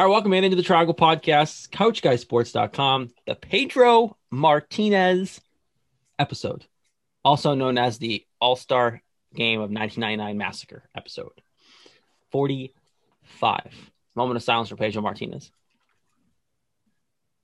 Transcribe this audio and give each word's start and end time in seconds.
All 0.00 0.06
right, 0.06 0.12
welcome 0.12 0.32
in 0.32 0.44
into 0.44 0.56
the 0.56 0.62
Triangle 0.62 0.94
Podcast, 0.94 1.68
CouchGuySports.com, 1.68 3.10
the 3.26 3.34
Pedro 3.34 4.16
Martinez 4.30 5.42
episode, 6.18 6.64
also 7.22 7.52
known 7.52 7.76
as 7.76 7.98
the 7.98 8.24
All 8.40 8.56
Star 8.56 9.02
Game 9.34 9.60
of 9.60 9.70
1999 9.70 10.38
Massacre 10.38 10.84
episode. 10.96 11.42
45. 12.32 13.74
Moment 14.14 14.38
of 14.38 14.42
silence 14.42 14.70
for 14.70 14.76
Pedro 14.76 15.02
Martinez. 15.02 15.50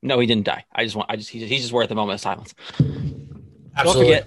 No, 0.03 0.19
he 0.19 0.27
didn't 0.27 0.47
die. 0.47 0.65
I 0.75 0.85
just 0.85 0.97
want, 0.97 1.11
I 1.11 1.17
just, 1.17 1.29
he's, 1.29 1.47
he's 1.47 1.61
just 1.61 1.75
worth 1.75 1.91
a 1.91 1.95
moment 1.95 2.15
of 2.15 2.21
silence. 2.23 2.55
Absolutely. 2.71 3.75
Don't 3.77 3.95
forget, 3.97 4.27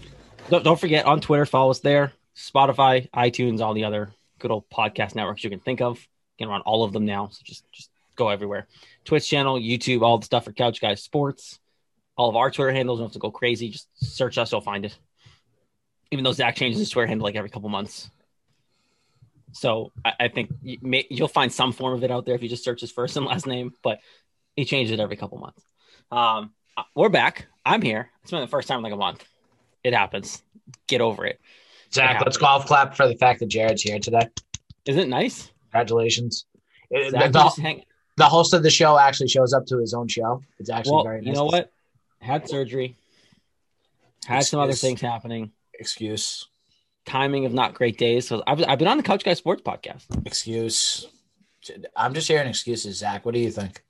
don't, 0.52 0.64
don't 0.64 0.80
forget 0.80 1.06
on 1.08 1.20
Twitter, 1.20 1.48
follow 1.48 1.72
us 1.72 1.80
there, 1.80 2.14
Spotify, 2.36 3.10
iTunes, 3.10 3.60
all 3.60 3.74
the 3.74 3.86
other 3.86 4.12
good 4.38 4.52
old 4.52 4.70
podcast 4.70 5.16
networks 5.16 5.44
you 5.44 5.50
can 5.50 5.60
think 5.60 5.82
of. 5.82 5.98
You 6.38 6.46
can 6.46 6.50
run 6.50 6.62
all 6.62 6.84
of 6.84 6.94
them 6.94 7.08
now. 7.08 7.30
So 7.32 7.42
just, 7.44 7.66
just 7.72 7.89
go 8.20 8.30
everywhere. 8.30 8.68
Twitch 9.06 9.28
channel, 9.28 9.60
YouTube, 9.60 10.02
all 10.04 10.20
the 10.20 10.26
stuff 10.26 10.46
for 10.46 10.52
Couch 10.52 10.80
Guys 10.80 11.02
Sports. 11.02 11.60
All 12.16 12.30
of 12.30 12.36
our 12.36 12.52
Twitter 12.52 12.72
handles. 12.72 13.00
don't 13.00 13.08
have 13.08 13.14
to 13.14 13.20
go 13.20 13.32
crazy. 13.32 13.70
Just 13.70 13.88
search 13.96 14.38
us, 14.38 14.52
you'll 14.52 14.62
find 14.62 14.86
it. 14.86 14.96
Even 16.12 16.24
though 16.24 16.34
Zach 16.34 16.56
changes 16.56 16.80
his 16.80 16.90
Twitter 16.90 17.08
handle 17.08 17.24
like 17.26 17.36
every 17.36 17.50
couple 17.50 17.70
months. 17.70 18.12
So 19.54 19.92
I, 20.06 20.14
I 20.20 20.28
think 20.28 20.52
you 20.62 20.78
may, 20.82 21.08
you'll 21.10 21.28
find 21.28 21.52
some 21.52 21.72
form 21.72 21.94
of 21.94 22.04
it 22.04 22.12
out 22.12 22.26
there 22.26 22.36
if 22.36 22.44
you 22.44 22.50
just 22.50 22.64
search 22.64 22.82
his 22.82 22.92
first 22.92 23.16
and 23.18 23.26
last 23.26 23.48
name, 23.48 23.72
but 23.82 24.00
he 24.56 24.66
changes 24.66 24.92
it 24.92 25.00
every 25.00 25.16
couple 25.16 25.38
months. 25.38 25.64
Um, 26.12 26.52
we're 26.96 27.10
back. 27.10 27.48
I'm 27.66 27.82
here. 27.82 28.10
It's 28.22 28.32
been 28.32 28.42
the 28.42 28.48
first 28.48 28.68
time 28.68 28.78
in 28.78 28.84
like 28.84 28.94
a 28.94 28.98
month. 28.98 29.24
It 29.84 29.94
happens. 29.94 30.44
Get 30.88 31.02
over 31.02 31.26
it. 31.26 31.40
Zach, 31.94 32.22
let's 32.24 32.38
golf 32.38 32.66
clap 32.66 32.96
for 32.96 33.08
the 33.08 33.16
fact 33.16 33.40
that 33.40 33.48
Jared's 33.48 33.82
here 33.82 33.98
today. 34.00 34.28
Isn't 34.86 35.02
it 35.04 35.10
nice? 35.10 35.52
Congratulations. 35.72 36.46
It- 36.92 37.12
Zach, 37.12 37.32
the, 37.32 37.40
just 37.44 37.60
hang- 37.60 37.84
the 38.20 38.26
host 38.26 38.54
of 38.54 38.64
the 38.64 38.70
show 38.70 39.00
actually 39.00 39.30
shows 39.30 39.54
up 39.54 39.66
to 39.68 39.78
his 39.80 39.94
own 39.94 40.08
show. 40.08 40.44
It's 40.60 40.70
actually 40.70 40.96
well, 40.96 41.04
very 41.06 41.22
nice. 41.22 41.28
you 41.28 41.34
know 41.34 41.46
what? 41.46 41.72
Had 42.20 42.48
surgery. 42.50 42.96
Had 44.26 44.44
some 44.44 44.60
other 44.60 44.74
things 44.74 45.00
happening. 45.00 45.52
Excuse. 45.74 46.50
Timing 47.06 47.46
of 47.46 47.54
not 47.54 47.74
great 47.74 47.98
days. 47.98 48.28
So 48.28 48.44
I've, 48.46 48.62
I've 48.68 48.78
been 48.78 48.90
on 48.90 48.98
the 48.98 49.04
Couch 49.04 49.24
Guy 49.24 49.34
Sports 49.34 49.62
podcast. 49.62 50.04
Excuse. 50.26 51.08
I'm 51.96 52.14
just 52.14 52.28
hearing 52.28 52.48
excuses, 52.48 52.98
Zach. 52.98 53.26
What 53.26 53.34
do 53.34 53.40
you 53.40 53.52
think? 53.52 53.82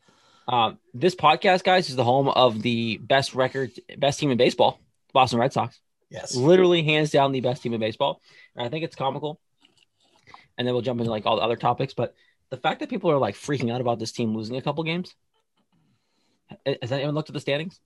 Um, 0.47 0.77
this 0.93 1.15
podcast, 1.15 1.63
guys, 1.63 1.89
is 1.89 1.95
the 1.95 2.03
home 2.03 2.29
of 2.29 2.61
the 2.61 2.97
best 2.97 3.33
record, 3.33 3.71
best 3.97 4.19
team 4.19 4.29
in 4.29 4.37
baseball, 4.37 4.79
Boston 5.11 5.39
Red 5.39 5.53
Sox. 5.53 5.79
Yes. 6.11 6.35
Literally, 6.35 6.83
hands 6.83 7.09
down, 7.09 7.31
the 7.31 7.41
best 7.41 7.63
team 7.63 7.73
in 7.73 7.79
baseball. 7.79 8.21
And 8.55 8.65
I 8.65 8.69
think 8.69 8.85
it's 8.85 8.95
comical. 8.95 9.39
And 10.57 10.67
then 10.67 10.75
we'll 10.75 10.83
jump 10.83 10.99
into 10.99 11.09
like 11.09 11.25
all 11.25 11.35
the 11.35 11.41
other 11.41 11.55
topics. 11.55 11.95
But 11.95 12.13
the 12.49 12.57
fact 12.57 12.79
that 12.79 12.89
people 12.89 13.11
are 13.11 13.17
like 13.17 13.35
freaking 13.35 13.73
out 13.73 13.81
about 13.81 13.99
this 13.99 14.11
team 14.11 14.35
losing 14.35 14.55
a 14.55 14.61
couple 14.61 14.83
games. 14.83 15.15
Has 16.65 16.91
anyone 16.91 17.13
looked 17.13 17.29
at 17.29 17.33
the 17.33 17.39
standings? 17.39 17.79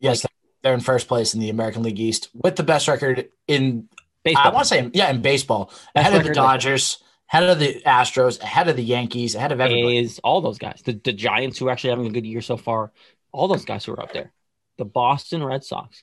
Yes. 0.00 0.26
they're 0.62 0.74
in 0.74 0.80
first 0.80 1.08
place 1.08 1.34
in 1.34 1.40
the 1.40 1.50
American 1.50 1.82
League 1.82 2.00
East 2.00 2.30
with 2.34 2.56
the 2.56 2.62
best 2.62 2.88
record 2.88 3.28
in, 3.46 3.88
Baseball. 4.22 4.46
I 4.46 4.50
want 4.50 4.64
to 4.64 4.68
say, 4.68 4.90
yeah, 4.92 5.10
in 5.10 5.22
baseball. 5.22 5.72
Ahead 5.94 6.12
of 6.12 6.22
the 6.22 6.30
record. 6.30 6.34
Dodgers, 6.34 7.02
ahead 7.32 7.44
of 7.44 7.58
the 7.58 7.80
Astros, 7.86 8.40
ahead 8.40 8.68
of 8.68 8.76
the 8.76 8.82
Yankees, 8.82 9.34
ahead 9.34 9.50
of 9.52 9.60
everybody. 9.60 9.98
A's, 9.98 10.18
all 10.18 10.42
those 10.42 10.58
guys. 10.58 10.82
The, 10.84 10.92
the 10.92 11.12
Giants, 11.12 11.58
who 11.58 11.68
are 11.68 11.70
actually 11.70 11.90
having 11.90 12.06
a 12.06 12.10
good 12.10 12.26
year 12.26 12.42
so 12.42 12.56
far, 12.58 12.92
all 13.32 13.48
those 13.48 13.64
guys 13.64 13.84
who 13.84 13.92
are 13.92 14.02
up 14.02 14.12
there. 14.12 14.32
The 14.76 14.84
Boston 14.84 15.42
Red 15.42 15.64
Sox. 15.64 16.02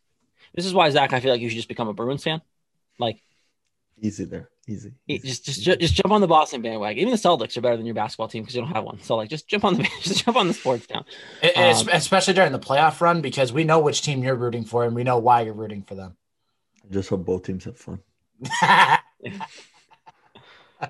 This 0.55 0.65
is 0.65 0.73
why, 0.73 0.89
Zach, 0.89 1.13
I 1.13 1.19
feel 1.19 1.31
like 1.31 1.41
you 1.41 1.49
should 1.49 1.57
just 1.57 1.67
become 1.67 1.87
a 1.87 1.93
Bruins 1.93 2.23
fan. 2.23 2.41
Like, 2.97 3.21
Easy 4.01 4.25
there. 4.25 4.49
Easy. 4.69 4.91
easy, 5.07 5.25
just 5.27 5.45
just 5.45 5.59
easy. 5.59 5.77
just 5.77 5.93
jump 5.95 6.11
on 6.11 6.19
the 6.19 6.27
Boston 6.27 6.61
bandwagon. 6.61 6.99
Even 6.99 7.11
the 7.11 7.17
Celtics 7.17 7.55
are 7.55 7.61
better 7.61 7.77
than 7.77 7.85
your 7.85 7.95
basketball 7.95 8.27
team 8.27 8.43
because 8.43 8.53
you 8.55 8.61
don't 8.61 8.71
have 8.73 8.83
one. 8.83 9.01
So 9.01 9.15
like, 9.15 9.29
just 9.29 9.47
jump 9.47 9.63
on 9.63 9.75
the 9.75 9.83
just 10.01 10.25
jump 10.25 10.35
on 10.35 10.47
the 10.47 10.53
sports 10.53 10.85
town. 10.87 11.05
It- 11.41 11.55
Um, 11.57 11.87
especially 11.93 12.33
during 12.33 12.51
the 12.51 12.59
playoff 12.59 12.99
run 12.99 13.21
because 13.21 13.53
we 13.53 13.63
know 13.63 13.79
which 13.79 14.01
team 14.01 14.23
you're 14.23 14.35
rooting 14.35 14.65
for 14.65 14.83
and 14.83 14.93
we 14.93 15.03
know 15.03 15.17
why 15.19 15.41
you're 15.41 15.53
rooting 15.53 15.83
for 15.83 15.95
them. 15.95 16.17
Just 16.91 17.09
hope 17.09 17.23
both 17.25 17.43
teams 17.43 17.63
have 17.65 17.77
fun. 17.77 17.99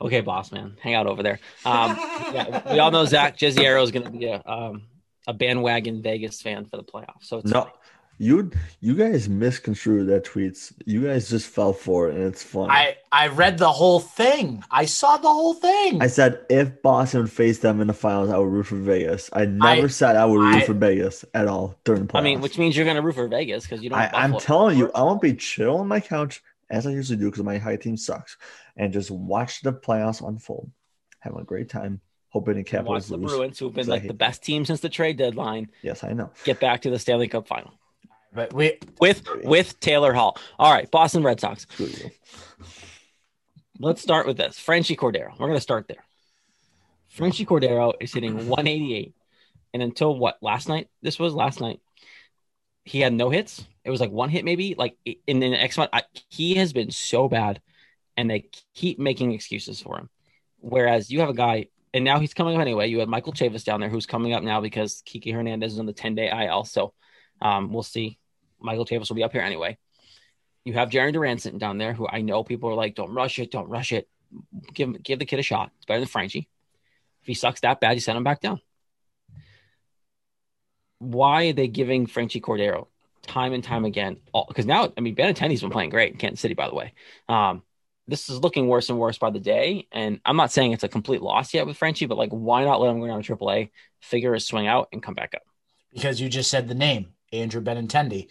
Okay, 0.01 0.19
boss 0.19 0.51
man, 0.51 0.75
hang 0.81 0.95
out 0.95 1.07
over 1.07 1.23
there. 1.23 1.39
Um, 1.63 1.95
yeah, 2.33 2.73
we 2.73 2.79
all 2.79 2.91
know 2.91 3.05
Zach 3.05 3.37
Jezziero 3.37 3.81
is 3.81 3.91
going 3.91 4.03
to 4.03 4.11
be 4.11 4.25
a 4.25 4.41
um, 4.45 4.83
a 5.25 5.33
bandwagon 5.33 6.01
Vegas 6.01 6.41
fan 6.41 6.65
for 6.65 6.75
the 6.75 6.83
playoffs. 6.83 7.21
So 7.23 7.37
it's 7.37 7.49
No, 7.49 7.69
you 8.19 8.51
you 8.79 8.95
guys 8.95 9.29
misconstrued 9.29 10.07
that 10.07 10.25
tweets. 10.25 10.73
You 10.85 11.05
guys 11.05 11.29
just 11.29 11.47
fell 11.47 11.73
for 11.73 12.09
it, 12.09 12.15
and 12.15 12.23
it's 12.25 12.43
fun. 12.43 12.69
I 12.71 12.97
I 13.11 13.27
read 13.27 13.57
the 13.57 13.71
whole 13.71 13.99
thing. 13.99 14.63
I 14.71 14.85
saw 14.85 15.17
the 15.17 15.27
whole 15.29 15.53
thing. 15.53 16.01
I 16.01 16.07
said 16.07 16.45
if 16.49 16.81
Boston 16.81 17.21
would 17.21 17.31
face 17.31 17.59
them 17.59 17.79
in 17.79 17.87
the 17.87 17.93
finals, 17.93 18.29
I 18.29 18.37
would 18.37 18.51
root 18.51 18.63
for 18.67 18.75
Vegas. 18.75 19.29
I 19.33 19.45
never 19.45 19.85
I- 19.85 19.89
said 19.89 20.15
I 20.15 20.25
would 20.25 20.39
root 20.39 20.55
I- 20.55 20.65
for 20.65 20.73
Vegas 20.73 21.25
at 21.33 21.47
all 21.47 21.75
during 21.83 22.01
the 22.05 22.07
playoffs. 22.07 22.19
I 22.19 22.23
mean, 22.23 22.41
which 22.41 22.57
means 22.57 22.75
you're 22.75 22.85
going 22.85 22.97
to 22.97 23.03
root 23.03 23.15
for 23.15 23.27
Vegas 23.27 23.63
because 23.63 23.83
you 23.83 23.89
don't. 23.89 23.99
I, 23.99 24.09
i'm 24.13 24.37
telling 24.39 24.77
you, 24.77 24.91
I 24.95 25.03
won't 25.03 25.21
be 25.21 25.33
chill 25.35 25.77
on 25.77 25.87
my 25.87 25.99
couch 25.99 26.41
as 26.69 26.87
I 26.87 26.91
usually 26.91 27.17
do 27.17 27.25
because 27.25 27.43
my 27.43 27.57
high 27.57 27.77
team 27.77 27.97
sucks, 27.97 28.35
and 28.75 28.91
just 28.91 29.11
watch 29.11 29.61
the 29.61 29.71
playoffs 29.73 30.27
unfold, 30.27 30.71
having 31.19 31.39
a 31.39 31.43
great 31.43 31.69
time, 31.69 32.01
hoping 32.29 32.55
the 32.63 32.81
Watch 32.81 33.05
the. 33.05 33.17
Bruins, 33.17 33.59
who've 33.59 33.73
been 33.73 33.87
like 33.87 34.07
the 34.07 34.13
best 34.13 34.43
team 34.43 34.65
since 34.65 34.79
the 34.81 34.89
trade 34.89 35.17
deadline, 35.17 35.69
Yes, 35.83 36.03
I 36.03 36.13
know. 36.13 36.31
get 36.43 36.59
back 36.59 36.81
to 36.81 36.89
the 36.89 36.99
Stanley 36.99 37.27
Cup 37.27 37.47
final 37.47 37.73
but 38.33 38.53
we 38.53 38.79
with 38.99 39.23
oh, 39.27 39.39
with 39.43 39.79
Taylor 39.79 40.13
Hall. 40.13 40.37
All 40.59 40.73
right, 40.73 40.89
Boston 40.89 41.23
Red 41.23 41.39
Sox. 41.39 41.65
Let's 43.79 44.01
start 44.01 44.25
with 44.25 44.37
this. 44.37 44.59
Franchy 44.59 44.97
Cordero. 44.97 45.31
We're 45.37 45.47
going 45.47 45.53
to 45.53 45.61
start 45.61 45.87
there. 45.87 46.03
Franchy 47.15 47.45
Cordero 47.45 47.93
is 47.99 48.13
hitting 48.13 48.33
188. 48.47 49.13
And 49.73 49.83
until 49.83 50.17
what? 50.17 50.37
Last 50.41 50.67
night? 50.67 50.87
This 51.01 51.19
was 51.19 51.33
last 51.33 51.61
night. 51.61 51.79
He 52.85 53.01
had 53.01 53.13
no 53.13 53.29
hits. 53.29 53.65
It 53.83 53.91
was 53.91 53.99
like 53.99 54.11
one 54.11 54.29
hit, 54.29 54.45
maybe. 54.45 54.75
Like 54.75 54.95
in 55.05 55.39
the 55.39 55.49
next 55.49 55.77
month, 55.77 55.91
I, 55.93 56.03
he 56.29 56.55
has 56.55 56.73
been 56.73 56.89
so 56.89 57.27
bad, 57.27 57.61
and 58.15 58.29
they 58.29 58.49
keep 58.73 58.97
making 58.97 59.33
excuses 59.33 59.81
for 59.81 59.97
him. 59.97 60.09
Whereas 60.59 61.11
you 61.11 61.19
have 61.19 61.29
a 61.29 61.33
guy, 61.33 61.67
and 61.93 62.03
now 62.03 62.19
he's 62.19 62.33
coming 62.33 62.55
up 62.55 62.61
anyway. 62.61 62.87
You 62.87 62.99
have 62.99 63.09
Michael 63.09 63.33
Chavis 63.33 63.63
down 63.63 63.81
there 63.81 63.89
who's 63.89 64.05
coming 64.05 64.33
up 64.33 64.41
now 64.41 64.61
because 64.61 65.03
Kiki 65.05 65.31
Hernandez 65.31 65.73
is 65.73 65.79
on 65.79 65.85
the 65.85 65.93
10 65.93 66.15
day 66.15 66.47
IL. 66.47 66.63
So 66.63 66.93
um, 67.41 67.71
we'll 67.71 67.83
see. 67.83 68.17
Michael 68.59 68.85
Chavis 68.85 69.09
will 69.09 69.15
be 69.15 69.23
up 69.23 69.31
here 69.31 69.41
anyway. 69.41 69.77
You 70.65 70.73
have 70.73 70.89
Jarren 70.89 71.13
Duran 71.13 71.39
sitting 71.39 71.59
down 71.59 71.77
there, 71.77 71.93
who 71.93 72.07
I 72.07 72.21
know 72.21 72.43
people 72.43 72.69
are 72.69 72.75
like, 72.75 72.95
"Don't 72.95 73.13
rush 73.13 73.39
it, 73.39 73.51
don't 73.51 73.69
rush 73.69 73.91
it. 73.91 74.07
Give 74.73 75.01
give 75.01 75.19
the 75.19 75.25
kid 75.25 75.39
a 75.39 75.43
shot. 75.43 75.71
It's 75.77 75.85
better 75.85 75.99
than 75.99 76.09
Franchy. 76.09 76.47
If 77.21 77.27
he 77.27 77.33
sucks 77.33 77.61
that 77.61 77.79
bad, 77.79 77.93
you 77.93 77.99
send 78.01 78.17
him 78.17 78.23
back 78.23 78.41
down." 78.41 78.61
Why 80.99 81.45
are 81.45 81.53
they 81.53 81.67
giving 81.67 82.07
Franchy 82.07 82.41
Cordero 82.41 82.87
time 83.21 83.53
and 83.53 83.63
time 83.63 83.85
again? 83.85 84.17
Because 84.47 84.65
now, 84.65 84.91
I 84.97 85.01
mean, 85.01 85.15
Benintendi's 85.15 85.61
been 85.61 85.69
playing 85.69 85.91
great 85.91 86.13
in 86.13 86.17
Kansas 86.17 86.39
City, 86.39 86.55
by 86.55 86.67
the 86.67 86.73
way. 86.73 86.93
Um, 87.29 87.61
this 88.07 88.29
is 88.29 88.39
looking 88.39 88.67
worse 88.67 88.89
and 88.89 88.97
worse 88.97 89.19
by 89.19 89.29
the 89.29 89.39
day, 89.39 89.87
and 89.91 90.19
I'm 90.25 90.37
not 90.37 90.51
saying 90.51 90.71
it's 90.71 90.83
a 90.83 90.89
complete 90.89 91.21
loss 91.21 91.53
yet 91.53 91.67
with 91.67 91.79
Franchy, 91.79 92.07
but 92.07 92.17
like, 92.17 92.31
why 92.31 92.63
not 92.63 92.81
let 92.81 92.89
him 92.89 92.99
go 92.99 93.07
down 93.07 93.21
to 93.21 93.35
AAA, 93.35 93.69
figure 93.99 94.33
his 94.33 94.47
swing 94.47 94.65
out, 94.65 94.89
and 94.91 95.03
come 95.03 95.13
back 95.13 95.35
up? 95.35 95.43
because 95.97 96.21
you 96.21 96.29
just 96.29 96.51
said 96.51 96.67
the 96.67 96.75
name 96.75 97.07
Andrew 97.31 97.61
Benintendi. 97.61 98.29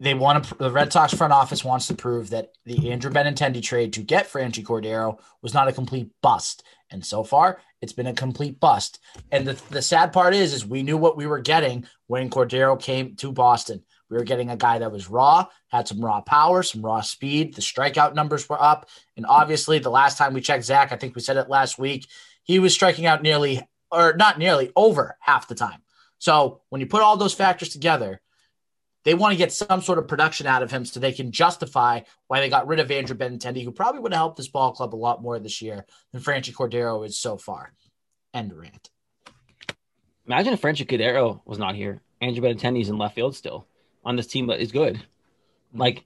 They 0.00 0.14
want 0.14 0.44
to. 0.44 0.54
The 0.54 0.70
Red 0.70 0.92
Sox 0.92 1.12
front 1.12 1.32
office 1.32 1.64
wants 1.64 1.88
to 1.88 1.94
prove 1.94 2.30
that 2.30 2.52
the 2.64 2.90
Andrew 2.92 3.10
Benintendi 3.10 3.62
trade 3.62 3.92
to 3.94 4.02
get 4.02 4.30
Franchy 4.30 4.64
Cordero 4.64 5.18
was 5.42 5.54
not 5.54 5.66
a 5.66 5.72
complete 5.72 6.10
bust, 6.22 6.62
and 6.90 7.04
so 7.04 7.24
far 7.24 7.60
it's 7.80 7.92
been 7.92 8.06
a 8.06 8.14
complete 8.14 8.60
bust. 8.60 9.00
And 9.32 9.46
the, 9.46 9.60
the 9.70 9.82
sad 9.82 10.12
part 10.12 10.34
is, 10.34 10.52
is 10.52 10.66
we 10.66 10.82
knew 10.82 10.96
what 10.96 11.16
we 11.16 11.26
were 11.26 11.40
getting 11.40 11.86
when 12.06 12.30
Cordero 12.30 12.80
came 12.80 13.14
to 13.16 13.32
Boston. 13.32 13.84
We 14.08 14.16
were 14.16 14.24
getting 14.24 14.50
a 14.50 14.56
guy 14.56 14.78
that 14.78 14.90
was 14.90 15.10
raw, 15.10 15.46
had 15.68 15.86
some 15.86 16.04
raw 16.04 16.20
power, 16.20 16.62
some 16.62 16.82
raw 16.82 17.00
speed. 17.00 17.54
The 17.54 17.60
strikeout 17.60 18.14
numbers 18.14 18.48
were 18.48 18.60
up, 18.62 18.88
and 19.16 19.26
obviously, 19.26 19.78
the 19.78 19.90
last 19.90 20.16
time 20.16 20.32
we 20.32 20.40
checked 20.40 20.64
Zach, 20.64 20.92
I 20.92 20.96
think 20.96 21.14
we 21.14 21.22
said 21.22 21.36
it 21.36 21.50
last 21.50 21.78
week, 21.78 22.08
he 22.42 22.58
was 22.58 22.72
striking 22.72 23.06
out 23.06 23.22
nearly, 23.22 23.66
or 23.90 24.14
not 24.14 24.38
nearly, 24.38 24.72
over 24.76 25.16
half 25.20 25.48
the 25.48 25.54
time. 25.54 25.82
So 26.18 26.62
when 26.68 26.80
you 26.80 26.86
put 26.86 27.02
all 27.02 27.16
those 27.16 27.34
factors 27.34 27.70
together, 27.70 28.20
they 29.04 29.14
want 29.14 29.32
to 29.32 29.38
get 29.38 29.52
some 29.52 29.80
sort 29.80 29.98
of 29.98 30.08
production 30.08 30.46
out 30.46 30.62
of 30.62 30.70
him 30.70 30.84
so 30.84 31.00
they 31.00 31.12
can 31.12 31.32
justify 31.32 32.00
why 32.26 32.40
they 32.40 32.48
got 32.48 32.66
rid 32.66 32.80
of 32.80 32.90
Andrew 32.90 33.16
Benintendi, 33.16 33.64
who 33.64 33.72
probably 33.72 34.00
would 34.00 34.12
have 34.12 34.18
helped 34.18 34.36
this 34.36 34.48
ball 34.48 34.72
club 34.72 34.94
a 34.94 34.96
lot 34.96 35.22
more 35.22 35.38
this 35.38 35.62
year 35.62 35.86
than 36.12 36.20
Franchy 36.20 36.52
Cordero 36.52 37.06
is 37.06 37.18
so 37.18 37.36
far. 37.36 37.72
End 38.34 38.52
rant. 38.52 38.90
Imagine 40.26 40.52
if 40.52 40.60
Franchy 40.60 40.86
Cordero 40.86 41.40
was 41.46 41.58
not 41.58 41.74
here. 41.74 42.02
Andrew 42.20 42.42
Benintendi's 42.42 42.88
in 42.88 42.98
left 42.98 43.14
field 43.14 43.34
still 43.34 43.66
on 44.04 44.16
this 44.16 44.26
team 44.26 44.48
that 44.48 44.60
is 44.60 44.72
good. 44.72 44.94
Mm-hmm. 44.94 45.80
Like, 45.80 46.04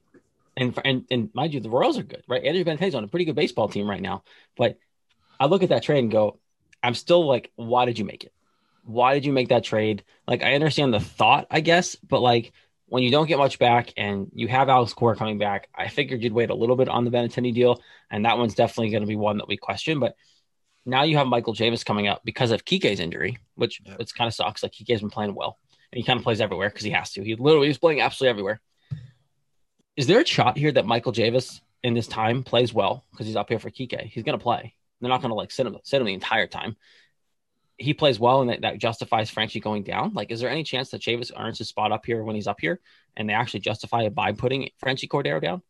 and 0.56 0.79
and 0.85 1.05
and 1.11 1.31
mind 1.35 1.55
you, 1.55 1.61
the 1.61 1.70
Royals 1.70 1.99
are 1.99 2.03
good, 2.03 2.23
right? 2.29 2.44
Andrew 2.44 2.62
Benintendi's 2.62 2.94
on 2.94 3.05
a 3.05 3.09
pretty 3.09 3.25
good 3.25 3.35
baseball 3.35 3.69
team 3.69 3.88
right 3.88 4.03
now. 4.03 4.23
But 4.56 4.79
I 5.41 5.47
look 5.47 5.62
at 5.62 5.70
that 5.70 5.82
trade 5.82 6.00
and 6.00 6.12
go, 6.12 6.38
I'm 6.82 6.94
still 6.94 7.26
like, 7.26 7.50
why 7.56 7.85
did 7.87 7.99
you 7.99 8.05
make 8.05 8.25
it? 8.25 8.32
Why 8.84 9.14
did 9.14 9.25
you 9.25 9.32
make 9.32 9.49
that 9.49 9.64
trade? 9.64 10.05
Like, 10.26 10.43
I 10.43 10.55
understand 10.55 10.93
the 10.93 11.00
thought, 11.00 11.46
I 11.50 11.61
guess, 11.61 11.94
but 11.96 12.20
like 12.20 12.52
when 12.87 13.02
you 13.02 13.11
don't 13.11 13.26
get 13.26 13.38
much 13.38 13.58
back 13.58 13.93
and 13.96 14.31
you 14.34 14.49
have 14.49 14.69
Alex 14.69 14.93
Cora 14.93 15.17
coming 15.17 15.38
back, 15.38 15.69
I 15.75 15.88
figured 15.88 16.23
you'd 16.23 16.32
wait 16.32 16.50
a 16.50 16.55
little 16.55 16.76
bit 16.76 16.88
on 16.88 17.05
the 17.05 17.11
Benintendi 17.11 17.55
deal, 17.55 17.81
and 18.11 18.25
that 18.26 18.38
one's 18.38 18.55
definitely 18.55 18.90
going 18.90 19.02
to 19.02 19.06
be 19.06 19.17
one 19.17 19.38
that 19.38 19.49
we 19.49 19.56
question. 19.56 19.99
But 19.99 20.14
now 20.84 21.05
you 21.05 21.17
have 21.17 21.26
Michael 21.26 21.55
Chavis 21.55 21.84
coming 21.84 22.08
up 22.08 22.23
because 22.25 22.50
of 22.50 22.64
Kike's 22.64 23.00
injury, 23.00 23.38
which 23.55 23.81
Yep. 23.87 23.96
it's 24.00 24.12
kind 24.12 24.29
of 24.29 24.34
sucks. 24.34 24.62
Like 24.62 24.73
Kike's 24.73 25.00
been 25.00 25.11
playing 25.11 25.35
well, 25.35 25.58
and 25.93 25.96
he 25.99 26.05
kind 26.05 26.19
of 26.19 26.25
plays 26.25 26.40
everywhere 26.40 26.69
because 26.69 26.85
he 26.85 26.90
has 26.90 27.12
to. 27.12 27.23
He 27.23 27.35
literally 27.35 27.70
is 27.70 27.78
playing 27.78 28.00
absolutely 28.00 28.31
everywhere. 28.31 28.61
Is 29.96 30.06
there 30.06 30.20
a 30.20 30.26
shot 30.26 30.58
here 30.58 30.73
that 30.73 30.87
Michael 30.87 31.12
Chavis 31.12 31.61
in 31.82 31.94
this 31.94 32.08
time 32.08 32.43
plays 32.43 32.75
well 32.75 33.05
because 33.11 33.26
he's 33.26 33.37
up 33.37 33.49
here 33.49 33.58
for 33.58 33.70
Kike? 33.70 34.02
He's 34.02 34.23
going 34.25 34.38
to 34.38 34.43
play. 34.43 34.75
They're 35.00 35.08
not 35.08 35.20
going 35.20 35.31
to 35.31 35.35
like 35.35 35.50
sit 35.50 35.67
him 35.67 35.76
sit 35.82 36.00
him 36.00 36.06
the 36.06 36.14
entire 36.14 36.46
time. 36.46 36.76
He 37.78 37.94
plays 37.94 38.20
well, 38.20 38.42
and 38.42 38.50
that, 38.50 38.60
that 38.60 38.78
justifies 38.78 39.30
Franchy 39.30 39.60
going 39.60 39.82
down. 39.82 40.12
Like, 40.14 40.30
is 40.30 40.40
there 40.40 40.50
any 40.50 40.62
chance 40.62 40.90
that 40.90 41.00
Chavis 41.00 41.32
earns 41.36 41.58
his 41.58 41.69
spot 41.69 41.90
up 41.90 42.06
here 42.06 42.22
when 42.22 42.36
he's 42.36 42.46
up 42.46 42.60
here, 42.60 42.80
and 43.16 43.28
they 43.28 43.32
actually 43.32 43.60
justify 43.60 44.02
it 44.02 44.14
by 44.14 44.32
putting 44.32 44.69
Franchy 44.84 45.08
Cordero 45.08 45.40
down? 45.40 45.62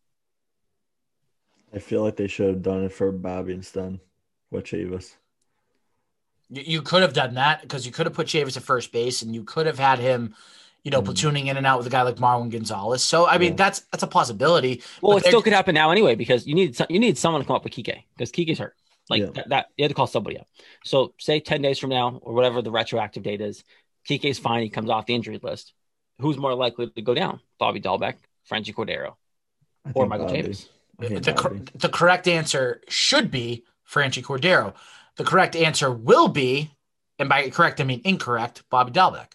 I 1.75 1.79
feel 1.79 2.03
like 2.03 2.17
they 2.17 2.27
should 2.27 2.49
have 2.49 2.63
done 2.63 2.85
it 2.85 2.93
for 2.93 3.11
Bobby 3.13 3.55
instead 3.55 3.99
with 4.51 4.65
Chavis. 4.65 5.15
You, 6.51 6.63
you 6.67 6.83
could 6.83 7.03
have 7.03 7.15
done 7.15 7.35
that 7.35 7.63
because 7.63 7.87
you 7.87 7.93
could 7.93 8.07
have 8.07 8.15
put 8.15 8.27
Chavis 8.27 8.57
at 8.57 8.63
first 8.63 8.93
base 8.93 9.23
and 9.23 9.35
you 9.35 9.43
could 9.45 9.65
have 9.67 9.79
had 9.79 9.99
him, 9.99 10.35
you 10.85 10.91
know, 10.91 11.01
Mhm. 11.01 11.07
platooning 11.07 11.47
in 11.47 11.57
and 11.57 11.67
out 11.67 11.79
with 11.79 11.87
a 11.87 11.91
guy 11.91 12.03
like 12.03 12.17
Marwin 12.17 12.51
Gonzalez. 12.51 13.03
So 13.03 13.27
I 13.27 13.39
mean, 13.39 13.53
Yeah. 13.53 13.57
that's 13.57 13.81
that's 13.91 14.03
a 14.03 14.07
possibility. 14.07 14.83
Well, 15.01 15.17
it 15.17 15.25
still 15.25 15.41
could 15.41 15.55
happen 15.55 15.75
now 15.75 15.91
anyway 15.91 16.15
because 16.15 16.47
you 16.47 16.55
need 16.55 16.77
some, 16.77 16.89
you 16.91 16.99
need 16.99 17.17
someone 17.17 17.41
to 17.41 17.47
come 17.47 17.57
up 17.57 17.65
with 17.65 17.73
Kike 17.73 18.03
because 18.15 18.31
Kike's 18.31 18.59
hurt. 18.59 18.77
Like 19.11 19.21
Yeah. 19.23 19.31
that, 19.35 19.49
that, 19.49 19.67
you 19.77 19.85
had 19.85 19.89
to 19.89 19.95
call 19.95 20.07
somebody 20.07 20.39
up. 20.39 20.47
So 20.85 21.15
say 21.19 21.41
ten 21.41 21.63
days 21.63 21.79
from 21.79 21.91
now 21.91 22.19
or 22.23 22.33
whatever 22.35 22.63
the 22.63 22.71
retroactive 22.71 23.23
date 23.23 23.41
is, 23.41 23.65
Kike's 24.09 24.39
fine. 24.39 24.63
He 24.63 24.69
comes 24.71 24.91
off 24.91 25.07
the 25.07 25.15
injury 25.15 25.39
list. 25.43 25.73
Who's 26.21 26.37
more 26.39 26.55
likely 26.55 26.89
to 26.89 27.03
go 27.03 27.15
down? 27.15 27.41
Bobby 27.59 27.81
Dalbec, 27.81 28.15
Franchy 28.51 28.75
Cordero, 28.75 29.15
I 29.85 29.91
or 29.95 30.07
Michael 30.07 30.27
Bobby. 30.27 30.43
Chavis? 30.43 30.69
I 31.01 31.07
think 31.09 31.25
The, 31.25 31.33
cor- 31.33 31.61
the 31.75 31.89
correct 31.89 32.29
answer 32.29 32.81
should 32.89 33.31
be 33.31 33.65
Franchy 33.91 34.23
Cordero. 34.23 34.75
The 35.17 35.25
correct 35.25 35.57
answer 35.57 35.91
will 35.91 36.29
be, 36.29 36.71
and 37.19 37.29
by 37.29 37.51
correct 37.51 37.81
I 37.81 37.85
mean 37.85 38.01
incorrect, 38.05 38.63
Bobby 38.71 38.93
Dalbec. 38.93 39.29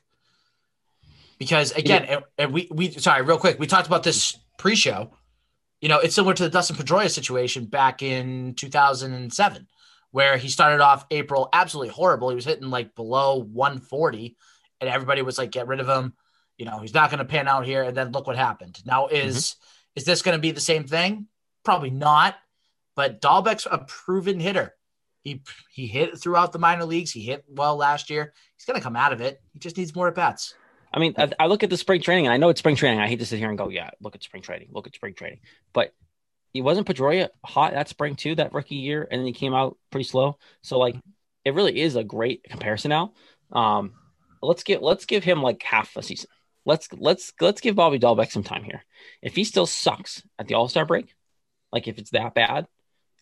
Because 1.37 1.71
again, 1.73 2.03
and, 2.05 2.23
and 2.37 2.53
we 2.53 2.67
we 2.71 2.91
sorry, 2.91 3.21
real 3.21 3.37
quick, 3.37 3.59
we 3.59 3.67
talked 3.67 3.85
about 3.87 4.03
this 4.03 4.37
pre-show. 4.57 5.11
You 5.81 5.89
know, 5.89 5.99
it's 5.99 6.15
similar 6.15 6.33
to 6.33 6.43
the 6.43 6.49
Dustin 6.49 6.75
Pedroia 6.75 7.09
situation 7.09 7.65
back 7.65 8.01
in 8.01 8.55
2007, 8.55 9.67
where 10.11 10.37
he 10.37 10.49
started 10.49 10.81
off 10.81 11.05
April 11.11 11.49
absolutely 11.53 11.93
horrible. 11.93 12.29
He 12.29 12.35
was 12.35 12.45
hitting 12.45 12.69
like 12.69 12.95
below 12.95 13.43
140, 13.43 14.35
and 14.81 14.89
everybody 14.89 15.21
was 15.21 15.37
like, 15.37 15.51
"Get 15.51 15.67
rid 15.67 15.79
of 15.79 15.87
him." 15.87 16.13
You 16.57 16.65
know, 16.65 16.79
he's 16.79 16.93
not 16.93 17.11
going 17.11 17.19
to 17.19 17.25
pan 17.25 17.47
out 17.47 17.65
here. 17.65 17.83
And 17.83 17.95
then 17.95 18.11
look 18.11 18.25
what 18.25 18.35
happened. 18.35 18.81
Now 18.85 19.07
is 19.07 19.35
mm-hmm. 19.35 19.99
is 19.99 20.05
this 20.05 20.21
going 20.21 20.37
to 20.37 20.41
be 20.41 20.51
the 20.51 20.59
same 20.59 20.85
thing? 20.85 21.27
Probably 21.63 21.91
not. 21.91 22.35
But 22.95 23.21
Dalbec's 23.21 23.67
a 23.69 23.77
proven 23.77 24.39
hitter. 24.39 24.73
He 25.23 25.43
he 25.71 25.85
hit 25.85 26.17
throughout 26.17 26.51
the 26.51 26.59
minor 26.59 26.85
leagues. 26.85 27.11
He 27.11 27.21
hit 27.21 27.45
well 27.47 27.75
last 27.75 28.09
year. 28.09 28.33
He's 28.55 28.65
going 28.65 28.79
to 28.79 28.83
come 28.83 28.95
out 28.95 29.13
of 29.13 29.21
it. 29.21 29.39
He 29.53 29.59
just 29.59 29.77
needs 29.77 29.95
more 29.95 30.07
at 30.07 30.15
bats. 30.15 30.55
I 30.93 30.99
mean, 30.99 31.13
I, 31.17 31.31
I 31.39 31.47
look 31.47 31.63
at 31.63 31.69
the 31.69 31.77
spring 31.77 32.01
training, 32.01 32.27
and 32.27 32.33
I 32.33 32.37
know 32.37 32.49
it's 32.49 32.59
spring 32.59 32.75
training. 32.75 32.99
I 32.99 33.07
hate 33.07 33.19
to 33.19 33.25
sit 33.25 33.39
here 33.39 33.49
and 33.49 33.57
go, 33.57 33.69
yeah, 33.69 33.89
look 33.99 34.15
at 34.15 34.23
spring 34.23 34.43
training, 34.43 34.69
look 34.71 34.87
at 34.87 34.95
spring 34.95 35.13
training. 35.13 35.39
But 35.73 35.93
he 36.53 36.61
wasn't 36.61 36.87
Pedroia 36.87 37.29
hot 37.45 37.73
that 37.73 37.89
spring 37.89 38.15
too, 38.15 38.35
that 38.35 38.53
rookie 38.53 38.75
year, 38.75 39.07
and 39.09 39.19
then 39.19 39.27
he 39.27 39.33
came 39.33 39.53
out 39.53 39.77
pretty 39.91 40.05
slow. 40.05 40.37
So 40.61 40.79
like, 40.79 40.95
it 41.45 41.53
really 41.53 41.79
is 41.79 41.95
a 41.95 42.03
great 42.03 42.43
comparison 42.43 42.89
now. 42.89 43.13
Um, 43.51 43.93
let's 44.41 44.63
get 44.63 44.81
let's 44.81 45.05
give 45.05 45.23
him 45.23 45.41
like 45.41 45.61
half 45.63 45.95
a 45.95 46.03
season. 46.03 46.29
Let's 46.65 46.89
let's 46.91 47.31
let's 47.39 47.61
give 47.61 47.75
Bobby 47.75 47.99
Dalbec 47.99 48.31
some 48.31 48.43
time 48.43 48.63
here. 48.63 48.83
If 49.21 49.35
he 49.35 49.43
still 49.43 49.65
sucks 49.65 50.23
at 50.37 50.47
the 50.47 50.55
All 50.55 50.67
Star 50.67 50.85
break, 50.85 51.13
like 51.71 51.87
if 51.87 51.97
it's 51.97 52.11
that 52.11 52.33
bad, 52.33 52.67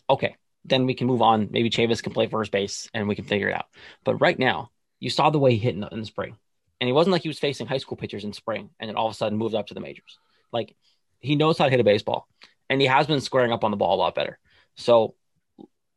okay, 0.09 0.35
then 0.63 0.85
we 0.85 0.95
can 0.95 1.07
move 1.07 1.21
on. 1.21 1.49
Maybe 1.51 1.69
Chavis 1.69 2.01
can 2.01 2.13
play 2.13 2.27
first 2.27 2.51
base 2.51 2.89
and 2.93 3.07
we 3.07 3.15
can 3.15 3.25
figure 3.25 3.49
it 3.49 3.55
out. 3.55 3.67
But 4.03 4.15
right 4.15 4.37
now, 4.37 4.71
you 4.99 5.09
saw 5.09 5.29
the 5.29 5.39
way 5.39 5.51
he 5.51 5.57
hit 5.59 5.75
in 5.75 5.81
the, 5.81 5.87
in 5.89 5.99
the 5.99 6.05
spring. 6.05 6.37
And 6.81 6.89
it 6.89 6.93
wasn't 6.93 7.13
like 7.13 7.21
he 7.21 7.29
was 7.29 7.39
facing 7.39 7.67
high 7.67 7.77
school 7.77 7.97
pitchers 7.97 8.23
in 8.23 8.33
spring 8.33 8.69
and 8.79 8.89
then 8.89 8.95
all 8.95 9.07
of 9.07 9.13
a 9.13 9.15
sudden 9.15 9.37
moved 9.37 9.55
up 9.55 9.67
to 9.67 9.73
the 9.73 9.79
majors. 9.79 10.19
Like 10.51 10.75
he 11.19 11.35
knows 11.35 11.57
how 11.57 11.65
to 11.65 11.71
hit 11.71 11.79
a 11.79 11.85
baseball 11.85 12.27
and 12.69 12.81
he 12.81 12.87
has 12.87 13.07
been 13.07 13.21
squaring 13.21 13.51
up 13.51 13.63
on 13.63 13.71
the 13.71 13.77
ball 13.77 13.95
a 13.95 14.01
lot 14.01 14.15
better. 14.15 14.39
So 14.75 15.15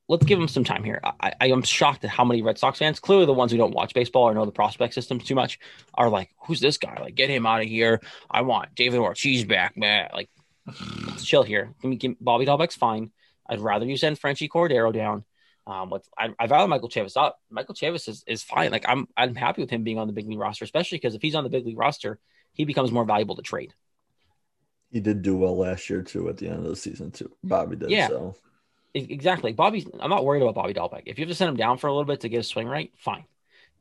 let's 0.08 0.24
give 0.24 0.38
him 0.38 0.48
some 0.48 0.64
time 0.64 0.82
here. 0.82 1.00
I, 1.20 1.32
I 1.40 1.46
am 1.48 1.62
shocked 1.62 2.04
at 2.04 2.10
how 2.10 2.24
many 2.24 2.42
Red 2.42 2.58
Sox 2.58 2.78
fans, 2.78 3.00
clearly 3.00 3.26
the 3.26 3.32
ones 3.32 3.52
who 3.52 3.58
don't 3.58 3.74
watch 3.74 3.94
baseball 3.94 4.24
or 4.24 4.34
know 4.34 4.44
the 4.44 4.52
prospect 4.52 4.94
systems 4.94 5.24
too 5.24 5.34
much, 5.34 5.58
are 5.94 6.08
like, 6.08 6.30
who's 6.46 6.60
this 6.60 6.78
guy? 6.78 6.96
Like, 7.00 7.14
get 7.14 7.30
him 7.30 7.46
out 7.46 7.60
of 7.60 7.68
here. 7.68 8.00
I 8.30 8.42
want 8.42 8.74
David 8.74 9.00
Ortiz 9.00 9.44
back, 9.44 9.76
man. 9.76 10.08
Like, 10.12 10.30
chill 11.22 11.42
here. 11.42 11.74
Give 11.80 11.90
me, 11.90 11.96
give, 11.96 12.14
Bobby 12.20 12.46
Dalbec's 12.46 12.76
fine. 12.76 13.10
I'd 13.48 13.60
rather 13.60 13.86
you 13.86 13.96
send 13.96 14.20
Franchy 14.20 14.48
Cordero 14.48 14.92
down. 14.92 15.24
Um, 15.68 15.90
let's, 15.90 16.08
I, 16.18 16.30
I'd 16.38 16.50
rather 16.50 16.66
Michael 16.66 16.88
Chavis 16.88 17.16
up. 17.16 17.38
Michael 17.50 17.74
Chavis 17.74 18.08
is, 18.08 18.24
is 18.26 18.42
fine. 18.42 18.70
Like 18.70 18.84
I'm, 18.88 19.06
I'm 19.16 19.34
happy 19.34 19.60
with 19.60 19.70
him 19.70 19.84
being 19.84 19.98
on 19.98 20.06
the 20.06 20.12
big 20.12 20.26
league 20.26 20.38
roster, 20.38 20.64
especially 20.64 20.98
because 20.98 21.14
if 21.14 21.22
he's 21.22 21.34
on 21.34 21.44
the 21.44 21.50
big 21.50 21.66
league 21.66 21.78
roster, 21.78 22.18
he 22.52 22.64
becomes 22.64 22.90
more 22.90 23.04
valuable 23.04 23.36
to 23.36 23.42
trade. 23.42 23.74
He 24.90 25.00
did 25.00 25.20
do 25.20 25.36
well 25.36 25.58
last 25.58 25.90
year 25.90 26.02
too. 26.02 26.28
At 26.30 26.38
the 26.38 26.48
end 26.48 26.60
of 26.60 26.64
the 26.64 26.76
season 26.76 27.10
too, 27.10 27.30
Bobby 27.44 27.76
did. 27.76 27.90
Yeah. 27.90 28.08
So 28.08 28.36
Exactly. 28.94 29.52
Bobby's, 29.52 29.86
I'm 30.00 30.10
not 30.10 30.24
worried 30.24 30.42
about 30.42 30.54
Bobby 30.54 30.74
Dalbec. 30.74 31.02
If 31.06 31.18
you 31.18 31.24
have 31.24 31.30
to 31.30 31.34
send 31.34 31.50
him 31.50 31.56
down 31.56 31.78
for 31.78 31.88
a 31.88 31.92
little 31.92 32.06
bit 32.06 32.20
to 32.20 32.28
get 32.28 32.38
his 32.38 32.48
swing 32.48 32.66
right, 32.66 32.92
fine. 32.96 33.24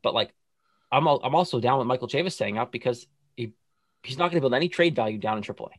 But 0.02 0.14
like, 0.14 0.32
I'm, 0.92 1.06
I'm 1.06 1.34
also 1.34 1.60
down 1.60 1.78
with 1.78 1.86
Michael 1.86 2.08
Chavis 2.08 2.32
staying 2.32 2.58
up 2.58 2.70
because 2.70 3.06
he, 3.36 3.52
he's 4.02 4.18
not 4.18 4.30
going 4.30 4.36
to 4.36 4.40
build 4.40 4.54
any 4.54 4.68
trade 4.68 4.94
value 4.94 5.18
down 5.18 5.38
in 5.38 5.42
AAA. 5.42 5.70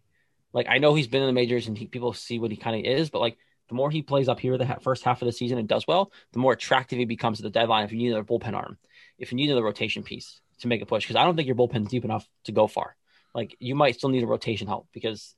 Like, 0.51 0.67
I 0.67 0.79
know 0.79 0.95
he's 0.95 1.07
been 1.07 1.21
in 1.21 1.27
the 1.27 1.33
majors 1.33 1.67
and 1.67 1.77
he, 1.77 1.87
people 1.87 2.13
see 2.13 2.39
what 2.39 2.51
he 2.51 2.57
kind 2.57 2.75
of 2.75 2.91
is, 2.91 3.09
but 3.09 3.19
like, 3.19 3.37
the 3.69 3.75
more 3.75 3.89
he 3.89 4.01
plays 4.01 4.27
up 4.27 4.39
here 4.39 4.57
the 4.57 4.77
first 4.81 5.03
half 5.03 5.21
of 5.21 5.27
the 5.27 5.31
season 5.31 5.57
and 5.57 5.67
does 5.67 5.85
well, 5.87 6.11
the 6.33 6.39
more 6.39 6.53
attractive 6.53 6.99
he 6.99 7.05
becomes 7.05 7.39
at 7.39 7.43
the 7.43 7.49
deadline. 7.49 7.85
If 7.85 7.91
you 7.91 7.97
need 7.97 8.09
another 8.09 8.25
bullpen 8.25 8.53
arm, 8.53 8.77
if 9.17 9.31
you 9.31 9.35
need 9.37 9.49
another 9.49 9.63
rotation 9.63 10.03
piece 10.03 10.41
to 10.59 10.67
make 10.67 10.81
a 10.81 10.85
push, 10.85 11.03
because 11.03 11.15
I 11.15 11.23
don't 11.23 11.35
think 11.35 11.47
your 11.47 11.55
bullpen's 11.55 11.89
deep 11.89 12.05
enough 12.05 12.27
to 12.45 12.51
go 12.51 12.67
far. 12.67 12.95
Like 13.33 13.55
you 13.59 13.75
might 13.75 13.95
still 13.95 14.09
need 14.09 14.23
a 14.23 14.27
rotation 14.27 14.67
help 14.67 14.87
because 14.91 15.35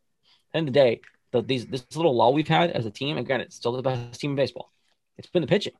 at 0.49 0.53
the 0.53 0.57
end 0.57 0.67
of 0.69 0.73
the 0.73 0.79
day, 0.79 1.01
the, 1.31 1.41
these 1.41 1.65
this 1.65 1.85
little 1.95 2.15
lull 2.15 2.33
we've 2.33 2.47
had 2.47 2.71
as 2.71 2.85
a 2.85 2.91
team, 2.91 3.17
again, 3.17 3.41
it's 3.41 3.55
still 3.55 3.73
the 3.73 3.81
best 3.81 4.19
team 4.19 4.31
in 4.31 4.35
baseball. 4.35 4.71
It's 5.17 5.29
been 5.29 5.41
the 5.41 5.47
pitching. 5.47 5.73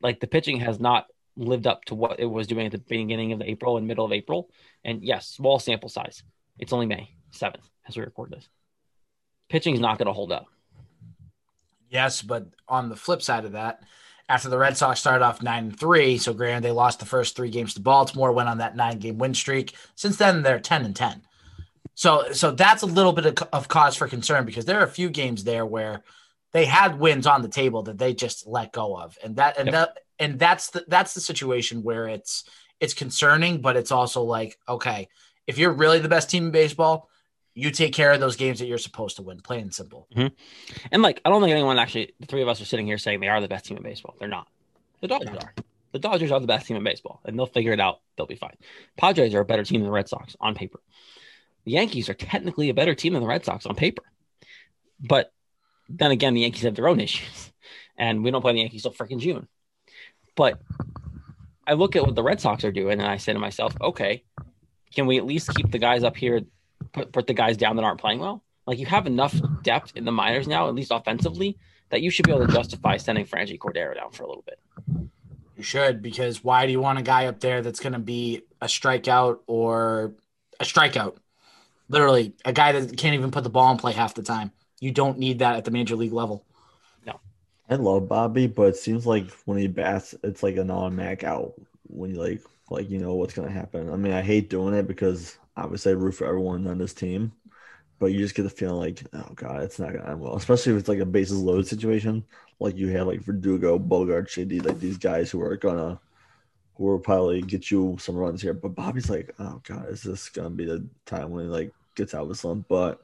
Like 0.00 0.20
the 0.20 0.26
pitching 0.26 0.60
has 0.60 0.80
not 0.80 1.06
lived 1.36 1.66
up 1.66 1.84
to 1.86 1.94
what 1.94 2.20
it 2.20 2.26
was 2.26 2.46
doing 2.46 2.66
at 2.66 2.72
the 2.72 2.78
beginning 2.78 3.32
of 3.32 3.38
the 3.38 3.48
April 3.48 3.76
and 3.76 3.86
middle 3.86 4.04
of 4.04 4.12
April. 4.12 4.50
And 4.84 5.02
yes, 5.02 5.28
small 5.28 5.58
sample 5.58 5.88
size. 5.88 6.22
It's 6.58 6.72
only 6.72 6.86
May 6.86 7.14
7th 7.32 7.64
as 7.88 7.96
we 7.96 8.02
record 8.02 8.30
this. 8.30 8.48
Pitching 9.48 9.74
is 9.74 9.80
not 9.80 9.98
going 9.98 10.06
to 10.06 10.12
hold 10.12 10.32
up. 10.32 10.46
Yes, 11.92 12.22
but 12.22 12.46
on 12.68 12.88
the 12.88 12.96
flip 12.96 13.20
side 13.20 13.44
of 13.44 13.52
that, 13.52 13.82
after 14.28 14.48
the 14.48 14.56
Red 14.58 14.78
Sox 14.78 14.98
started 14.98 15.22
off 15.22 15.42
nine 15.42 15.64
and 15.64 15.78
three, 15.78 16.16
so 16.16 16.32
granted 16.32 16.64
they 16.64 16.70
lost 16.70 17.00
the 17.00 17.06
first 17.06 17.36
three 17.36 17.50
games 17.50 17.74
to 17.74 17.80
Baltimore, 17.80 18.32
went 18.32 18.48
on 18.48 18.58
that 18.58 18.74
nine 18.74 18.98
game 18.98 19.18
win 19.18 19.34
streak. 19.34 19.74
Since 19.94 20.16
then, 20.16 20.42
they're 20.42 20.58
ten 20.58 20.86
and 20.86 20.96
ten. 20.96 21.20
So, 21.94 22.32
so 22.32 22.50
that's 22.52 22.82
a 22.82 22.86
little 22.86 23.12
bit 23.12 23.26
of, 23.26 23.48
of 23.52 23.68
cause 23.68 23.94
for 23.94 24.08
concern 24.08 24.46
because 24.46 24.64
there 24.64 24.80
are 24.80 24.84
a 24.84 24.88
few 24.88 25.10
games 25.10 25.44
there 25.44 25.66
where 25.66 26.02
they 26.52 26.64
had 26.64 26.98
wins 26.98 27.26
on 27.26 27.42
the 27.42 27.48
table 27.48 27.82
that 27.82 27.98
they 27.98 28.14
just 28.14 28.46
let 28.46 28.72
go 28.72 28.96
of, 28.96 29.18
and 29.22 29.36
that 29.36 29.58
and 29.58 29.66
Yep. 29.66 29.74
that 29.74 29.98
and 30.18 30.38
that's 30.38 30.70
the 30.70 30.84
that's 30.88 31.12
the 31.12 31.20
situation 31.20 31.82
where 31.82 32.08
it's 32.08 32.44
it's 32.80 32.94
concerning, 32.94 33.60
but 33.60 33.76
it's 33.76 33.92
also 33.92 34.22
like 34.22 34.58
okay, 34.66 35.08
if 35.46 35.58
you're 35.58 35.72
really 35.72 35.98
the 35.98 36.08
best 36.08 36.30
team 36.30 36.46
in 36.46 36.50
baseball, 36.52 37.10
you 37.54 37.70
take 37.70 37.92
care 37.92 38.12
of 38.12 38.20
those 38.20 38.36
games 38.36 38.58
that 38.60 38.66
you're 38.66 38.78
supposed 38.78 39.16
to 39.16 39.22
win, 39.22 39.40
plain 39.40 39.62
and 39.62 39.74
simple. 39.74 40.06
Mm-hmm. 40.14 40.34
And 40.90 41.02
like, 41.02 41.20
I 41.24 41.30
don't 41.30 41.42
think 41.42 41.52
anyone 41.52 41.78
actually, 41.78 42.14
the 42.18 42.26
three 42.26 42.42
of 42.42 42.48
us 42.48 42.60
are 42.60 42.64
sitting 42.64 42.86
here 42.86 42.98
saying 42.98 43.20
they 43.20 43.28
are 43.28 43.40
the 43.40 43.48
best 43.48 43.66
team 43.66 43.76
in 43.76 43.82
baseball. 43.82 44.14
They're 44.18 44.28
not. 44.28 44.48
The 45.00 45.08
Dodgers 45.08 45.36
are. 45.36 45.54
The 45.92 45.98
Dodgers 45.98 46.30
are 46.30 46.40
the 46.40 46.46
best 46.46 46.66
team 46.66 46.76
in 46.76 46.84
baseball, 46.84 47.20
and 47.24 47.38
they'll 47.38 47.46
figure 47.46 47.72
it 47.72 47.80
out. 47.80 48.00
They'll 48.16 48.26
be 48.26 48.36
fine. 48.36 48.56
Padres 48.96 49.34
are 49.34 49.40
a 49.40 49.44
better 49.44 49.64
team 49.64 49.80
than 49.80 49.86
the 49.86 49.92
Red 49.92 50.08
Sox 50.08 50.34
on 50.40 50.54
paper. 50.54 50.80
The 51.64 51.72
Yankees 51.72 52.08
are 52.08 52.14
technically 52.14 52.70
a 52.70 52.74
better 52.74 52.94
team 52.94 53.12
than 53.12 53.22
the 53.22 53.28
Red 53.28 53.44
Sox 53.44 53.66
on 53.66 53.74
paper. 53.74 54.02
But 54.98 55.32
then 55.88 56.10
again, 56.10 56.34
the 56.34 56.40
Yankees 56.40 56.62
have 56.62 56.74
their 56.74 56.88
own 56.88 57.00
issues, 57.06 57.52
and 57.98 58.24
we 58.24 58.30
don't 58.30 58.40
play 58.40 58.54
the 58.54 58.60
Yankees 58.60 58.82
till 58.82 58.92
freaking 58.92 59.20
June. 59.20 59.48
But 60.34 60.60
I 61.66 61.74
look 61.74 61.94
at 61.94 62.06
what 62.06 62.14
the 62.14 62.22
Red 62.22 62.40
Sox 62.40 62.64
are 62.64 62.72
doing, 62.72 62.98
and 62.98 63.08
I 63.08 63.18
say 63.18 63.34
to 63.34 63.38
myself, 63.38 63.74
okay, 63.80 64.24
can 64.94 65.06
we 65.06 65.18
at 65.18 65.26
least 65.26 65.54
keep 65.54 65.70
the 65.70 65.78
guys 65.78 66.04
up 66.04 66.16
here, 66.16 66.40
put, 66.92 67.12
put 67.12 67.26
the 67.26 67.34
guys 67.34 67.56
down 67.56 67.76
that 67.76 67.84
aren't 67.84 68.00
playing 68.00 68.20
well? 68.20 68.42
Like 68.66 68.78
you 68.78 68.86
have 68.86 69.06
enough 69.06 69.34
depth 69.62 69.92
in 69.96 70.04
the 70.04 70.12
minors 70.12 70.46
now, 70.46 70.68
at 70.68 70.74
least 70.74 70.92
offensively, 70.92 71.58
that 71.90 72.00
you 72.00 72.10
should 72.10 72.26
be 72.26 72.32
able 72.32 72.46
to 72.46 72.52
justify 72.52 72.96
sending 72.96 73.26
Franchy 73.26 73.58
Cordero 73.58 73.94
down 73.94 74.12
for 74.12 74.22
a 74.24 74.28
little 74.28 74.44
bit. 74.46 74.58
You 75.56 75.62
should, 75.62 76.02
because 76.02 76.42
why 76.42 76.66
do 76.66 76.72
you 76.72 76.80
want 76.80 76.98
a 76.98 77.02
guy 77.02 77.26
up 77.26 77.40
there 77.40 77.60
that's 77.62 77.80
going 77.80 77.92
to 77.92 77.98
be 77.98 78.42
a 78.60 78.66
strikeout 78.66 79.40
or 79.46 80.14
a 80.58 80.64
strikeout? 80.64 81.16
Literally, 81.88 82.34
a 82.44 82.52
guy 82.52 82.72
that 82.72 82.96
can't 82.96 83.14
even 83.14 83.30
put 83.30 83.44
the 83.44 83.50
ball 83.50 83.70
in 83.70 83.78
play 83.78 83.92
half 83.92 84.14
the 84.14 84.22
time. 84.22 84.52
You 84.80 84.90
don't 84.90 85.18
need 85.18 85.40
that 85.40 85.56
at 85.56 85.64
the 85.64 85.70
major 85.70 85.94
league 85.94 86.12
level. 86.12 86.44
No. 87.06 87.20
I 87.68 87.74
love 87.74 88.08
Bobby, 88.08 88.46
but 88.46 88.68
it 88.68 88.76
seems 88.76 89.06
like 89.06 89.30
when 89.44 89.58
he 89.58 89.66
bats, 89.66 90.14
it's 90.24 90.42
like 90.42 90.56
a 90.56 90.62
an 90.62 90.70
automatic 90.70 91.22
out. 91.22 91.52
When 91.88 92.10
you 92.10 92.16
like, 92.16 92.40
like 92.70 92.88
you 92.88 92.98
know 92.98 93.14
what's 93.14 93.34
gonna 93.34 93.50
happen. 93.50 93.92
I 93.92 93.96
mean, 93.96 94.14
I 94.14 94.22
hate 94.22 94.48
doing 94.48 94.72
it 94.74 94.88
because 94.88 95.36
obviously 95.56 95.92
I 95.92 95.94
root 95.96 96.12
for 96.12 96.26
everyone 96.26 96.66
on 96.66 96.78
this 96.78 96.94
team, 96.94 97.32
but 97.98 98.12
you 98.12 98.18
just 98.18 98.34
get 98.34 98.42
the 98.42 98.50
feeling 98.50 98.78
like, 98.78 99.02
oh 99.12 99.32
god, 99.34 99.62
it's 99.62 99.78
not 99.78 99.92
gonna 99.92 100.10
end 100.10 100.20
well. 100.20 100.36
Especially 100.36 100.72
if 100.72 100.78
it's 100.78 100.88
like 100.88 100.98
a 100.98 101.06
bases 101.06 101.38
loaded 101.38 101.66
situation, 101.66 102.24
like 102.58 102.76
you 102.76 102.88
have 102.88 103.06
like 103.06 103.22
Verdugo, 103.22 103.78
Bogaerts, 103.78 104.46
JD, 104.46 104.64
like 104.64 104.80
these 104.80 104.98
guys 104.98 105.30
who 105.30 105.40
are 105.42 105.56
gonna 105.56 106.00
who 106.74 106.84
will 106.84 106.98
probably 106.98 107.42
get 107.42 107.70
you 107.70 107.96
some 108.00 108.16
runs 108.16 108.42
here. 108.42 108.54
But 108.54 108.74
Bobby's 108.74 109.10
like, 109.10 109.34
oh 109.38 109.60
god, 109.66 109.88
is 109.88 110.02
this 110.02 110.28
gonna 110.28 110.50
be 110.50 110.64
the 110.64 110.86
time 111.06 111.30
when 111.30 111.44
he 111.44 111.50
like 111.50 111.72
gets 111.94 112.14
out 112.14 112.22
of 112.24 112.30
a 112.30 112.34
slump? 112.34 112.66
But 112.68 113.00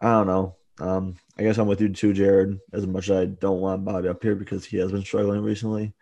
I 0.00 0.10
don't 0.10 0.26
know. 0.26 0.56
Um, 0.78 1.16
I 1.38 1.42
guess 1.42 1.58
I'm 1.58 1.66
with 1.66 1.80
you 1.80 1.90
too, 1.90 2.14
Jared. 2.14 2.58
As 2.72 2.86
much 2.86 3.10
as 3.10 3.16
I 3.18 3.24
don't 3.26 3.60
want 3.60 3.84
Bobby 3.84 4.08
up 4.08 4.22
here 4.22 4.34
because 4.34 4.64
he 4.64 4.78
has 4.78 4.90
been 4.90 5.02
struggling 5.02 5.42
recently, 5.42 5.92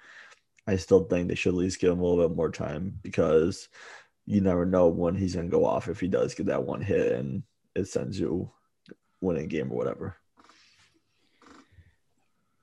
I 0.67 0.77
still 0.77 1.05
think 1.05 1.29
they 1.29 1.35
should 1.35 1.55
at 1.55 1.59
least 1.59 1.81
give 1.81 1.93
him 1.93 2.01
a 2.01 2.05
little 2.05 2.29
bit 2.29 2.37
more 2.37 2.51
time 2.51 2.99
because 3.03 3.69
you 4.29 4.43
never 4.43 4.67
know 4.67 4.89
when 4.89 5.15
he's 5.15 5.35
gonna 5.35 5.49
go 5.49 5.65
off 5.65 5.89
if 5.89 6.01
he 6.01 6.07
does 6.07 6.35
get 6.35 6.47
that 6.47 6.63
one 6.65 6.83
hit 6.83 7.13
and 7.13 7.43
it 7.75 7.89
sends 7.89 8.21
you 8.21 8.51
winning 9.23 9.49
game 9.49 9.73
or 9.73 9.77
whatever. 9.79 10.17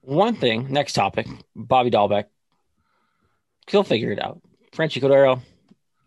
One 0.02 0.36
thing, 0.36 0.72
next 0.72 0.94
topic, 0.94 1.28
Bobby 1.56 1.90
Dalbec. 1.90 2.26
He'll 3.68 3.84
figure 3.84 4.12
it 4.12 4.22
out. 4.22 4.42
Franchy 4.72 5.02
Cordero, 5.02 5.42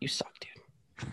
you 0.00 0.06
suck, 0.06 0.32
dude. 0.38 1.04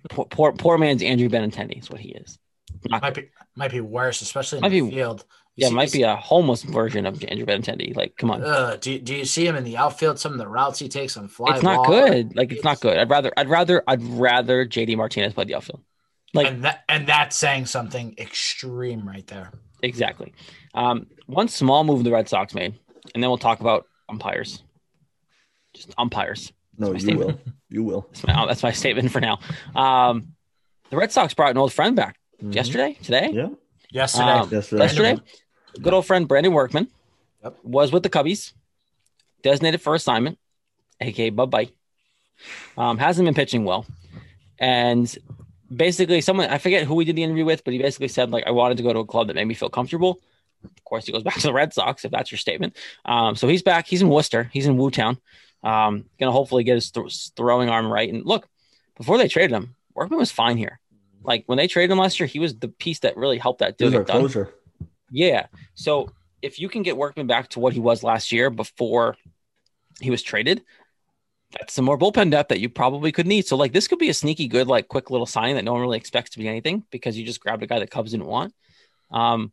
poor, 0.10 0.26
poor, 0.26 0.52
poor 0.52 0.78
man's 0.78 1.02
Andrew 1.02 1.28
Benintendi 1.28 1.80
is 1.80 1.90
what 1.90 1.98
he 2.00 2.10
is. 2.10 2.38
Not 2.84 3.02
Might 3.02 3.14
be 3.14 3.28
might 3.56 3.70
be 3.72 3.80
worse, 3.80 4.22
especially 4.22 4.58
in 4.58 4.62
Might 4.62 4.68
the 4.68 4.80
be- 4.82 4.90
field. 4.90 5.24
Yeah, 5.56 5.68
see- 5.68 5.72
it 5.72 5.76
might 5.76 5.92
be 5.92 6.02
a 6.02 6.16
homeless 6.16 6.62
version 6.62 7.04
of 7.04 7.22
Andrew 7.24 7.44
Benintendi. 7.44 7.94
Like, 7.94 8.16
come 8.16 8.30
on. 8.30 8.42
Ugh, 8.42 8.80
do, 8.80 8.98
do 8.98 9.14
you 9.14 9.24
see 9.26 9.46
him 9.46 9.54
in 9.56 9.64
the 9.64 9.76
outfield? 9.76 10.18
Some 10.18 10.32
of 10.32 10.38
the 10.38 10.48
routes 10.48 10.78
he 10.78 10.88
takes 10.88 11.16
on 11.16 11.28
fly 11.28 11.54
it's 11.54 11.62
not 11.62 11.86
ball? 11.86 11.86
good. 11.88 12.34
Like, 12.36 12.52
it's 12.52 12.64
not 12.64 12.80
good. 12.80 12.96
I'd 12.98 13.10
rather, 13.10 13.30
I'd 13.36 13.48
rather, 13.50 13.82
I'd 13.86 14.02
rather 14.02 14.64
JD 14.64 14.96
Martinez 14.96 15.34
play 15.34 15.44
the 15.44 15.54
outfield. 15.54 15.80
Like, 16.34 16.46
and 16.46 16.64
that 16.64 16.84
and 16.88 17.06
that's 17.06 17.36
saying 17.36 17.66
something 17.66 18.14
extreme 18.16 19.06
right 19.06 19.26
there. 19.26 19.52
exactly. 19.82 20.32
Um, 20.72 21.08
one 21.26 21.48
small 21.48 21.84
move 21.84 22.02
the 22.04 22.10
Red 22.12 22.26
Sox 22.30 22.54
made, 22.54 22.72
and 23.14 23.22
then 23.22 23.28
we'll 23.28 23.36
talk 23.36 23.60
about 23.60 23.84
umpires. 24.08 24.62
Just 25.74 25.92
umpires. 25.98 26.50
No, 26.78 26.92
That's 26.92 27.04
my 27.04 27.12
you 27.12 27.18
will. 27.18 27.40
You 27.68 27.84
will. 27.84 28.06
That's 28.10 28.26
my, 28.26 28.46
that's 28.46 28.62
my 28.62 28.72
statement 28.72 29.10
for 29.10 29.20
now. 29.20 29.40
Um, 29.76 30.32
the 30.88 30.96
Red 30.96 31.12
Sox 31.12 31.34
brought 31.34 31.50
an 31.50 31.58
old 31.58 31.72
friend 31.74 31.94
back 31.94 32.16
Mhm. 32.42 32.54
yesterday, 32.54 32.96
today, 33.02 33.30
Yeah. 33.32 33.48
Yesterday, 33.90 34.24
Um, 34.30 34.48
Yesterday. 34.50 34.82
yesterday. 34.84 35.16
Good 35.80 35.94
old 35.94 36.06
friend 36.06 36.28
Brandon 36.28 36.52
Workman 36.52 36.88
Yep. 37.42 37.58
was 37.62 37.92
with 37.92 38.02
the 38.02 38.10
Cubbies, 38.10 38.52
designated 39.42 39.80
for 39.80 39.94
assignment, 39.94 40.38
aka 41.00 41.30
Bud 41.30 41.50
Bite. 41.50 41.72
Um, 42.76 42.98
hasn't 42.98 43.24
been 43.26 43.34
pitching 43.34 43.64
well, 43.64 43.86
and 44.58 45.12
basically, 45.74 46.20
someone 46.20 46.48
I 46.48 46.58
forget 46.58 46.84
who 46.84 46.94
we 46.94 47.04
did 47.04 47.16
the 47.16 47.22
interview 47.22 47.44
with, 47.44 47.64
but 47.64 47.72
he 47.72 47.78
basically 47.78 48.08
said 48.08 48.30
like 48.30 48.46
I 48.46 48.50
wanted 48.50 48.76
to 48.78 48.82
go 48.82 48.92
to 48.92 49.00
a 49.00 49.06
club 49.06 49.28
that 49.28 49.34
made 49.34 49.44
me 49.46 49.54
feel 49.54 49.68
comfortable. 49.70 50.20
Of 50.64 50.84
course, 50.84 51.06
he 51.06 51.12
goes 51.12 51.22
back 51.22 51.34
to 51.36 51.42
the 51.42 51.52
Red 51.52 51.72
Sox 51.72 52.04
if 52.04 52.10
that's 52.10 52.30
your 52.30 52.38
statement. 52.38 52.76
Um, 53.04 53.34
so 53.36 53.48
he's 53.48 53.62
back. 53.62 53.86
He's 53.86 54.02
in 54.02 54.08
Worcester. 54.08 54.50
He's 54.52 54.66
in 54.66 54.76
Wootown. 54.76 55.18
Um, 55.62 56.04
gonna 56.18 56.32
hopefully 56.32 56.64
get 56.64 56.74
his 56.74 56.90
th- 56.90 57.30
throwing 57.36 57.68
arm 57.68 57.86
right. 57.86 58.12
And 58.12 58.24
look, 58.24 58.48
before 58.96 59.18
they 59.18 59.28
traded 59.28 59.52
him, 59.52 59.74
Workman 59.94 60.18
was 60.18 60.32
fine 60.32 60.56
here. 60.56 60.80
Like 61.24 61.44
when 61.46 61.58
they 61.58 61.68
traded 61.68 61.92
him 61.92 61.98
last 61.98 62.18
year, 62.18 62.26
he 62.26 62.38
was 62.40 62.56
the 62.56 62.68
piece 62.68 63.00
that 63.00 63.16
really 63.16 63.38
helped 63.38 63.60
that 63.60 63.78
This 63.78 63.90
deal 63.90 64.00
Yeah. 65.12 65.46
So 65.74 66.10
if 66.40 66.58
you 66.58 66.68
can 66.68 66.82
get 66.82 66.96
Workman 66.96 67.28
back 67.28 67.48
to 67.50 67.60
what 67.60 67.72
he 67.72 67.80
was 67.80 68.02
last 68.02 68.32
year 68.32 68.50
before 68.50 69.16
he 70.00 70.10
was 70.10 70.22
traded, 70.22 70.62
that's 71.52 71.74
some 71.74 71.84
more 71.84 71.98
bullpen 71.98 72.30
depth 72.30 72.48
that 72.48 72.60
you 72.60 72.68
probably 72.68 73.12
could 73.12 73.26
need. 73.26 73.46
So 73.46 73.56
like 73.56 73.72
this 73.72 73.86
could 73.86 73.98
be 73.98 74.08
a 74.08 74.14
sneaky 74.14 74.48
good, 74.48 74.66
like 74.66 74.88
quick 74.88 75.10
little 75.10 75.26
sign 75.26 75.54
that 75.54 75.64
no 75.64 75.72
one 75.72 75.82
really 75.82 75.98
expects 75.98 76.30
to 76.30 76.38
be 76.38 76.48
anything 76.48 76.84
because 76.90 77.16
you 77.16 77.24
just 77.24 77.40
grabbed 77.40 77.62
a 77.62 77.66
guy 77.66 77.78
that 77.78 77.90
Cubs 77.90 78.12
didn't 78.12 78.26
want. 78.26 78.54
Um, 79.10 79.52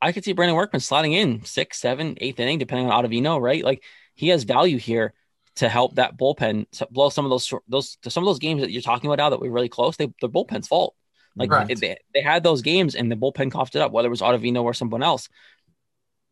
I 0.00 0.12
could 0.12 0.24
see 0.24 0.32
Brandon 0.32 0.56
Workman 0.56 0.80
sliding 0.80 1.12
in 1.12 1.44
six, 1.44 1.78
seven, 1.78 2.16
eighth 2.20 2.40
inning, 2.40 2.58
depending 2.58 2.90
on 2.90 3.04
Ottavino, 3.04 3.40
right? 3.40 3.62
Like 3.62 3.82
he 4.14 4.28
has 4.28 4.44
value 4.44 4.78
here 4.78 5.12
to 5.56 5.68
help 5.68 5.96
that 5.96 6.16
bullpen 6.16 6.66
blow 6.90 7.10
some 7.10 7.24
of 7.24 7.30
those 7.30 7.52
those 7.68 7.96
some 8.08 8.24
of 8.24 8.26
those 8.26 8.38
games 8.38 8.62
that 8.62 8.72
you're 8.72 8.82
talking 8.82 9.08
about 9.08 9.22
now 9.22 9.30
that 9.30 9.40
we're 9.40 9.52
really 9.52 9.68
close. 9.68 9.96
They 9.96 10.12
the 10.20 10.28
bullpen's 10.28 10.68
fault. 10.68 10.94
Like 11.36 11.50
Correct. 11.50 11.80
they, 11.80 11.96
they 12.12 12.20
had 12.20 12.42
those 12.42 12.62
games 12.62 12.94
and 12.94 13.10
the 13.10 13.16
bullpen 13.16 13.50
coughed 13.50 13.74
it 13.74 13.82
up, 13.82 13.92
whether 13.92 14.06
it 14.06 14.10
was 14.10 14.20
Ottavino 14.20 14.62
or 14.62 14.74
someone 14.74 15.02
else. 15.02 15.28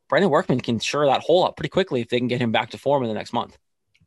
Brandon 0.08 0.30
Workman 0.30 0.60
can 0.60 0.78
shore 0.78 1.06
that 1.06 1.22
hole 1.22 1.44
up 1.44 1.56
pretty 1.56 1.70
quickly 1.70 2.00
if 2.00 2.08
they 2.08 2.18
can 2.18 2.28
get 2.28 2.40
him 2.40 2.52
back 2.52 2.70
to 2.70 2.78
form 2.78 3.02
in 3.02 3.08
the 3.08 3.14
next 3.14 3.32
month. 3.32 3.56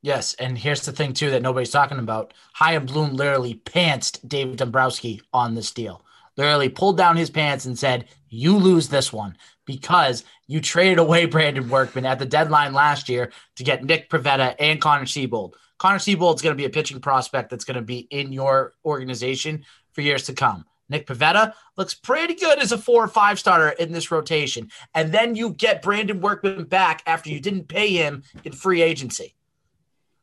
yes. 0.01 0.35
And 0.35 0.57
here's 0.57 0.85
the 0.85 0.91
thing 0.91 1.13
too 1.13 1.31
that 1.31 1.41
nobody's 1.41 1.71
talking 1.71 1.99
about. 1.99 2.33
Chaim 2.53 2.85
Bloom 2.85 3.13
literally 3.13 3.61
pantsed 3.65 4.27
David 4.27 4.57
Dombrowski 4.57 5.21
on 5.33 5.55
this 5.55 5.71
deal. 5.71 6.05
Literally 6.37 6.69
pulled 6.69 6.97
down 6.97 7.15
his 7.15 7.29
pants 7.29 7.65
and 7.65 7.79
said, 7.79 8.05
"You 8.29 8.57
lose 8.57 8.89
this 8.89 9.11
one 9.11 9.37
because 9.65 10.23
you 10.47 10.61
traded 10.61 10.99
away 10.99 11.25
Brandon 11.25 11.67
Workman 11.69 12.05
at 12.05 12.19
the 12.19 12.25
deadline 12.25 12.73
last 12.73 13.09
year 13.09 13.31
to 13.55 13.63
get 13.63 13.83
Nick 13.83 14.09
Pivetta 14.09 14.55
and 14.59 14.79
Connor 14.79 15.05
Seabold. 15.05 15.53
Connor 15.77 15.97
Seabold's 15.97 16.41
going 16.41 16.55
to 16.55 16.61
be 16.61 16.65
a 16.65 16.69
pitching 16.69 17.01
prospect 17.01 17.49
that's 17.49 17.65
going 17.65 17.75
to 17.75 17.81
be 17.81 17.99
in 17.99 18.31
your 18.31 18.73
organization 18.85 19.65
for 19.93 20.01
years 20.01 20.23
to 20.23 20.33
come. 20.33 20.65
Nick 20.89 21.07
Pivetta 21.07 21.53
looks 21.77 21.93
pretty 21.93 22.35
good 22.35 22.59
as 22.59 22.71
a 22.71 22.77
four 22.77 23.03
or 23.03 23.07
five 23.07 23.39
starter 23.39 23.69
in 23.69 23.91
this 23.91 24.11
rotation. 24.11 24.69
And 24.93 25.11
then 25.11 25.35
you 25.35 25.51
get 25.51 25.81
Brandon 25.81 26.21
Workman 26.21 26.65
back 26.65 27.01
after 27.05 27.29
you 27.29 27.39
didn't 27.39 27.67
pay 27.67 27.89
him 27.89 28.23
in 28.43 28.51
free 28.51 28.81
agency. 28.81 29.35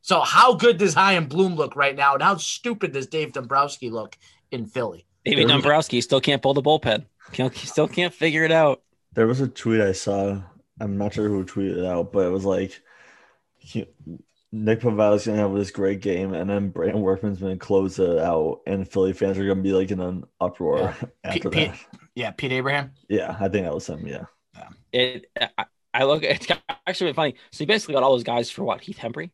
So 0.01 0.19
how 0.19 0.55
good 0.55 0.77
does 0.77 0.93
Chaim 0.93 1.27
Bloom 1.27 1.55
look 1.55 1.75
right 1.75 1.95
now? 1.95 2.13
And 2.13 2.23
how 2.23 2.37
stupid 2.37 2.91
does 2.91 3.07
Dave 3.07 3.33
Dombrowski 3.33 3.89
look 3.89 4.17
in 4.51 4.65
Philly? 4.65 5.05
David 5.25 5.47
Dombrowski 5.47 6.01
still 6.01 6.19
can't 6.19 6.41
pull 6.41 6.53
the 6.53 6.61
bullpen. 6.61 7.05
Can't, 7.31 7.53
he 7.53 7.67
still 7.67 7.87
can't 7.87 8.13
figure 8.13 8.43
it 8.43 8.51
out. 8.51 8.81
There 9.13 9.27
was 9.27 9.39
a 9.39 9.47
tweet 9.47 9.79
I 9.79 9.93
saw. 9.93 10.41
I'm 10.79 10.97
not 10.97 11.13
sure 11.13 11.29
who 11.29 11.45
tweeted 11.45 11.77
it 11.77 11.85
out, 11.85 12.11
but 12.11 12.25
it 12.25 12.29
was 12.29 12.43
like 12.43 12.81
he, 13.57 13.85
Nick 14.55 14.81
Pivetta's 14.81 15.25
gonna 15.25 15.39
have 15.39 15.53
this 15.55 15.71
great 15.71 15.99
game, 15.99 16.35
and 16.35 16.47
then 16.47 16.69
Brandon 16.69 17.01
Workman's 17.01 17.39
gonna 17.39 17.57
close 17.57 17.97
it 17.97 18.19
out, 18.19 18.61
and 18.67 18.87
Philly 18.87 19.11
fans 19.11 19.39
are 19.39 19.47
gonna 19.47 19.63
be 19.63 19.73
like 19.73 19.89
in 19.89 19.99
an 19.99 20.25
uproar 20.39 20.95
after 21.23 21.49
Pete- 21.49 21.71
that. 21.71 21.79
Yeah, 22.13 22.31
Pete 22.31 22.51
Abraham. 22.51 22.91
Yeah, 23.09 23.35
I 23.39 23.49
think 23.49 23.65
that 23.65 23.73
was 23.73 23.89
him. 23.89 24.05
Yeah, 24.05 24.25
It. 24.91 25.25
I, 25.57 25.65
I 25.91 26.03
look. 26.03 26.21
It's 26.21 26.45
actually 26.85 27.07
been 27.07 27.15
funny. 27.15 27.35
So 27.51 27.59
he 27.59 27.65
basically 27.65 27.95
got 27.95 28.03
all 28.03 28.11
those 28.11 28.23
guys 28.23 28.51
for 28.51 28.63
what 28.63 28.81
Heath 28.81 28.99
Hembree. 28.99 29.31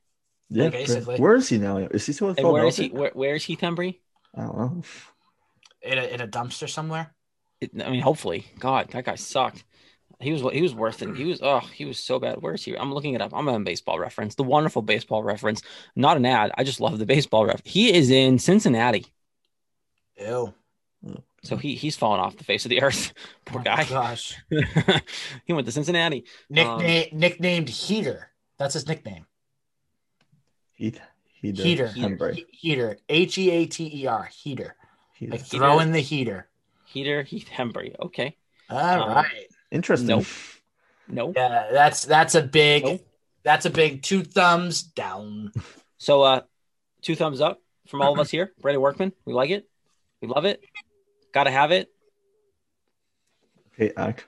yeah. 0.50 0.70
basically. 0.70 1.18
Where 1.18 1.36
is 1.36 1.50
he 1.50 1.58
now? 1.58 1.76
Is 1.78 2.06
he 2.06 2.14
still 2.14 2.28
with 2.30 2.40
And 2.40 2.50
where 2.50 2.66
is 2.66 2.78
he? 2.78 2.88
Where, 2.88 3.12
where 3.14 3.36
is 3.36 3.44
Heath 3.44 3.60
Hembree? 3.60 4.00
I 4.34 4.42
don't 4.44 4.58
know. 4.58 4.82
In 5.82 5.98
a, 5.98 6.04
in 6.04 6.22
a 6.22 6.28
dumpster 6.28 6.70
somewhere. 6.70 7.14
It- 7.60 7.72
I 7.84 7.90
mean, 7.90 8.02
hopefully. 8.02 8.46
God, 8.58 8.90
that 8.92 9.04
guy 9.04 9.16
sucked. 9.16 9.66
He 10.22 10.34
was 10.34 10.42
he 10.54 10.62
was 10.62 10.76
worse 10.76 10.98
than 10.98 11.16
he 11.16 11.24
was. 11.26 11.40
Oh, 11.42 11.60
he 11.60 11.86
was 11.86 11.98
so 11.98 12.20
bad. 12.20 12.42
Where 12.42 12.54
is 12.54 12.64
he? 12.66 12.76
I'm 12.78 12.94
looking 12.94 13.14
it 13.14 13.22
up. 13.22 13.32
I'm 13.34 13.48
on 13.48 13.64
baseball 13.64 13.98
reference, 14.00 14.36
the 14.36 14.44
wonderful 14.44 14.82
baseball 14.82 15.24
reference, 15.24 15.62
not 15.96 16.18
an 16.18 16.26
ad. 16.26 16.52
I 16.58 16.64
just 16.66 16.82
love 16.82 17.00
the 17.00 17.06
baseball 17.06 17.46
ref. 17.46 17.62
He 17.64 17.94
is 17.94 18.10
in 18.10 18.38
Cincinnati, 18.38 19.06
Ew. 20.20 20.54
so 21.42 21.56
he 21.56 21.76
he's 21.76 21.96
fallen 21.96 22.20
off 22.20 22.36
the 22.36 22.44
face 22.44 22.66
of 22.66 22.70
the 22.70 22.82
earth. 22.82 23.14
Poor 23.46 23.62
Oh, 23.62 23.64
guy. 23.64 23.86
Gosh. 23.86 24.36
he 25.46 25.54
went 25.54 25.66
to 25.68 25.72
Cincinnati. 25.72 26.26
Nickname 26.50 27.08
nicknamed 27.14 27.70
Heater. 27.70 28.30
That's 28.58 28.74
his 28.74 28.88
nickname. 28.90 29.26
Heath, 30.74 31.00
Heater, 31.42 31.64
Heater. 31.64 31.88
Hembree. 31.96 32.36
He- 32.36 32.46
Heater. 32.52 32.98
H 33.08 33.38
E 33.38 33.52
A 33.52 33.66
T 33.68 34.02
E 34.04 34.06
R. 34.08 34.26
Heater. 34.34 34.76
Heater. 35.14 35.32
Like 35.32 35.46
throw 35.46 35.80
in 35.80 35.92
the 35.94 36.00
heater. 36.00 36.48
Heater 36.86 37.24
Heath 37.24 37.48
Hembree. 37.50 37.96
Okay, 38.02 38.36
All 38.70 39.02
Um, 39.04 39.10
right. 39.16 39.48
Interesting. 39.72 40.08
Nope. 40.08 40.26
no. 41.08 41.34
Yeah, 41.36 41.70
that's 41.72 42.06
that's 42.06 42.36
a 42.36 42.42
big 42.42 42.84
Nope. 42.86 43.08
that's 43.44 43.66
a 43.66 43.70
big 43.70 44.02
two 44.04 44.24
thumbs 44.24 44.82
down. 44.84 45.52
So, 46.02 46.22
uh, 46.22 46.42
two 47.02 47.14
thumbs 47.14 47.42
up 47.42 47.62
from 47.90 48.02
all 48.02 48.14
of 48.14 48.20
us 48.20 48.30
here. 48.30 48.54
Brandon 48.62 48.82
Workman, 48.82 49.12
we 49.26 49.34
like 49.34 49.50
it. 49.50 49.68
We 50.22 50.30
love 50.30 50.46
it. 50.46 50.64
Got 51.34 51.44
to 51.44 51.52
have 51.52 51.72
it. 51.74 51.92
Okay, 53.74 53.92
act. 53.98 54.26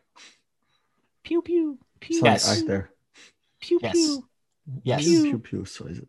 Pew 1.24 1.41
pew 1.41 1.79
pew. 2.01 2.15
Sound 2.19 2.25
Yes. 2.25 2.57
act 2.57 2.67
there. 2.67 2.89
Pew 3.62 3.79
Yes. 3.81 3.93
pew 3.93 4.27
Yes. 4.83 5.01
Pew. 5.03 5.24
Pew 5.24 5.39
pew. 5.39 5.65
So 5.65 5.86
is 5.86 6.00
it? 6.00 6.07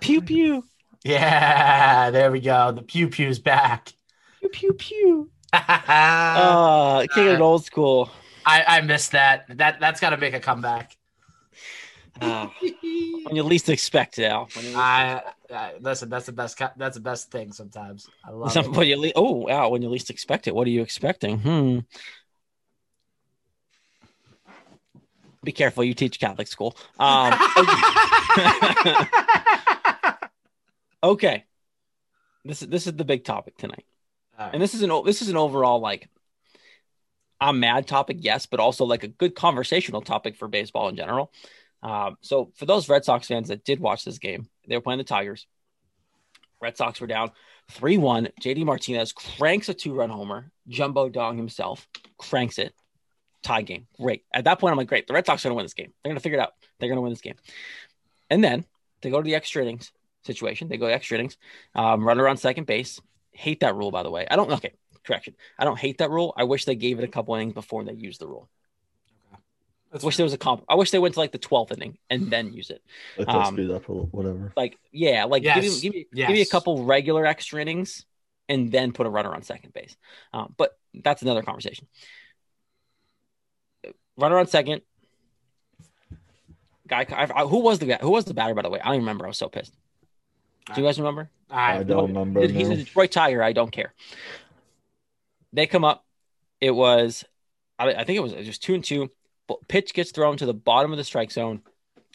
pew 0.00 0.18
heck? 0.18 0.26
pew 0.28 0.64
Yeah, 1.04 2.10
there 2.10 2.32
we 2.32 2.40
go. 2.40 2.72
The 2.72 2.82
pew 2.82 3.08
pew's 3.08 3.38
back. 3.38 3.92
pew 4.40 4.48
pew 4.48 4.72
pew. 4.72 5.30
Uh, 5.52 7.06
king 7.14 7.28
of 7.28 7.40
old 7.40 7.64
school. 7.64 8.10
I 8.46 8.80
missed 8.82 9.12
that. 9.12 9.46
That 9.56 9.80
that's 9.80 10.00
got 10.00 10.10
to 10.10 10.16
make 10.16 10.34
a 10.34 10.40
comeback. 10.40 10.96
Uh, 12.20 12.46
when 13.24 13.34
you 13.34 13.42
least 13.42 13.68
expect 13.68 14.18
it, 14.18 14.24
Al. 14.24 14.48
When 14.54 14.64
least 14.64 14.76
I, 14.78 15.22
I 15.52 15.72
listen. 15.80 16.08
That's 16.08 16.26
the 16.26 16.32
best. 16.32 16.60
That's 16.76 16.94
the 16.96 17.02
best 17.02 17.30
thing. 17.30 17.52
Sometimes 17.52 18.08
I 18.24 18.30
love 18.30 18.52
Some, 18.52 18.66
it. 18.66 18.76
when 18.76 18.86
you 18.86 18.96
le- 18.96 19.12
oh 19.16 19.32
wow, 19.32 19.68
when 19.68 19.82
you 19.82 19.88
least 19.88 20.10
expect 20.10 20.46
it, 20.46 20.54
what 20.54 20.66
are 20.66 20.70
you 20.70 20.82
expecting? 20.82 21.38
Hmm. 21.40 21.78
Be 25.42 25.52
careful, 25.52 25.84
you 25.84 25.92
teach 25.92 26.18
Catholic 26.18 26.48
school. 26.48 26.74
Um, 26.98 27.34
okay. 27.58 28.94
okay. 31.04 31.44
This 32.44 32.62
is 32.62 32.68
this 32.68 32.86
is 32.86 32.94
the 32.94 33.04
big 33.04 33.24
topic 33.24 33.56
tonight, 33.58 33.84
All 34.38 34.46
right. 34.46 34.54
and 34.54 34.62
this 34.62 34.74
is 34.74 34.82
an 34.82 34.90
this 35.04 35.20
is 35.20 35.28
an 35.28 35.36
overall 35.36 35.80
like 35.80 36.08
I'm 37.40 37.60
mad 37.60 37.86
topic, 37.86 38.18
yes, 38.20 38.46
but 38.46 38.60
also 38.60 38.84
like 38.84 39.02
a 39.02 39.08
good 39.08 39.34
conversational 39.34 40.02
topic 40.02 40.36
for 40.36 40.48
baseball 40.48 40.88
in 40.88 40.96
general. 40.96 41.32
Um, 41.82 42.16
so 42.22 42.52
for 42.56 42.66
those 42.66 42.88
Red 42.88 43.04
Sox 43.04 43.26
fans 43.26 43.48
that 43.48 43.64
did 43.64 43.80
watch 43.80 44.04
this 44.04 44.18
game, 44.18 44.48
they 44.66 44.76
were 44.76 44.80
playing 44.80 44.98
the 44.98 45.04
Tigers. 45.04 45.46
Red 46.60 46.76
Sox 46.76 47.00
were 47.00 47.06
down 47.06 47.30
3 47.72 47.98
1. 47.98 48.28
JD 48.40 48.64
Martinez 48.64 49.12
cranks 49.12 49.68
a 49.68 49.74
two 49.74 49.94
run 49.94 50.10
homer. 50.10 50.50
Jumbo 50.68 51.08
Dong 51.08 51.36
himself 51.36 51.86
cranks 52.16 52.58
it. 52.58 52.74
Tie 53.42 53.62
game. 53.62 53.86
Great. 54.00 54.24
At 54.32 54.44
that 54.44 54.58
point, 54.58 54.72
I'm 54.72 54.78
like, 54.78 54.88
great. 54.88 55.06
The 55.06 55.12
Red 55.12 55.26
Sox 55.26 55.44
are 55.44 55.48
going 55.48 55.54
to 55.54 55.56
win 55.56 55.64
this 55.66 55.74
game. 55.74 55.92
They're 56.02 56.10
going 56.10 56.16
to 56.16 56.22
figure 56.22 56.38
it 56.38 56.42
out. 56.42 56.54
They're 56.78 56.88
going 56.88 56.96
to 56.96 57.02
win 57.02 57.12
this 57.12 57.20
game. 57.20 57.36
And 58.30 58.42
then 58.42 58.64
they 59.02 59.10
go 59.10 59.20
to 59.20 59.24
the 59.24 59.34
extra 59.34 59.62
innings 59.62 59.92
situation. 60.22 60.68
They 60.68 60.78
go 60.78 60.88
to 60.88 60.94
extra 60.94 61.18
innings, 61.18 61.36
um, 61.74 62.06
runner 62.06 62.26
on 62.26 62.38
second 62.38 62.66
base. 62.66 63.00
Hate 63.32 63.60
that 63.60 63.74
rule, 63.74 63.90
by 63.90 64.02
the 64.02 64.10
way. 64.10 64.26
I 64.30 64.36
don't, 64.36 64.50
okay, 64.52 64.72
correction. 65.04 65.34
I 65.58 65.64
don't 65.64 65.78
hate 65.78 65.98
that 65.98 66.10
rule. 66.10 66.34
I 66.36 66.44
wish 66.44 66.64
they 66.64 66.74
gave 66.74 66.98
it 66.98 67.04
a 67.04 67.08
couple 67.08 67.34
innings 67.34 67.54
before 67.54 67.84
they 67.84 67.92
used 67.92 68.20
the 68.20 68.26
rule. 68.26 68.48
I 69.92 69.98
wish 70.04 70.16
there 70.16 70.24
was 70.24 70.32
a 70.32 70.38
comp. 70.38 70.64
I 70.68 70.74
wish 70.74 70.90
they 70.90 70.98
went 70.98 71.14
to 71.14 71.20
like 71.20 71.30
the 71.30 71.38
12th 71.38 71.72
inning 71.72 71.98
and 72.10 72.28
then 72.32 72.52
use 72.52 72.70
it. 72.70 72.82
Like 73.16 73.28
to 73.28 73.34
Um, 73.34 73.54
speed 73.54 73.70
up 73.70 73.88
or 73.88 74.06
whatever. 74.06 74.52
Like, 74.56 74.76
yeah, 74.90 75.24
like 75.24 75.44
give, 75.44 75.56
me, 75.62 75.80
give, 75.80 75.92
me, 75.94 76.06
give 76.12 76.28
me 76.30 76.40
a 76.40 76.46
couple 76.46 76.84
regular 76.84 77.24
extra 77.24 77.60
innings 77.62 78.04
and 78.48 78.72
then 78.72 78.92
put 78.92 79.06
a 79.06 79.10
runner 79.10 79.32
on 79.32 79.42
second 79.42 79.72
base. 79.72 79.96
Um, 80.32 80.52
but 80.56 80.76
that's 80.94 81.22
another 81.22 81.42
conversation. 81.42 81.86
Runner 84.16 84.38
on 84.38 84.46
second. 84.48 84.82
Guy, 86.86 87.06
I, 87.10 87.42
I- 87.42 87.46
who 87.46 87.60
was 87.60 87.78
the 87.78 87.86
guy? 87.86 87.98
Who 88.00 88.10
was 88.10 88.24
the 88.24 88.34
batter? 88.34 88.54
By 88.54 88.62
the 88.62 88.70
way, 88.70 88.80
I 88.80 88.86
don't 88.86 88.94
even 88.94 89.04
remember. 89.04 89.24
I 89.24 89.28
was 89.28 89.38
so 89.38 89.48
pissed. 89.48 89.74
Do 90.74 90.80
you 90.80 90.86
guys 90.86 90.98
remember? 90.98 91.30
I 91.50 91.78
I, 91.78 91.82
don't 91.82 92.08
remember. 92.08 92.46
He's 92.46 92.68
no. 92.68 92.74
a 92.74 92.78
Detroit 92.78 93.10
Tiger. 93.12 93.42
I 93.42 93.52
don't 93.52 93.70
care. 93.70 93.92
They 95.54 95.66
come 95.66 95.84
up. 95.84 96.04
It 96.60 96.72
was, 96.72 97.24
I, 97.78 97.94
I 97.94 98.04
think 98.04 98.16
it 98.16 98.22
was 98.22 98.32
just 98.32 98.62
two 98.62 98.74
and 98.74 98.84
two. 98.84 99.10
But 99.46 99.66
pitch 99.68 99.94
gets 99.94 100.10
thrown 100.10 100.36
to 100.38 100.46
the 100.46 100.54
bottom 100.54 100.90
of 100.90 100.98
the 100.98 101.04
strike 101.04 101.30
zone. 101.30 101.62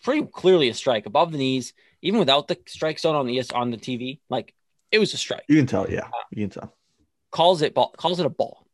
Pretty 0.03 0.25
clearly 0.25 0.69
a 0.69 0.73
strike 0.73 1.05
above 1.05 1.31
the 1.31 1.37
knees, 1.37 1.73
even 2.01 2.19
without 2.19 2.47
the 2.47 2.57
strike 2.67 2.99
zone 2.99 3.15
on 3.15 3.27
the 3.27 3.41
on 3.53 3.71
the 3.71 3.77
TV. 3.77 4.19
Like 4.29 4.53
it 4.91 4.99
was 4.99 5.13
a 5.13 5.17
strike. 5.17 5.43
You 5.47 5.57
can 5.57 5.67
tell, 5.67 5.89
yeah. 5.89 6.07
You 6.31 6.47
can 6.47 6.49
tell. 6.61 6.75
Calls 7.31 7.61
it 7.61 7.73
ball. 7.73 7.93
Calls 7.97 8.19
it 8.19 8.25
a 8.25 8.29
ball. 8.29 8.65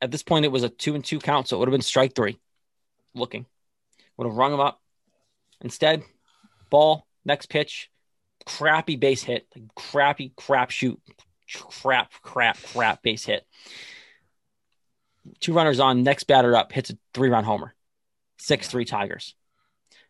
At 0.00 0.10
this 0.10 0.22
point, 0.22 0.44
it 0.44 0.52
was 0.52 0.62
a 0.62 0.68
two 0.68 0.94
and 0.94 1.04
two 1.04 1.18
count, 1.18 1.48
so 1.48 1.56
it 1.56 1.58
would 1.60 1.68
have 1.68 1.72
been 1.72 1.80
strike 1.80 2.14
three. 2.14 2.38
Looking, 3.14 3.46
would 4.16 4.26
have 4.26 4.36
rung 4.36 4.52
him 4.52 4.60
up. 4.60 4.80
Instead, 5.60 6.02
ball. 6.70 7.06
Next 7.24 7.46
pitch, 7.46 7.90
crappy 8.46 8.96
base 8.96 9.22
hit, 9.22 9.46
like 9.54 9.74
crappy 9.74 10.32
crap 10.36 10.70
shoot, 10.70 10.98
crap, 11.56 12.12
crap, 12.22 12.58
crap 12.62 13.02
base 13.02 13.24
hit. 13.24 13.46
Two 15.40 15.52
runners 15.52 15.80
on, 15.80 16.02
next 16.02 16.24
batter 16.24 16.56
up, 16.56 16.72
hits 16.72 16.90
a 16.90 16.98
three 17.14 17.28
run 17.28 17.44
homer. 17.44 17.74
Six 18.38 18.68
three 18.68 18.84
Tigers. 18.84 19.34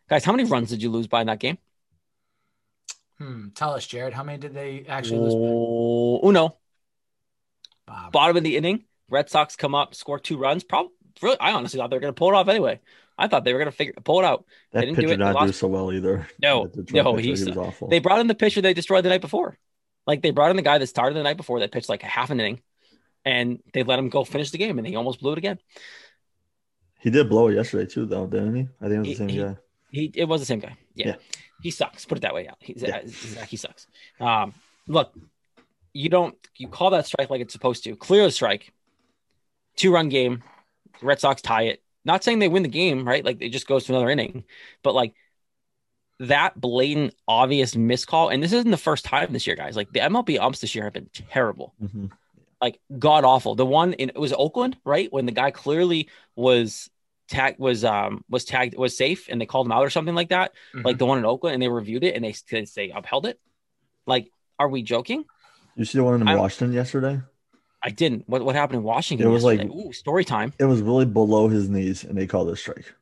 Guys, 0.09 0.23
how 0.23 0.31
many 0.31 0.43
runs 0.49 0.69
did 0.69 0.81
you 0.81 0.89
lose 0.89 1.07
by 1.07 1.21
in 1.21 1.27
that 1.27 1.39
game? 1.39 1.57
hmm, 3.17 3.49
tell 3.49 3.73
us, 3.73 3.85
Jared, 3.85 4.13
how 4.13 4.23
many 4.23 4.37
did 4.37 4.53
they 4.53 4.85
actually 4.87 5.19
lose? 5.19 5.33
Oh, 5.35 6.21
uno. 6.27 6.55
Bob. 7.85 8.11
Bottom 8.13 8.37
of 8.37 8.43
the 8.43 8.55
inning, 8.55 8.85
Red 9.09 9.29
Sox 9.29 9.55
come 9.55 9.75
up, 9.75 9.93
score 9.93 10.19
two 10.19 10.37
runs. 10.37 10.63
Probably, 10.63 10.91
really, 11.21 11.37
I 11.39 11.51
honestly 11.51 11.79
thought 11.79 11.89
they 11.89 11.97
were 11.97 12.01
going 12.01 12.13
to 12.13 12.17
pull 12.17 12.29
it 12.29 12.35
off 12.35 12.47
anyway. 12.47 12.79
I 13.17 13.27
thought 13.27 13.43
they 13.43 13.51
were 13.51 13.59
going 13.59 13.71
to 13.71 13.75
figure 13.75 13.93
pull 14.03 14.19
it 14.19 14.25
out. 14.25 14.45
That 14.71 14.81
didn't 14.81 14.95
do 14.95 15.01
pitcher 15.01 15.13
it. 15.15 15.17
did 15.17 15.25
They 15.27 15.33
not 15.33 15.45
do 15.47 15.51
so 15.51 15.67
well 15.67 15.91
either. 15.91 16.27
No, 16.41 16.67
That 16.67 16.91
no, 16.93 17.15
pitcher, 17.15 17.25
he's- 17.27 17.39
he 17.41 17.45
was 17.49 17.57
awful. 17.57 17.89
They 17.89 17.99
brought 17.99 18.19
in 18.19 18.27
the 18.27 18.35
pitcher 18.35 18.61
they 18.61 18.73
destroyed 18.73 19.03
the 19.03 19.09
night 19.09 19.21
before. 19.21 19.57
Like 20.09 20.23
they 20.23 20.31
brought 20.31 20.49
in 20.49 20.55
the 20.57 20.63
guy 20.63 20.77
that 20.79 20.87
started 20.87 21.15
the 21.15 21.21
night 21.23 21.37
before 21.37 21.59
that 21.59 21.71
pitched 21.71 21.87
like 21.87 22.01
a 22.01 22.07
half 22.07 22.31
an 22.31 22.39
inning, 22.39 22.61
and 23.23 23.59
they 23.73 23.83
let 23.83 23.99
him 23.99 24.09
go 24.09 24.23
finish 24.23 24.49
the 24.49 24.57
game, 24.57 24.77
and 24.79 24.87
he 24.87 24.95
almost 24.95 25.19
blew 25.21 25.33
it 25.33 25.37
again. 25.37 25.59
he 26.99 27.09
did 27.11 27.29
blow 27.29 27.47
it 27.49 27.55
yesterday 27.55 27.85
too, 27.85 28.05
though, 28.07 28.25
didn't 28.25 28.55
he? 28.55 28.67
I 28.81 28.87
think 28.89 29.05
it 29.05 29.07
was 29.07 29.07
the 29.09 29.15
same 29.15 29.29
he- 29.29 29.37
guy. 29.43 29.55
He 29.91 30.11
it 30.15 30.25
was 30.25 30.41
the 30.41 30.45
same 30.45 30.59
guy. 30.59 30.75
Yeah, 30.95 31.07
Yeah. 31.09 31.15
he 31.61 31.71
sucks. 31.71 32.05
Put 32.05 32.17
it 32.17 32.21
that 32.21 32.33
way. 32.33 32.43
Yeah, 32.45 32.53
he's 32.59 32.81
Yeah. 32.81 33.45
He 33.45 33.57
sucks. 33.57 33.85
Um, 34.19 34.53
look, 34.87 35.13
you 35.93 36.09
don't 36.09 36.35
you 36.57 36.67
call 36.67 36.89
that 36.91 37.05
strike 37.05 37.29
like 37.29 37.41
it's 37.41 37.53
supposed 37.53 37.83
to. 37.85 37.95
Clear 37.95 38.23
the 38.25 38.31
strike. 38.31 38.71
Two 39.75 39.91
run 39.93 40.09
game. 40.09 40.43
Red 41.01 41.19
Sox 41.19 41.41
tie 41.41 41.63
it. 41.71 41.83
Not 42.05 42.23
saying 42.23 42.39
they 42.39 42.47
win 42.49 42.63
the 42.63 42.69
game, 42.69 43.07
right? 43.07 43.23
Like 43.23 43.41
it 43.41 43.49
just 43.49 43.67
goes 43.67 43.85
to 43.85 43.93
another 43.93 44.09
inning, 44.09 44.43
but 44.83 44.93
like 44.95 45.13
that 46.19 46.59
blatant, 46.59 47.15
obvious 47.27 47.75
miscall. 47.75 48.29
And 48.29 48.43
this 48.43 48.51
isn't 48.53 48.71
the 48.71 48.77
first 48.77 49.05
time 49.05 49.31
this 49.31 49.47
year, 49.47 49.55
guys. 49.55 49.75
Like 49.75 49.91
the 49.93 49.99
MLB 50.01 50.37
umps 50.39 50.59
this 50.59 50.75
year 50.75 50.83
have 50.85 50.93
been 50.93 51.09
terrible. 51.31 51.73
Mhm. 51.81 52.11
like 52.61 52.77
god 52.99 53.23
awful. 53.23 53.55
The 53.55 53.65
one 53.65 53.93
in 53.93 54.09
it 54.09 54.17
was 54.19 54.33
Oakland, 54.33 54.75
right? 54.83 55.11
When 55.13 55.25
the 55.25 55.31
guy 55.31 55.49
clearly 55.49 56.09
was 56.35 56.89
tag 57.29 57.55
was 57.57 57.85
um 57.85 58.25
was 58.29 58.43
tagged 58.43 58.75
was 58.77 58.97
safe 58.97 59.27
and 59.29 59.39
they 59.39 59.45
called 59.45 59.65
him 59.65 59.71
out 59.71 59.85
or 59.85 59.89
something 59.89 60.13
like 60.15 60.27
that. 60.29 60.51
Mhm. 60.75 60.83
Like 60.83 60.97
the 60.97 61.05
one 61.05 61.17
in 61.19 61.25
Oakland 61.25 61.53
and 61.53 61.63
they 61.63 61.69
reviewed 61.69 62.03
it 62.03 62.15
and 62.15 62.25
they 62.25 62.35
they, 62.75 62.89
upheld 62.91 63.25
it. 63.27 63.39
Like, 64.05 64.29
are 64.57 64.67
we 64.67 64.81
joking? 64.83 65.23
You 65.77 65.85
see 65.85 65.99
the 65.99 66.03
one 66.03 66.19
in 66.21 66.27
I'm- 66.27 66.37
Washington 66.37 66.73
yesterday? 66.75 67.21
I 67.81 67.91
didn't. 67.91 68.27
What 68.27 68.43
what 68.43 68.55
happened 68.55 68.79
in 68.79 68.83
Washington? 68.83 69.25
It 69.25 69.29
was 69.31 69.45
like- 69.45 69.61
Ooh, 69.61 69.93
story 69.93 70.25
time. 70.25 70.51
It 70.59 70.65
was 70.65 70.81
really 70.81 71.05
below 71.05 71.47
his 71.47 71.69
knees, 71.69 72.03
and 72.03 72.17
they 72.17 72.27
called 72.27 72.49
it 72.49 72.53
a 72.53 72.57
strike. 72.57 72.93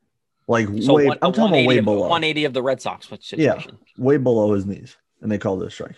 Like 0.48 0.66
So 0.80 0.94
way, 0.94 1.06
one, 1.06 1.18
I'm 1.20 1.32
talking 1.32 1.54
about 1.54 1.66
way 1.68 1.80
below, 1.80 2.08
180 2.08 2.46
of 2.46 2.54
the 2.54 2.62
Red 2.62 2.80
Sox 2.80 3.10
which 3.10 3.34
Yeah. 3.34 3.62
way 3.98 4.16
below 4.16 4.54
his 4.54 4.64
knees, 4.64 4.96
and 5.20 5.30
they 5.30 5.38
called 5.38 5.62
it 5.62 5.66
a 5.66 5.70
strike. 5.70 5.96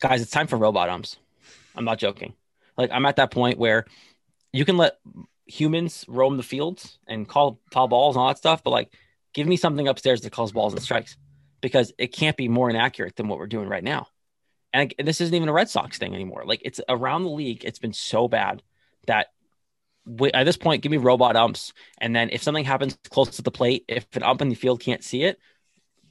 Guys, 0.00 0.22
it's 0.22 0.30
time 0.30 0.46
for 0.46 0.56
robot 0.56 0.88
umps. 0.88 1.16
I'm 1.74 1.84
not 1.84 1.98
joking. 1.98 2.34
Like 2.78 2.90
I'm 2.92 3.04
at 3.04 3.16
that 3.16 3.32
point 3.32 3.58
where 3.58 3.84
you 4.52 4.64
can 4.64 4.76
let 4.76 4.98
humans 5.46 6.04
roam 6.08 6.36
the 6.36 6.42
fields 6.42 6.98
and 7.08 7.28
call 7.28 7.60
foul 7.72 7.88
balls 7.88 8.14
and 8.14 8.22
all 8.22 8.28
that 8.28 8.38
stuff, 8.38 8.62
but 8.62 8.70
like 8.70 8.92
give 9.34 9.46
me 9.48 9.56
something 9.56 9.88
upstairs 9.88 10.20
that 10.20 10.30
calls 10.30 10.52
balls 10.52 10.72
and 10.72 10.82
strikes 10.82 11.16
because 11.60 11.92
it 11.98 12.08
can't 12.12 12.36
be 12.36 12.46
more 12.48 12.70
inaccurate 12.70 13.16
than 13.16 13.26
what 13.26 13.40
we're 13.40 13.48
doing 13.48 13.68
right 13.68 13.84
now. 13.84 14.06
And 14.72 14.94
and 15.00 15.08
this 15.08 15.20
isn't 15.20 15.34
even 15.34 15.48
a 15.48 15.52
Red 15.52 15.68
Sox 15.68 15.98
thing 15.98 16.14
anymore. 16.14 16.44
Like 16.46 16.60
it's 16.64 16.80
around 16.88 17.24
the 17.24 17.30
league, 17.30 17.64
it's 17.64 17.80
been 17.80 17.92
so 17.92 18.28
bad 18.28 18.62
that 19.08 19.28
at 20.34 20.44
this 20.44 20.56
point, 20.56 20.82
give 20.82 20.92
me 20.92 20.98
robot 20.98 21.36
umps. 21.36 21.72
And 21.98 22.14
then 22.14 22.30
if 22.30 22.42
something 22.42 22.64
happens 22.64 22.98
close 23.10 23.36
to 23.36 23.42
the 23.42 23.50
plate, 23.50 23.84
if 23.88 24.06
an 24.14 24.22
ump 24.22 24.42
in 24.42 24.48
the 24.48 24.54
field 24.54 24.80
can't 24.80 25.02
see 25.02 25.22
it, 25.22 25.38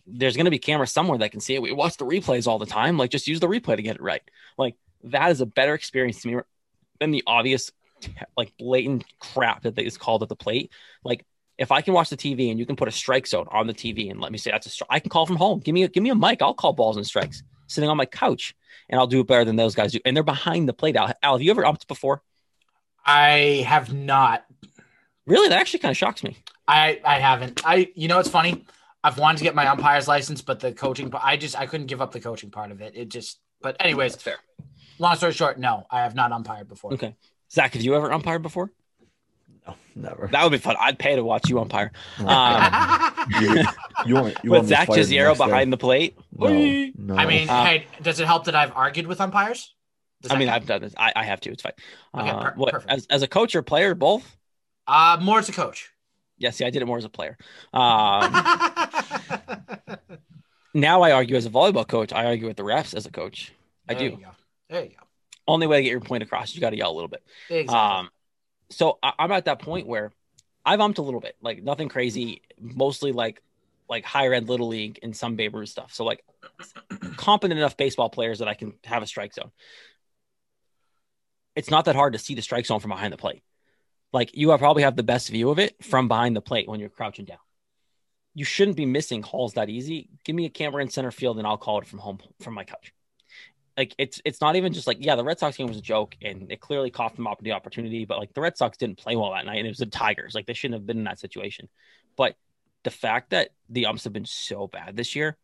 there's 0.06 0.36
going 0.36 0.46
to 0.46 0.52
be 0.52 0.60
cameras 0.60 0.92
somewhere 0.92 1.18
that 1.20 1.32
can 1.32 1.40
see 1.40 1.56
it. 1.56 1.62
We 1.62 1.72
watch 1.72 1.98
the 1.98 2.06
replays 2.06 2.48
all 2.48 2.60
the 2.60 2.66
time. 2.66 2.98
Like 2.98 3.12
just 3.12 3.28
use 3.28 3.40
the 3.40 3.48
replay 3.48 3.76
to 3.76 3.82
get 3.82 3.96
it 3.96 4.02
right. 4.02 4.22
Like 4.58 4.76
that 5.04 5.32
is 5.32 5.42
a 5.42 5.46
better 5.46 5.74
experience 5.74 6.22
to 6.22 6.28
me 6.28 6.42
than 7.00 7.12
the 7.12 7.24
obvious, 7.26 7.72
like 8.36 8.54
blatant 8.58 9.06
crap 9.20 9.64
that 9.64 9.80
is 9.80 9.98
called 9.98 10.24
at 10.24 10.30
the 10.30 10.36
plate. 10.36 10.72
Like 11.04 11.26
if 11.58 11.72
I 11.72 11.82
can 11.82 11.94
watch 11.94 12.10
the 12.10 12.18
TV 12.18 12.50
and 12.50 12.60
you 12.60 12.66
can 12.66 12.76
put 12.76 12.88
a 12.88 12.92
strike 12.92 13.28
zone 13.28 13.48
on 13.52 13.68
the 13.68 13.74
TV 13.74 14.10
and 14.12 14.20
let 14.20 14.32
me 14.32 14.38
say 14.38 14.52
that's 14.52 14.68
a 14.68 14.70
strike, 14.70 14.90
I 14.90 15.00
can 15.00 15.10
call 15.10 15.26
from 15.26 15.38
home. 15.38 15.60
Give 15.60 15.74
me 15.74 15.84
a, 15.84 15.88
give 15.88 16.04
me 16.04 16.10
a 16.10 16.16
mic. 16.16 16.42
I'll 16.42 16.54
call 16.54 16.74
balls 16.74 16.98
and 16.98 17.06
strikes 17.06 17.44
sitting 17.68 17.90
on 17.90 17.98
my 17.98 18.06
couch, 18.06 18.56
and 18.90 19.00
I'll 19.00 19.08
do 19.08 19.22
it 19.22 19.28
better 19.28 19.46
than 19.46 19.56
those 19.56 19.76
guys 19.76 19.92
do. 19.94 20.00
And 20.06 20.16
they're 20.16 20.24
behind 20.24 20.68
the 20.68 20.74
plate. 20.74 20.96
Al, 20.96 21.14
Al 21.22 21.34
have 21.34 21.42
you 21.42 21.52
ever 21.52 21.64
umped 21.64 21.88
before? 21.88 22.22
I 23.06 23.64
have 23.68 23.94
not. 23.94 24.46
Really, 25.26 25.50
that 25.50 25.60
actually 25.60 25.80
kind 25.80 25.92
of 25.92 25.98
shocks 25.98 26.24
me. 26.24 26.38
I 26.68 27.02
I 27.06 27.20
haven't. 27.20 27.62
I 27.66 27.92
you 27.96 28.08
know 28.08 28.20
it's 28.20 28.30
funny. 28.30 28.66
I've 29.04 29.18
wanted 29.18 29.40
to 29.40 29.44
get 29.44 29.56
my 29.56 29.68
umpire's 29.68 30.08
license, 30.08 30.42
but 30.42 30.60
the 30.60 30.72
coaching. 30.72 31.10
But 31.10 31.22
I 31.24 31.36
just 31.38 31.58
I 31.60 31.66
couldn't 31.66 31.88
give 31.88 32.02
up 32.02 32.12
the 32.12 32.20
coaching 32.22 32.52
part 32.52 32.72
of 32.72 32.82
it. 32.82 32.96
It 32.96 33.10
just. 33.10 33.40
But 33.62 33.78
anyways, 33.80 34.14
That's 34.14 34.24
fair. 34.24 34.36
long 35.00 35.16
story 35.16 35.32
short, 35.34 35.58
no, 35.58 35.86
I 35.90 36.02
have 36.02 36.16
not 36.16 36.32
umpired 36.34 36.68
before. 36.68 36.94
Okay, 36.94 37.16
Zach, 37.52 37.74
have 37.74 37.82
you 37.82 37.96
ever 37.96 38.12
umpired 38.12 38.42
before? 38.42 38.72
No, 39.66 39.76
never. 39.96 40.28
That 40.32 40.44
would 40.44 40.52
be 40.52 40.58
fun. 40.58 40.76
I'd 40.78 41.00
pay 41.00 41.16
to 41.16 41.24
watch 41.24 41.50
you 41.50 41.60
umpire. 41.62 41.92
Oh, 42.20 42.28
Um, 42.28 43.26
you, 43.42 43.64
you 44.06 44.16
want 44.16 44.38
you 44.44 44.52
With 44.52 44.68
Zach 44.68 44.88
fired 44.90 45.06
the 45.06 45.16
Jaziero 45.16 45.28
next 45.30 45.40
day? 45.40 45.46
behind 45.46 45.72
the 45.72 45.78
plate. 45.78 46.18
No, 46.38 46.50
no. 46.98 47.16
I 47.16 47.26
mean, 47.26 47.48
Uh, 47.50 47.64
hey, 47.64 47.88
does 48.02 48.20
it 48.20 48.26
help 48.26 48.44
that 48.46 48.56
I've 48.56 48.76
argued 48.76 49.08
with 49.08 49.22
umpires? 49.22 49.74
Does 50.24 50.32
I 50.32 50.38
mean? 50.38 50.50
I've 50.50 50.66
done 50.66 50.82
this. 50.82 50.94
I, 50.98 51.14
I 51.16 51.24
have 51.26 51.42
to. 51.42 51.52
It's 51.52 51.62
fine. 51.64 51.74
Okay, 52.18 52.30
Uh, 52.30 52.40
per- 52.40 52.54
what 52.56 52.72
perfect. 52.72 52.92
as, 52.92 53.06
as 53.10 53.22
a 53.22 53.28
coach 53.28 53.56
or 53.56 53.62
player, 53.62 53.94
both? 53.96 54.38
uh, 54.88 55.18
more 55.22 55.40
as 55.40 55.50
a 55.50 55.54
coach. 55.54 55.92
Yeah, 56.38 56.50
see, 56.50 56.66
I 56.66 56.70
did 56.72 56.82
it 56.82 56.86
more 56.86 56.98
as 56.98 57.06
a 57.06 57.10
player. 57.10 57.38
Um, 57.74 58.34
now 60.74 61.02
I 61.02 61.12
argue 61.12 61.36
as 61.36 61.46
a 61.46 61.50
volleyball 61.50 61.88
coach. 61.88 62.14
I 62.14 62.26
argue 62.26 62.48
with 62.48 62.58
the 62.58 62.64
refs 62.64 62.96
as 62.96 63.06
a 63.06 63.12
coach. 63.12 63.54
I 63.88 63.94
There 63.94 64.00
do. 64.10 64.18
You. 64.18 64.28
There 64.70 64.84
you 64.84 64.90
go. 64.92 65.04
Only 65.48 65.68
way 65.68 65.78
to 65.78 65.84
get 65.84 65.92
your 65.92 66.00
point 66.00 66.24
across, 66.24 66.50
is 66.50 66.56
you 66.56 66.62
got 66.62 66.70
to 66.72 66.78
yell 66.78 66.92
a 66.92 66.96
little 66.96 67.10
bit. 67.10 67.24
Exactly. 67.50 67.76
Um, 67.76 68.10
so 68.70 69.00
I, 69.04 69.14
I'm 69.20 69.32
at 69.32 69.46
that 69.46 69.60
point 69.62 69.88
where 69.88 70.12
I've 70.66 70.80
umped 70.80 70.98
a 71.00 71.02
little 71.02 71.20
bit, 71.20 71.36
like 71.42 71.64
nothing 71.64 71.90
crazy, 71.90 72.42
mostly 72.60 73.12
like 73.12 73.42
like 73.90 74.06
higher 74.06 74.34
end 74.34 74.48
little 74.50 74.70
league 74.70 75.00
and 75.04 75.16
some 75.16 75.36
Babe 75.36 75.56
Ruth 75.56 75.70
stuff. 75.70 75.94
So 75.94 76.06
like 76.06 76.24
competent 77.18 77.60
enough 77.60 77.78
baseball 77.78 78.10
players 78.10 78.40
that 78.40 78.48
I 78.48 78.54
can 78.54 78.74
have 78.86 79.04
a 79.04 79.08
strike 79.08 79.34
zone. 79.34 79.52
It's 81.56 81.70
not 81.70 81.86
that 81.86 81.96
hard 81.96 82.14
to 82.14 82.20
see 82.20 82.36
the 82.36 82.42
strike 82.42 82.66
zone 82.66 82.80
from 82.80 82.90
behind 82.90 83.14
the 83.14 83.18
plate. 83.18 83.44
Like 84.12 84.36
you 84.36 84.56
probably 84.58 84.84
have 84.84 84.96
the 84.96 85.04
best 85.04 85.30
view 85.30 85.50
of 85.50 85.60
it 85.60 85.84
from 85.84 86.08
behind 86.08 86.36
the 86.36 86.42
plate 86.42 86.68
when 86.68 86.80
you're 86.80 86.90
crouching 86.90 87.26
down. 87.26 87.38
You 88.36 88.46
shouldn't 88.46 88.78
be 88.78 88.86
missing 88.86 89.22
calls 89.22 89.54
that 89.54 89.70
easy. 89.70 90.10
Give 90.24 90.36
me 90.36 90.46
a 90.46 90.50
camera 90.50 90.82
in 90.82 90.90
center 90.90 91.12
field 91.12 91.38
and 91.38 91.48
I'll 91.48 91.58
call 91.58 91.80
it 91.80 91.88
from 91.88 92.00
home 92.00 92.20
from 92.42 92.54
my 92.54 92.64
couch. 92.64 92.94
like 93.78 93.96
it's 93.98 94.22
it's 94.26 94.42
not 94.42 94.56
even 94.56 94.74
just 94.74 94.88
like 94.88 94.98
yeah, 95.00 95.16
the 95.16 95.24
Red 95.24 95.40
Sox 95.40 95.58
game 95.58 95.68
was 95.68 95.78
a 95.78 95.82
joke 95.82 96.16
and 96.22 96.52
it 96.52 96.60
clearly 96.60 96.92
cost 96.92 97.16
them 97.16 97.28
up 97.28 97.40
the 97.42 97.54
opportunity, 97.54 98.06
but 98.06 98.20
like 98.20 98.34
the 98.34 98.42
Red 98.42 98.58
Sox 98.58 98.78
didn't 98.78 98.98
play 98.98 99.16
well 99.16 99.32
that 99.32 99.46
night 99.46 99.58
and 99.58 99.66
it 99.68 99.72
was 99.72 99.78
the 99.80 99.86
Tigers. 99.88 100.36
Like 100.36 100.46
they 100.46 100.54
shouldn't 100.54 100.80
have 100.80 100.86
been 100.86 101.00
in 101.00 101.04
that 101.06 101.20
situation. 101.20 101.70
But 102.16 102.36
the 102.84 102.92
fact 102.92 103.32
that 103.32 103.50
the 103.70 103.86
umps 103.88 104.04
have 104.04 104.14
been 104.14 104.26
so 104.26 104.68
bad 104.68 104.96
this 104.96 105.16
year, 105.16 105.38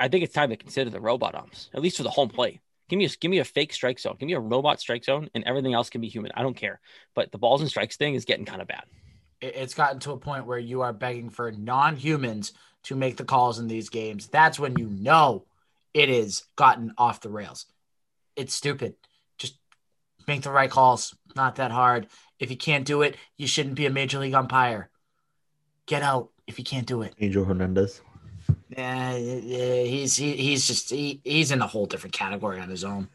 I 0.00 0.08
think 0.08 0.24
it's 0.24 0.34
time 0.34 0.50
to 0.50 0.56
consider 0.56 0.90
the 0.90 1.00
robot 1.00 1.34
umps, 1.34 1.70
at 1.74 1.80
least 1.82 1.96
for 1.96 2.02
the 2.02 2.10
home 2.10 2.28
plate. 2.28 2.60
Give 2.88 2.98
me 2.98 3.04
a 3.04 3.08
give 3.08 3.30
me 3.30 3.38
a 3.38 3.44
fake 3.44 3.72
strike 3.72 3.98
zone. 3.98 4.16
Give 4.18 4.26
me 4.26 4.32
a 4.32 4.40
robot 4.40 4.80
strike 4.80 5.04
zone, 5.04 5.28
and 5.34 5.44
everything 5.44 5.74
else 5.74 5.90
can 5.90 6.00
be 6.00 6.08
human. 6.08 6.32
I 6.34 6.42
don't 6.42 6.56
care. 6.56 6.80
But 7.14 7.32
the 7.32 7.38
balls 7.38 7.60
and 7.60 7.68
strikes 7.68 7.96
thing 7.96 8.14
is 8.14 8.24
getting 8.24 8.46
kind 8.46 8.62
of 8.62 8.68
bad. 8.68 8.84
It's 9.40 9.74
gotten 9.74 10.00
to 10.00 10.12
a 10.12 10.18
point 10.18 10.46
where 10.46 10.58
you 10.58 10.80
are 10.80 10.92
begging 10.92 11.30
for 11.30 11.52
non-humans 11.52 12.52
to 12.84 12.96
make 12.96 13.16
the 13.16 13.24
calls 13.24 13.58
in 13.58 13.68
these 13.68 13.88
games. 13.88 14.28
That's 14.28 14.58
when 14.58 14.76
you 14.78 14.88
know 14.88 15.44
it 15.94 16.08
is 16.08 16.44
gotten 16.56 16.92
off 16.98 17.20
the 17.20 17.28
rails. 17.28 17.66
It's 18.34 18.54
stupid. 18.54 18.94
Just 19.36 19.58
make 20.26 20.42
the 20.42 20.50
right 20.50 20.70
calls. 20.70 21.14
Not 21.36 21.56
that 21.56 21.70
hard. 21.70 22.08
If 22.38 22.50
you 22.50 22.56
can't 22.56 22.84
do 22.84 23.02
it, 23.02 23.16
you 23.36 23.46
shouldn't 23.46 23.74
be 23.74 23.86
a 23.86 23.90
major 23.90 24.18
league 24.18 24.34
umpire. 24.34 24.90
Get 25.86 26.02
out 26.02 26.30
if 26.46 26.58
you 26.58 26.64
can't 26.64 26.86
do 26.86 27.02
it. 27.02 27.14
Angel 27.20 27.44
Hernandez. 27.44 28.00
Yeah, 28.70 29.16
yeah 29.16 29.82
he's 29.82 30.16
he, 30.16 30.36
he's 30.36 30.66
just 30.66 30.90
he, 30.90 31.20
he's 31.24 31.50
in 31.50 31.62
a 31.62 31.66
whole 31.66 31.86
different 31.86 32.12
category 32.12 32.60
on 32.60 32.68
his 32.68 32.84
own. 32.84 33.08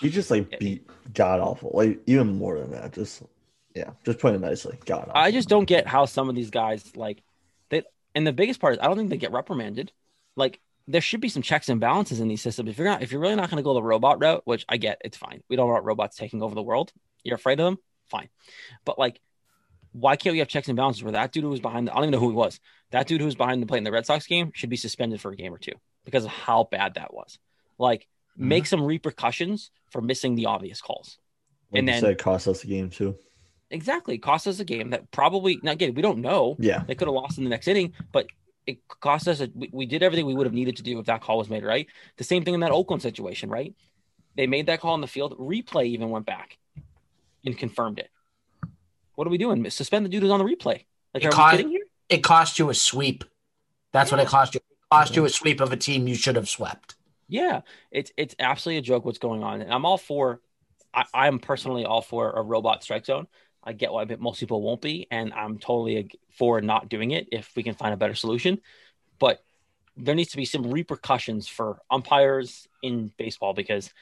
He 0.00 0.10
just 0.10 0.30
like 0.30 0.58
beat 0.58 0.86
god 1.14 1.40
awful, 1.40 1.70
like 1.74 2.00
even 2.06 2.38
more 2.38 2.58
than 2.58 2.70
that. 2.72 2.92
Just 2.92 3.22
yeah, 3.74 3.90
just 4.04 4.18
putting 4.18 4.42
it 4.42 4.46
nicely, 4.46 4.78
god. 4.84 5.08
Awful. 5.08 5.12
I 5.14 5.30
just 5.30 5.48
don't 5.48 5.64
get 5.64 5.86
how 5.86 6.04
some 6.06 6.28
of 6.28 6.34
these 6.34 6.50
guys 6.50 6.96
like 6.96 7.22
they. 7.70 7.82
And 8.14 8.26
the 8.26 8.32
biggest 8.32 8.60
part 8.60 8.74
is 8.74 8.80
I 8.80 8.86
don't 8.86 8.96
think 8.96 9.10
they 9.10 9.16
get 9.16 9.32
reprimanded. 9.32 9.92
Like 10.36 10.60
there 10.86 11.00
should 11.00 11.20
be 11.20 11.28
some 11.28 11.42
checks 11.42 11.68
and 11.68 11.80
balances 11.80 12.20
in 12.20 12.28
these 12.28 12.42
systems. 12.42 12.68
If 12.68 12.78
you're 12.78 12.86
not, 12.86 13.02
if 13.02 13.12
you're 13.12 13.20
really 13.20 13.36
not 13.36 13.50
going 13.50 13.58
to 13.58 13.64
go 13.64 13.74
the 13.74 13.82
robot 13.82 14.20
route, 14.20 14.42
which 14.44 14.64
I 14.68 14.76
get, 14.76 15.00
it's 15.04 15.16
fine. 15.16 15.42
We 15.48 15.56
don't 15.56 15.68
want 15.68 15.84
robots 15.84 16.16
taking 16.16 16.42
over 16.42 16.54
the 16.54 16.62
world. 16.62 16.92
You're 17.22 17.36
afraid 17.36 17.60
of 17.60 17.64
them, 17.64 17.78
fine. 18.08 18.28
But 18.84 18.98
like 18.98 19.20
why 19.92 20.16
can't 20.16 20.32
we 20.32 20.38
have 20.38 20.48
checks 20.48 20.68
and 20.68 20.76
balances 20.76 21.02
where 21.02 21.12
that 21.12 21.32
dude 21.32 21.44
who 21.44 21.50
was 21.50 21.60
behind 21.60 21.88
the, 21.88 21.92
I 21.92 21.96
don't 21.96 22.04
even 22.04 22.12
know 22.12 22.20
who 22.20 22.30
he 22.30 22.36
was. 22.36 22.60
That 22.90 23.06
dude 23.06 23.20
who 23.20 23.26
was 23.26 23.34
behind 23.34 23.62
the 23.62 23.66
plate 23.66 23.78
in 23.78 23.84
the 23.84 23.92
Red 23.92 24.06
Sox 24.06 24.26
game 24.26 24.52
should 24.54 24.70
be 24.70 24.76
suspended 24.76 25.20
for 25.20 25.32
a 25.32 25.36
game 25.36 25.52
or 25.52 25.58
two 25.58 25.72
because 26.04 26.24
of 26.24 26.30
how 26.30 26.64
bad 26.70 26.94
that 26.94 27.12
was. 27.12 27.38
Like 27.78 28.02
mm-hmm. 28.02 28.48
make 28.48 28.66
some 28.66 28.82
repercussions 28.82 29.70
for 29.90 30.00
missing 30.00 30.34
the 30.34 30.46
obvious 30.46 30.80
calls. 30.80 31.18
Like 31.72 31.80
and 31.80 31.88
then 31.88 32.00
said, 32.00 32.18
cost 32.18 32.48
us 32.48 32.64
a 32.64 32.66
game 32.66 32.90
too. 32.90 33.16
Exactly. 33.70 34.18
Cost 34.18 34.46
us 34.46 34.58
a 34.60 34.64
game 34.64 34.90
that 34.90 35.10
probably 35.10 35.58
not 35.62 35.74
again, 35.74 35.94
we 35.94 36.02
don't 36.02 36.18
know. 36.18 36.56
Yeah. 36.58 36.82
They 36.86 36.94
could 36.94 37.08
have 37.08 37.14
lost 37.14 37.38
in 37.38 37.44
the 37.44 37.50
next 37.50 37.68
inning, 37.68 37.94
but 38.12 38.26
it 38.66 38.78
cost 39.00 39.28
us 39.28 39.40
a, 39.40 39.48
we, 39.54 39.70
we 39.72 39.86
did 39.86 40.02
everything 40.02 40.26
we 40.26 40.34
would 40.34 40.46
have 40.46 40.54
needed 40.54 40.76
to 40.76 40.82
do 40.82 40.98
if 40.98 41.06
that 41.06 41.22
call 41.22 41.38
was 41.38 41.48
made 41.48 41.64
right. 41.64 41.86
The 42.16 42.24
same 42.24 42.44
thing 42.44 42.54
in 42.54 42.60
that 42.60 42.72
Oakland 42.72 43.02
situation, 43.02 43.48
right? 43.48 43.74
They 44.36 44.46
made 44.46 44.66
that 44.66 44.80
call 44.80 44.94
in 44.94 45.00
the 45.00 45.06
field. 45.06 45.38
Replay 45.38 45.86
even 45.86 46.10
went 46.10 46.26
back 46.26 46.58
and 47.44 47.56
confirmed 47.56 47.98
it. 47.98 48.10
What 49.14 49.26
are 49.26 49.30
we 49.30 49.38
doing? 49.38 49.68
Suspend 49.70 50.04
the 50.04 50.08
dude 50.08 50.22
who's 50.22 50.30
on 50.30 50.38
the 50.38 50.44
replay. 50.44 50.84
Like, 51.14 51.24
it, 51.24 51.32
cost, 51.32 51.64
it 52.08 52.22
cost 52.22 52.58
you 52.58 52.70
a 52.70 52.74
sweep. 52.74 53.24
That's 53.92 54.10
yeah. 54.10 54.18
what 54.18 54.26
it 54.26 54.28
cost 54.28 54.54
you. 54.54 54.60
It 54.60 54.94
cost 54.94 55.16
you 55.16 55.24
a 55.24 55.28
sweep 55.28 55.60
of 55.60 55.72
a 55.72 55.76
team 55.76 56.06
you 56.06 56.14
should 56.14 56.36
have 56.36 56.48
swept. 56.48 56.94
Yeah, 57.28 57.60
it's 57.90 58.12
it's 58.16 58.34
absolutely 58.38 58.78
a 58.78 58.82
joke 58.82 59.04
what's 59.04 59.18
going 59.18 59.42
on. 59.42 59.60
And 59.60 59.72
I'm 59.72 59.84
all 59.84 59.98
for. 59.98 60.40
I, 60.92 61.28
am 61.28 61.38
personally 61.38 61.84
all 61.84 62.02
for 62.02 62.32
a 62.32 62.42
robot 62.42 62.82
strike 62.82 63.06
zone. 63.06 63.28
I 63.62 63.74
get 63.74 63.92
why 63.92 64.04
most 64.18 64.40
people 64.40 64.60
won't 64.60 64.80
be, 64.80 65.06
and 65.10 65.32
I'm 65.32 65.58
totally 65.58 66.10
for 66.36 66.60
not 66.60 66.88
doing 66.88 67.12
it 67.12 67.28
if 67.30 67.52
we 67.54 67.62
can 67.62 67.74
find 67.74 67.94
a 67.94 67.96
better 67.96 68.16
solution. 68.16 68.60
But 69.20 69.40
there 69.96 70.14
needs 70.14 70.30
to 70.30 70.36
be 70.36 70.44
some 70.44 70.70
repercussions 70.70 71.46
for 71.46 71.78
umpires 71.90 72.66
in 72.82 73.12
baseball 73.16 73.52
because 73.52 73.92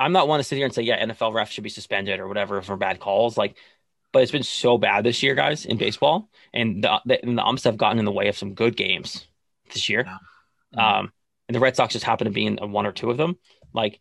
I'm 0.00 0.12
not 0.12 0.26
one 0.26 0.40
to 0.40 0.44
sit 0.44 0.56
here 0.56 0.64
and 0.64 0.74
say, 0.74 0.82
yeah, 0.82 1.04
NFL 1.04 1.32
refs 1.32 1.50
should 1.50 1.64
be 1.64 1.70
suspended 1.70 2.18
or 2.18 2.26
whatever 2.26 2.60
for 2.62 2.76
bad 2.76 2.98
calls. 2.98 3.36
Like 3.36 3.56
but 4.12 4.22
it's 4.22 4.32
been 4.32 4.42
so 4.42 4.78
bad 4.78 5.04
this 5.04 5.22
year, 5.22 5.34
guys, 5.34 5.64
in 5.64 5.78
baseball, 5.78 6.28
and 6.52 6.84
the 6.84 7.00
the, 7.06 7.24
and 7.24 7.38
the 7.38 7.44
umps 7.44 7.64
have 7.64 7.76
gotten 7.76 7.98
in 7.98 8.04
the 8.04 8.12
way 8.12 8.28
of 8.28 8.36
some 8.36 8.54
good 8.54 8.76
games 8.76 9.26
this 9.72 9.88
year. 9.88 10.06
Yeah. 10.74 10.98
Um, 10.98 11.12
and 11.48 11.54
the 11.54 11.60
Red 11.60 11.76
Sox 11.76 11.92
just 11.92 12.04
happen 12.04 12.26
to 12.26 12.30
be 12.30 12.46
in 12.46 12.56
one 12.72 12.86
or 12.86 12.92
two 12.92 13.10
of 13.10 13.16
them. 13.16 13.36
Like, 13.72 14.00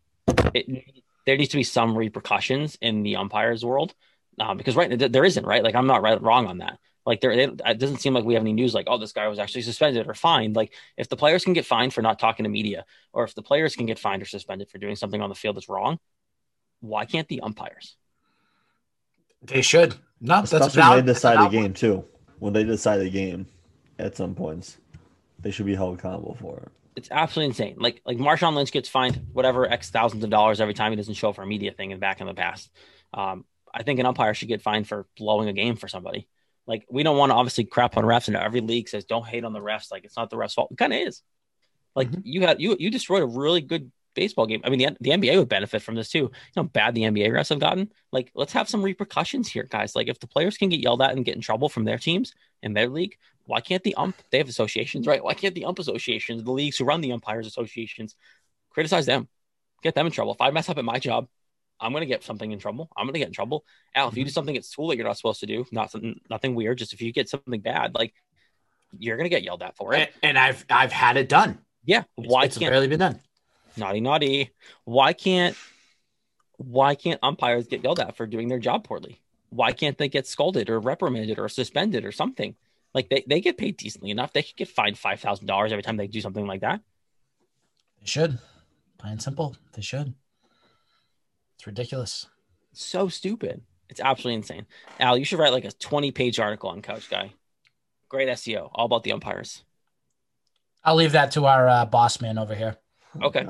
it, 0.54 0.86
there 1.26 1.38
needs 1.38 1.52
to 1.52 1.58
be 1.58 1.64
some 1.64 1.98
repercussions 1.98 2.78
in 2.82 3.04
the 3.04 3.16
umpires 3.16 3.64
world 3.66 3.94
um, 4.40 4.58
because 4.58 4.76
right 4.76 5.12
there 5.12 5.26
isn't 5.26 5.46
right. 5.46 5.64
Like, 5.64 5.76
I'm 5.76 5.88
not 5.88 6.02
right 6.02 6.22
wrong 6.22 6.48
on 6.48 6.60
that. 6.60 6.78
Like, 7.06 7.20
there 7.20 7.32
it 7.32 7.80
doesn't 7.80 7.98
seem 7.98 8.14
like 8.14 8.26
we 8.26 8.36
have 8.36 8.44
any 8.44 8.54
news 8.54 8.74
like, 8.74 8.86
oh, 8.88 8.98
this 8.98 9.12
guy 9.12 9.28
was 9.28 9.40
actually 9.40 9.64
suspended 9.64 10.08
or 10.08 10.14
fined. 10.14 10.56
Like, 10.56 10.74
if 10.98 11.10
the 11.10 11.18
players 11.18 11.44
can 11.44 11.54
get 11.54 11.66
fined 11.66 11.94
for 11.94 12.02
not 12.02 12.20
talking 12.20 12.44
to 12.44 12.50
media, 12.50 12.86
or 13.12 13.24
if 13.24 13.34
the 13.34 13.42
players 13.42 13.76
can 13.76 13.88
get 13.88 13.98
fined 13.98 14.22
or 14.22 14.26
suspended 14.26 14.70
for 14.70 14.78
doing 14.78 14.96
something 14.96 15.22
on 15.22 15.30
the 15.30 15.36
field 15.36 15.56
that's 15.56 15.70
wrong, 15.70 15.98
why 16.80 17.06
can't 17.06 17.28
the 17.28 17.42
umpires? 17.42 17.96
They 19.44 19.62
should. 19.62 19.96
Not 20.20 20.44
Especially 20.44 20.66
that's 20.66 20.76
valid, 20.76 20.98
when 20.98 21.06
they 21.06 21.14
decide 21.14 21.48
a 21.48 21.50
game 21.50 21.74
too. 21.74 22.06
When 22.40 22.54
they 22.54 22.64
decide 22.64 23.02
a 23.02 23.10
game, 23.10 23.48
at 24.02 24.18
some 24.18 24.36
points, 24.36 24.78
they 25.40 25.52
should 25.52 25.66
be 25.66 25.76
held 25.76 25.98
accountable 25.98 26.36
for 26.40 26.58
it. 26.58 26.72
It's 26.96 27.10
absolutely 27.10 27.50
insane. 27.50 27.76
Like 27.78 28.02
like 28.06 28.18
Marshawn 28.18 28.56
Lynch 28.56 28.72
gets 28.72 28.90
fined 28.90 29.28
whatever 29.32 29.70
x 29.70 29.90
thousands 29.90 30.24
of 30.24 30.30
dollars 30.30 30.60
every 30.60 30.74
time 30.74 30.92
he 30.92 30.98
doesn't 30.98 31.14
show 31.14 31.30
up 31.30 31.36
for 31.36 31.44
a 31.44 31.48
media 31.48 31.72
thing 31.72 31.92
and 31.92 32.02
back 32.02 32.20
in 32.20 32.28
the 32.28 32.34
past. 32.34 32.70
Um, 33.14 33.46
I 33.74 33.84
think 33.84 34.00
an 34.00 34.06
umpire 34.06 34.34
should 34.34 34.50
get 34.50 34.62
fined 34.62 34.88
for 34.88 35.08
blowing 35.18 35.48
a 35.48 35.54
game 35.54 35.78
for 35.78 35.88
somebody. 35.88 36.28
Like 36.68 36.86
we 36.90 37.04
don't 37.04 37.18
want 37.18 37.32
to 37.32 37.36
obviously 37.36 37.64
crap 37.64 37.96
on 37.96 38.04
refs, 38.04 38.28
and 38.28 38.36
every 38.36 38.62
league 38.62 38.90
says 38.90 39.06
don't 39.06 39.26
hate 39.26 39.46
on 39.46 39.54
the 39.54 39.62
refs. 39.62 39.92
Like 39.92 40.04
it's 40.04 40.18
not 40.18 40.30
the 40.30 40.36
refs' 40.36 40.54
fault. 40.54 40.72
It 40.72 40.78
kind 40.78 40.94
of 40.94 41.00
is. 41.00 41.22
Like 41.96 42.12
mm-hmm. 42.12 42.22
you 42.24 42.42
had 42.42 42.62
you 42.62 42.76
you 42.78 42.92
destroyed 42.92 43.24
a 43.24 43.28
really 43.28 43.62
good 43.62 43.92
baseball 44.14 44.46
game. 44.46 44.62
I 44.64 44.70
mean, 44.70 44.80
the, 44.80 44.98
the 45.00 45.10
NBA 45.12 45.38
would 45.38 45.50
benefit 45.50 45.82
from 45.82 45.96
this 45.96 46.10
too. 46.10 46.20
You 46.20 46.32
know, 46.56 46.64
bad 46.64 46.96
the 46.96 47.04
NBA 47.04 47.30
refs 47.30 47.50
have 47.50 47.60
gotten. 47.60 47.92
Like, 48.12 48.32
let's 48.36 48.54
have 48.54 48.70
some 48.70 48.84
repercussions 48.84 49.48
here, 49.48 49.64
guys. 49.64 49.96
Like, 49.96 50.08
if 50.08 50.20
the 50.20 50.28
players 50.28 50.58
can 50.58 50.70
get 50.70 50.80
yelled 50.80 51.02
at 51.02 51.12
and 51.12 51.26
get 51.26 51.36
in 51.36 51.42
trouble 51.42 51.70
from 51.70 51.86
their 51.86 51.98
teams 51.98 52.34
in 52.62 52.74
their 52.74 52.90
league, 52.90 53.18
why 53.46 53.62
can't 53.62 53.84
the 53.84 53.96
ump? 53.96 54.16
They 54.32 54.38
have 54.38 54.50
associations, 54.50 55.08
right? 55.08 55.24
Why 55.24 55.34
can't 55.34 55.56
the 55.56 55.66
ump 55.66 55.80
associations, 55.80 56.44
the 56.44 56.52
leagues 56.52 56.78
who 56.78 56.86
run 56.86 57.02
the 57.02 57.12
umpires 57.12 57.48
associations, 57.48 58.16
criticize 58.70 59.06
them, 59.06 59.28
get 59.84 59.96
them 59.96 60.06
in 60.06 60.12
trouble? 60.12 60.34
If 60.34 60.42
I 60.42 60.52
mess 60.52 60.70
up 60.70 60.78
at 60.78 60.86
my 60.86 61.00
job, 61.00 61.28
I'm 61.80 61.94
gonna 61.94 62.06
get 62.06 62.24
something 62.24 62.52
in 62.52 62.60
trouble. 62.60 62.90
I'm 62.96 63.08
gonna 63.08 63.18
get 63.18 63.28
in 63.28 63.34
trouble. 63.34 63.66
Al, 63.96 64.08
if 64.08 64.16
you 64.16 64.24
do 64.24 64.28
mm-hmm. 64.30 64.34
something 64.34 64.58
at 64.58 64.66
school 64.66 64.88
that 64.90 64.98
you're 64.98 65.08
not 65.08 65.18
supposed 65.18 65.40
to 65.40 65.48
do, 65.48 65.66
not 65.72 65.90
something, 65.90 66.20
nothing 66.30 66.54
weird, 66.54 66.78
just 66.78 66.94
if 66.94 67.02
you 67.02 67.12
get 67.12 67.28
something 67.28 67.60
bad, 67.60 67.96
like 67.96 68.14
you're 68.98 69.18
gonna 69.18 69.30
get 69.30 69.44
yelled 69.44 69.64
at 69.64 69.76
for 69.76 69.94
it. 69.96 70.14
And, 70.22 70.38
and 70.38 70.40
I've 70.40 70.64
I've 70.70 70.92
had 70.92 71.18
it 71.18 71.28
done. 71.28 71.58
Yeah, 71.84 72.04
why 72.16 72.44
it's, 72.44 72.56
it's 72.56 72.60
can't 72.60 72.72
barely 72.72 72.88
been 72.88 73.00
done? 73.00 73.20
Naughty 73.78 74.02
naughty. 74.02 74.52
Why 74.86 75.14
can't 75.14 75.56
why 76.58 76.96
can't 76.96 77.20
umpires 77.24 77.68
get 77.68 77.84
yelled 77.84 78.00
at 78.00 78.16
for 78.16 78.28
doing 78.28 78.48
their 78.48 78.60
job 78.60 78.84
poorly? 78.84 79.22
Why 79.50 79.72
can't 79.72 79.98
they 79.98 80.08
get 80.08 80.28
scolded 80.28 80.70
or 80.70 80.80
reprimanded 80.80 81.40
or 81.40 81.50
suspended 81.50 82.06
or 82.06 82.12
something? 82.12 82.56
Like 82.94 83.10
they, 83.10 83.24
they 83.28 83.42
get 83.42 83.58
paid 83.58 83.78
decently 83.78 84.12
enough. 84.12 84.34
They 84.34 84.44
could 84.44 84.56
get 84.56 84.68
fined 84.68 84.96
$5000 84.96 85.72
every 85.72 85.82
time 85.82 85.98
they 85.98 86.08
do 86.08 86.22
something 86.22 86.46
like 86.46 86.62
that. 86.62 86.82
They 88.00 88.06
should. 88.06 88.40
Plain 88.98 89.20
simple 89.20 89.56
they 89.74 89.82
should. 89.82 90.14
It's 91.56 91.68
ridiculous. 91.68 92.28
So 92.74 93.08
stupid. 93.10 93.62
It's 93.90 94.00
absolutely 94.00 94.36
insane. 94.36 94.68
Al 95.00 95.18
you 95.18 95.26
should 95.26 95.40
write 95.40 95.52
like 95.52 95.66
a 95.66 95.72
20 95.72 96.12
page 96.12 96.40
article 96.40 96.70
on 96.70 96.82
couch 96.82 97.10
guy. 97.10 97.34
Great 98.08 98.30
seo 98.30 98.70
all 98.74 98.86
about 98.86 99.04
the 99.04 99.12
umpires. 99.12 99.64
I'll 100.84 100.96
leave 100.96 101.12
that 101.12 101.32
to 101.32 101.46
our 101.46 101.68
uh, 101.68 101.86
boss 101.86 102.22
man 102.22 102.38
over 102.38 102.56
here 102.56 102.78
Oh, 103.20 103.28
okay. 103.28 103.46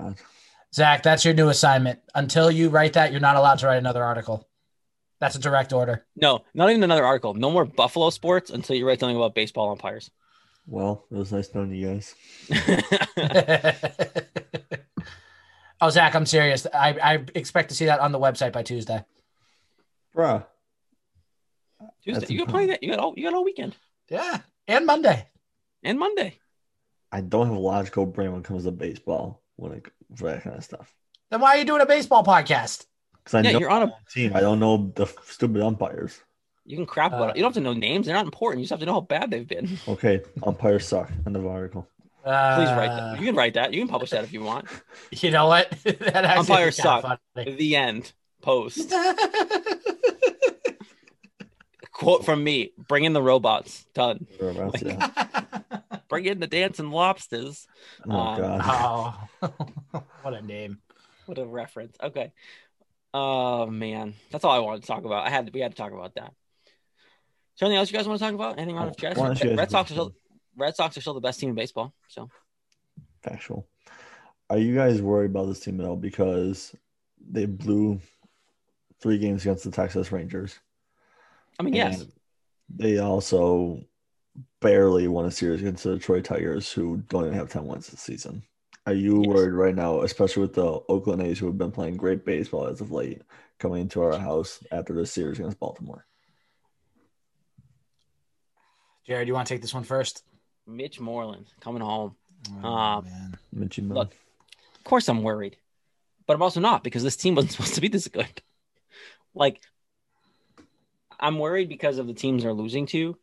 Zach, 0.73 1.03
that's 1.03 1.25
your 1.25 1.33
new 1.33 1.49
assignment. 1.49 1.99
Until 2.15 2.49
you 2.49 2.69
write 2.69 2.93
that, 2.93 3.11
you're 3.11 3.19
not 3.19 3.35
allowed 3.35 3.59
to 3.59 3.67
write 3.67 3.77
another 3.77 4.03
article. 4.03 4.47
That's 5.19 5.35
a 5.35 5.39
direct 5.39 5.73
order. 5.73 6.05
No, 6.15 6.43
not 6.53 6.69
even 6.69 6.83
another 6.83 7.05
article. 7.05 7.33
No 7.33 7.51
more 7.51 7.65
Buffalo 7.65 8.09
sports 8.09 8.49
until 8.49 8.75
you 8.75 8.87
write 8.87 8.99
something 8.99 9.17
about 9.17 9.35
baseball 9.35 9.69
umpires. 9.71 10.09
Well, 10.65 11.05
it 11.11 11.15
was 11.15 11.31
nice 11.31 11.53
knowing 11.53 11.71
you 11.71 11.87
guys. 11.87 12.15
oh, 15.81 15.89
Zach, 15.89 16.15
I'm 16.15 16.25
serious. 16.25 16.65
I, 16.73 16.97
I 17.03 17.25
expect 17.35 17.69
to 17.69 17.75
see 17.75 17.85
that 17.85 17.99
on 17.99 18.11
the 18.11 18.19
website 18.19 18.53
by 18.53 18.63
Tuesday. 18.63 19.03
Bruh. 20.15 20.45
Tuesday. 22.03 22.33
you 22.33 22.39
got 22.39 22.49
plenty. 22.49 22.77
You 22.81 22.89
got 22.89 22.99
all. 22.99 23.13
You 23.15 23.23
got 23.23 23.33
all 23.33 23.43
weekend. 23.43 23.75
Yeah, 24.09 24.39
and 24.67 24.85
Monday. 24.85 25.27
And 25.83 25.99
Monday. 25.99 26.39
I 27.11 27.21
don't 27.21 27.47
have 27.47 27.55
a 27.55 27.59
logical 27.59 28.05
brain 28.05 28.31
when 28.31 28.41
it 28.41 28.45
comes 28.45 28.63
to 28.63 28.71
baseball 28.71 29.41
when 29.55 29.73
it 29.73 29.85
for 30.15 30.29
that 30.29 30.43
kind 30.43 30.55
of 30.55 30.63
stuff. 30.63 30.93
Then 31.29 31.41
why 31.41 31.55
are 31.55 31.57
you 31.57 31.65
doing 31.65 31.81
a 31.81 31.85
baseball 31.85 32.23
podcast? 32.23 32.85
Because 33.23 33.35
I 33.35 33.41
yeah, 33.41 33.53
know 33.53 33.59
you're 33.59 33.69
on 33.69 33.83
a 33.83 33.93
team. 34.11 34.31
I 34.35 34.41
don't 34.41 34.59
know 34.59 34.91
the 34.95 35.05
stupid 35.25 35.61
umpires. 35.61 36.19
You 36.65 36.77
can 36.77 36.85
crap 36.85 37.11
about 37.13 37.29
uh, 37.29 37.31
it. 37.31 37.37
You 37.37 37.41
don't 37.41 37.49
have 37.49 37.55
to 37.55 37.61
know 37.61 37.73
names. 37.73 38.05
They're 38.05 38.15
not 38.15 38.25
important. 38.25 38.59
You 38.59 38.65
just 38.65 38.71
have 38.71 38.79
to 38.79 38.85
know 38.85 38.93
how 38.93 39.01
bad 39.01 39.31
they've 39.31 39.47
been. 39.47 39.77
Okay, 39.87 40.21
umpires 40.43 40.87
suck. 40.87 41.11
End 41.25 41.35
of 41.35 41.45
article. 41.45 41.87
Uh, 42.23 42.55
Please 42.55 42.69
write 42.69 42.95
that. 42.95 43.19
You 43.19 43.25
can 43.25 43.35
write 43.35 43.55
that. 43.55 43.73
You 43.73 43.81
can 43.81 43.87
publish 43.87 44.11
that 44.11 44.23
if 44.23 44.33
you 44.33 44.43
want. 44.43 44.67
You 45.11 45.31
know 45.31 45.47
what? 45.47 45.69
That 45.83 46.25
umpires 46.25 46.77
suck. 46.77 47.19
The 47.35 47.75
end. 47.75 48.11
Post. 48.41 48.93
Quote 51.91 52.25
from 52.25 52.43
me: 52.43 52.71
"Bring 52.87 53.03
in 53.03 53.13
the 53.13 53.21
robots." 53.21 53.85
Done. 53.93 54.25
Robots, 54.39 54.81
yeah. 54.81 55.09
Bring 56.11 56.25
in 56.25 56.41
the 56.41 56.47
dancing 56.47 56.91
lobsters. 56.91 57.65
Oh 58.05 58.11
um, 58.11 58.37
God. 58.37 58.61
Oh. 59.41 60.03
What 60.21 60.33
a 60.33 60.41
name. 60.41 60.79
What 61.25 61.39
a 61.39 61.45
reference. 61.45 61.95
Okay. 62.03 62.33
Oh 63.13 63.65
man, 63.67 64.13
that's 64.29 64.43
all 64.43 64.51
I 64.51 64.59
wanted 64.59 64.81
to 64.81 64.87
talk 64.87 65.05
about. 65.05 65.25
I 65.25 65.29
had 65.29 65.49
we 65.53 65.61
had 65.61 65.71
to 65.71 65.77
talk 65.77 65.93
about 65.93 66.15
that. 66.15 66.33
Is 66.65 67.59
there 67.59 67.67
anything 67.67 67.77
else 67.77 67.91
you 67.91 67.97
guys 67.97 68.07
want 68.07 68.19
to 68.19 68.25
talk 68.25 68.33
about? 68.33 68.59
Anything 68.59 68.77
on 68.77 68.93
chess? 68.93 69.15
Why 69.15 69.27
don't 69.27 69.41
you 69.41 69.49
guys 69.49 69.57
Red 69.57 69.71
Sox 69.71 69.91
are 69.91 69.93
still 69.93 70.13
Red 70.57 70.75
Sox 70.75 70.97
are 70.97 71.01
still 71.01 71.13
the 71.13 71.21
best 71.21 71.39
team 71.39 71.49
in 71.49 71.55
baseball. 71.55 71.93
So 72.09 72.29
Factual. 73.23 73.65
Are 74.49 74.57
you 74.57 74.75
guys 74.75 75.01
worried 75.01 75.31
about 75.31 75.47
this 75.47 75.61
team 75.61 75.79
at 75.79 75.87
all 75.87 75.95
because 75.95 76.75
they 77.25 77.45
blew 77.45 78.01
three 79.01 79.17
games 79.17 79.43
against 79.43 79.63
the 79.63 79.71
Texas 79.71 80.11
Rangers? 80.11 80.59
I 81.57 81.63
mean, 81.63 81.73
yes, 81.73 82.05
They 82.69 82.97
also 82.97 83.81
barely 84.61 85.07
won 85.07 85.25
a 85.25 85.31
series 85.31 85.61
against 85.61 85.83
the 85.83 85.93
Detroit 85.95 86.23
Tigers, 86.25 86.71
who 86.71 86.97
don't 87.09 87.25
even 87.25 87.35
have 87.37 87.49
10 87.49 87.65
wins 87.65 87.87
this 87.87 88.01
season. 88.01 88.43
Are 88.85 88.93
you 88.93 89.19
Yes. 89.21 89.27
worried 89.27 89.53
right 89.53 89.75
now, 89.75 90.01
especially 90.01 90.41
with 90.41 90.53
the 90.53 90.81
Oakland 90.89 91.21
A's, 91.21 91.37
who 91.39 91.45
have 91.47 91.57
been 91.57 91.71
playing 91.71 91.97
great 91.97 92.25
baseball 92.25 92.67
as 92.67 92.81
of 92.81 92.91
late, 92.91 93.21
coming 93.59 93.81
into 93.81 94.01
our 94.01 94.17
house 94.17 94.63
after 94.71 94.93
the 94.93 95.05
series 95.05 95.39
against 95.39 95.59
Baltimore? 95.59 96.05
Jared, 99.05 99.27
you 99.27 99.33
want 99.33 99.47
to 99.47 99.53
take 99.53 99.61
this 99.61 99.73
one 99.73 99.83
first? 99.83 100.23
Mitch 100.67 100.99
Moreland 100.99 101.51
coming 101.59 101.81
home. 101.81 102.15
Oh, 102.63 102.67
Um, 102.67 103.03
man. 103.05 103.37
Mitchie 103.53 103.83
Moon. 103.83 103.97
Look, 103.97 104.13
Of 104.77 104.83
course, 104.83 105.07
I'm 105.09 105.21
worried, 105.21 105.57
but 106.25 106.33
I'm 106.33 106.41
also 106.41 106.59
not 106.59 106.83
because 106.83 107.03
this 107.03 107.15
team 107.17 107.35
wasn't 107.35 107.53
supposed 107.53 107.75
to 107.75 107.81
be 107.81 107.87
this 107.87 108.07
good. 108.07 108.41
Like, 109.33 109.61
I'm 111.19 111.37
worried 111.39 111.69
because 111.69 111.97
of 111.99 112.07
the 112.07 112.13
teams 112.13 112.43
they're 112.43 112.53
losing 112.53 112.85
to, 112.87 113.17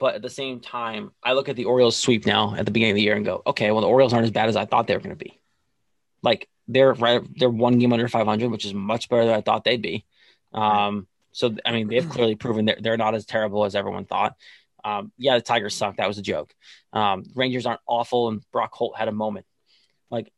but 0.00 0.14
at 0.14 0.22
the 0.22 0.30
same 0.30 0.60
time, 0.60 1.12
I 1.22 1.34
look 1.34 1.50
at 1.50 1.56
the 1.56 1.66
Orioles 1.66 1.96
sweep 1.96 2.24
now 2.24 2.54
at 2.56 2.64
the 2.64 2.72
beginning 2.72 2.92
of 2.92 2.96
the 2.96 3.02
year 3.02 3.14
and 3.14 3.24
go, 3.24 3.42
okay, 3.46 3.70
well, 3.70 3.82
the 3.82 3.86
Orioles 3.86 4.14
aren't 4.14 4.24
as 4.24 4.30
bad 4.30 4.48
as 4.48 4.56
I 4.56 4.64
thought 4.64 4.86
they 4.86 4.94
were 4.94 5.02
going 5.02 5.16
to 5.16 5.24
be. 5.24 5.38
Like, 6.22 6.48
they're 6.66 6.94
right, 6.94 7.20
they're 7.36 7.50
one 7.50 7.78
game 7.78 7.92
under 7.92 8.08
500, 8.08 8.50
which 8.50 8.64
is 8.64 8.72
much 8.72 9.10
better 9.10 9.26
than 9.26 9.34
I 9.34 9.42
thought 9.42 9.64
they'd 9.64 9.82
be. 9.82 10.06
Um, 10.54 11.06
so 11.32 11.54
I 11.66 11.72
mean, 11.72 11.88
they've 11.88 12.08
clearly 12.08 12.34
proven 12.34 12.64
they're, 12.64 12.78
they're 12.80 12.96
not 12.96 13.14
as 13.14 13.26
terrible 13.26 13.64
as 13.66 13.74
everyone 13.74 14.06
thought. 14.06 14.36
Um, 14.82 15.12
yeah, 15.18 15.36
the 15.36 15.42
Tigers 15.42 15.74
suck. 15.74 15.98
That 15.98 16.08
was 16.08 16.16
a 16.16 16.22
joke. 16.22 16.54
Um, 16.94 17.24
Rangers 17.34 17.66
aren't 17.66 17.82
awful, 17.86 18.28
and 18.28 18.42
Brock 18.50 18.72
Holt 18.72 18.96
had 18.96 19.08
a 19.08 19.12
moment. 19.12 19.44
Like, 20.10 20.32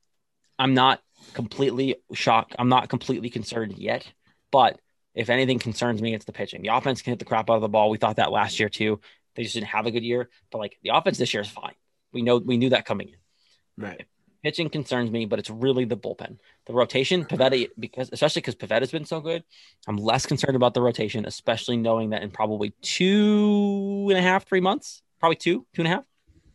I'm 0.59 0.75
not 0.75 1.01
completely 1.35 1.97
shocked. 2.13 2.57
I'm 2.59 2.69
not 2.69 2.89
completely 2.89 3.31
concerned 3.31 3.79
yet. 3.79 4.11
But 4.51 4.81
if 5.15 5.31
anything 5.31 5.61
concerns 5.61 6.03
me, 6.03 6.15
it's 6.15 6.25
the 6.25 6.33
pitching. 6.33 6.63
The 6.63 6.75
offense 6.75 7.03
can 7.03 7.13
hit 7.13 7.21
the 7.21 7.25
crap 7.25 7.51
out 7.51 7.57
of 7.57 7.63
the 7.63 7.69
ball. 7.69 7.91
We 7.91 7.99
thought 7.99 8.17
that 8.17 8.33
last 8.33 8.59
year 8.59 8.69
too. 8.69 9.01
They 9.35 9.43
just 9.43 9.55
didn't 9.55 9.69
have 9.69 9.87
a 9.87 9.91
good 9.91 10.05
year. 10.05 10.29
But 10.51 10.59
like 10.59 10.79
the 10.83 10.91
offense 10.91 11.19
this 11.19 11.33
year 11.33 11.43
is 11.43 11.49
fine. 11.49 11.75
We 12.13 12.23
know 12.23 12.39
we 12.39 12.57
knew 12.57 12.71
that 12.71 12.85
coming 12.85 13.09
in. 13.09 13.85
Right. 13.85 14.07
Pitching 14.43 14.71
concerns 14.71 15.11
me, 15.11 15.25
but 15.25 15.39
it's 15.39 15.51
really 15.51 15.85
the 15.85 15.97
bullpen. 15.97 16.39
The 16.67 16.73
rotation, 16.73 17.25
Pivetta, 17.25 17.69
because 17.79 18.11
especially 18.13 18.43
because 18.43 18.57
Pivetta's 18.57 18.91
been 18.91 19.05
so 19.05 19.21
good, 19.21 19.45
I'm 19.87 19.97
less 19.97 20.27
concerned 20.27 20.57
about 20.57 20.75
the 20.75 20.83
rotation, 20.83 21.27
especially 21.27 21.77
knowing 21.77 22.11
that 22.11 22.23
in 22.23 22.31
probably 22.33 22.75
two 22.83 24.09
and 24.11 24.19
a 24.19 24.23
half, 24.23 24.47
three 24.49 24.61
months, 24.61 25.01
probably 25.21 25.37
two, 25.37 25.65
two 25.75 25.83
and 25.83 25.87
a 25.87 25.91
half, 25.91 26.05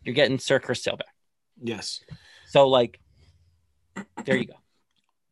you're 0.04 0.14
getting 0.14 0.38
Sir 0.38 0.58
Chris 0.58 0.82
Sale 0.82 0.98
back. 0.98 1.14
Yes. 1.62 2.00
So 2.48 2.68
like, 2.68 3.00
there 4.24 4.36
you 4.36 4.46
go. 4.46 4.54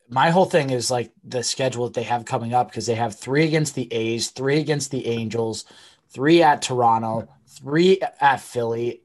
My 0.09 0.31
whole 0.31 0.47
thing 0.47 0.71
is 0.71 0.91
like 0.91 1.13
the 1.25 1.43
schedule 1.43 1.85
that 1.85 1.95
they 1.95 2.05
have 2.05 2.25
coming 2.25 2.55
up 2.55 2.69
because 2.71 2.87
they 2.87 2.95
have 2.95 3.17
three 3.19 3.45
against 3.45 3.75
the 3.75 3.93
A's, 3.93 4.31
three 4.31 4.61
against 4.61 4.91
the 4.91 5.07
Angels, 5.07 5.67
three 6.11 6.43
at 6.43 6.63
Toronto, 6.63 7.29
three 7.47 8.01
at 8.21 8.41
Philly, 8.41 9.03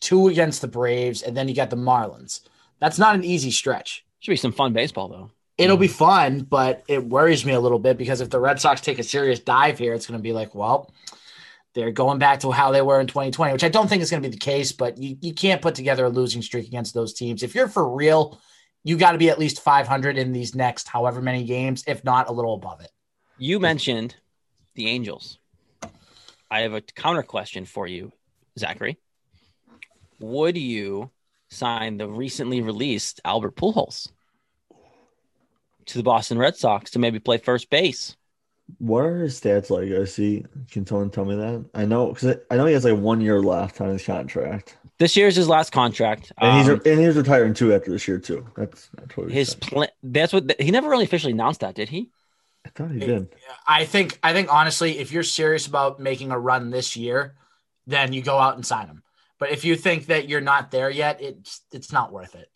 two 0.00 0.28
against 0.28 0.60
the 0.60 0.68
Braves, 0.68 1.22
and 1.22 1.36
then 1.36 1.48
you 1.48 1.54
got 1.54 1.70
the 1.70 1.76
Marlins. 1.76 2.40
That's 2.78 2.98
not 2.98 3.14
an 3.14 3.24
easy 3.24 3.50
stretch. 3.50 4.04
Should 4.20 4.32
be 4.32 4.36
some 4.36 4.52
fun 4.52 4.72
baseball 4.72 5.08
though. 5.08 5.30
It'll 5.58 5.76
be 5.76 5.88
mm. 5.88 5.92
fun, 5.92 6.40
but 6.40 6.84
it 6.88 7.04
worries 7.04 7.44
me 7.44 7.52
a 7.52 7.60
little 7.60 7.78
bit 7.78 7.96
because 7.96 8.20
if 8.20 8.30
the 8.30 8.40
Red 8.40 8.60
Sox 8.60 8.80
take 8.80 8.98
a 8.98 9.02
serious 9.02 9.40
dive 9.40 9.78
here, 9.78 9.94
it's 9.94 10.06
going 10.06 10.18
to 10.18 10.22
be 10.22 10.32
like, 10.32 10.54
well, 10.54 10.92
they're 11.74 11.92
going 11.92 12.18
back 12.18 12.40
to 12.40 12.50
how 12.50 12.72
they 12.72 12.82
were 12.82 13.00
in 13.00 13.06
2020, 13.06 13.52
which 13.52 13.64
I 13.64 13.68
don't 13.68 13.88
think 13.88 14.02
is 14.02 14.10
going 14.10 14.22
to 14.22 14.28
be 14.28 14.34
the 14.34 14.40
case, 14.40 14.72
but 14.72 14.98
you, 14.98 15.16
you 15.20 15.34
can't 15.34 15.62
put 15.62 15.74
together 15.74 16.06
a 16.06 16.10
losing 16.10 16.42
streak 16.42 16.66
against 16.66 16.94
those 16.94 17.12
teams. 17.12 17.42
If 17.42 17.54
you're 17.54 17.68
for 17.68 17.88
real, 17.88 18.40
you 18.82 18.96
got 18.96 19.12
to 19.12 19.18
be 19.18 19.30
at 19.30 19.38
least 19.38 19.60
500 19.60 20.16
in 20.16 20.32
these 20.32 20.54
next 20.54 20.88
however 20.88 21.20
many 21.20 21.44
games, 21.44 21.84
if 21.86 22.04
not 22.04 22.28
a 22.28 22.32
little 22.32 22.54
above 22.54 22.80
it. 22.80 22.90
You 23.38 23.60
mentioned 23.60 24.16
the 24.74 24.88
Angels. 24.88 25.38
I 26.50 26.60
have 26.60 26.74
a 26.74 26.80
counter 26.80 27.22
question 27.22 27.64
for 27.64 27.86
you, 27.86 28.12
Zachary. 28.58 28.98
Would 30.20 30.56
you 30.56 31.10
sign 31.48 31.98
the 31.98 32.08
recently 32.08 32.60
released 32.60 33.20
Albert 33.24 33.56
Pujols 33.56 34.08
to 35.86 35.98
the 35.98 36.04
Boston 36.04 36.38
Red 36.38 36.56
Sox 36.56 36.92
to 36.92 36.98
maybe 36.98 37.18
play 37.18 37.38
first 37.38 37.70
base? 37.70 38.16
What 38.78 39.00
are 39.04 39.18
his 39.20 39.40
stats 39.40 39.70
like? 39.70 39.90
I 39.92 40.04
see. 40.04 40.44
Can 40.70 40.84
someone 40.86 41.10
tell 41.10 41.24
me 41.24 41.36
that? 41.36 41.64
I 41.74 41.84
know 41.84 42.08
because 42.12 42.36
I 42.50 42.56
know 42.56 42.66
he 42.66 42.72
has 42.74 42.84
like 42.84 42.98
one 42.98 43.20
year 43.20 43.40
left 43.40 43.80
on 43.80 43.90
his 43.90 44.04
contract, 44.04 44.76
This 44.98 45.16
year 45.16 45.28
is 45.28 45.36
his 45.36 45.48
last 45.48 45.70
contract. 45.70 46.32
and 46.38 46.58
he's 46.58 46.68
Um, 46.68 46.80
and 46.84 46.98
he's 47.00 47.14
retiring 47.16 47.54
too 47.54 47.72
after 47.72 47.92
this 47.92 48.08
year 48.08 48.18
too. 48.18 48.44
That's 48.56 48.90
that's 48.94 49.32
his 49.32 49.54
plan. 49.54 49.88
That's 50.02 50.32
what 50.32 50.60
he 50.60 50.72
never 50.72 50.88
really 50.88 51.04
officially 51.04 51.32
announced 51.32 51.60
that, 51.60 51.76
did 51.76 51.88
he? 51.90 52.10
I 52.66 52.68
thought 52.74 52.90
he 52.90 52.98
did. 52.98 53.28
I 53.66 53.84
think, 53.84 54.18
I 54.22 54.32
think 54.32 54.52
honestly, 54.52 54.98
if 54.98 55.12
you're 55.12 55.22
serious 55.22 55.66
about 55.66 56.00
making 56.00 56.32
a 56.32 56.38
run 56.38 56.70
this 56.70 56.96
year, 56.96 57.36
then 57.86 58.12
you 58.12 58.22
go 58.22 58.36
out 58.38 58.56
and 58.56 58.66
sign 58.66 58.88
him. 58.88 59.02
But 59.38 59.50
if 59.52 59.64
you 59.64 59.76
think 59.76 60.06
that 60.06 60.28
you're 60.28 60.40
not 60.40 60.70
there 60.70 60.90
yet, 60.90 61.20
it's 61.22 61.60
it's 61.72 61.92
not 61.92 62.12
worth 62.12 62.34
it. 62.34 62.50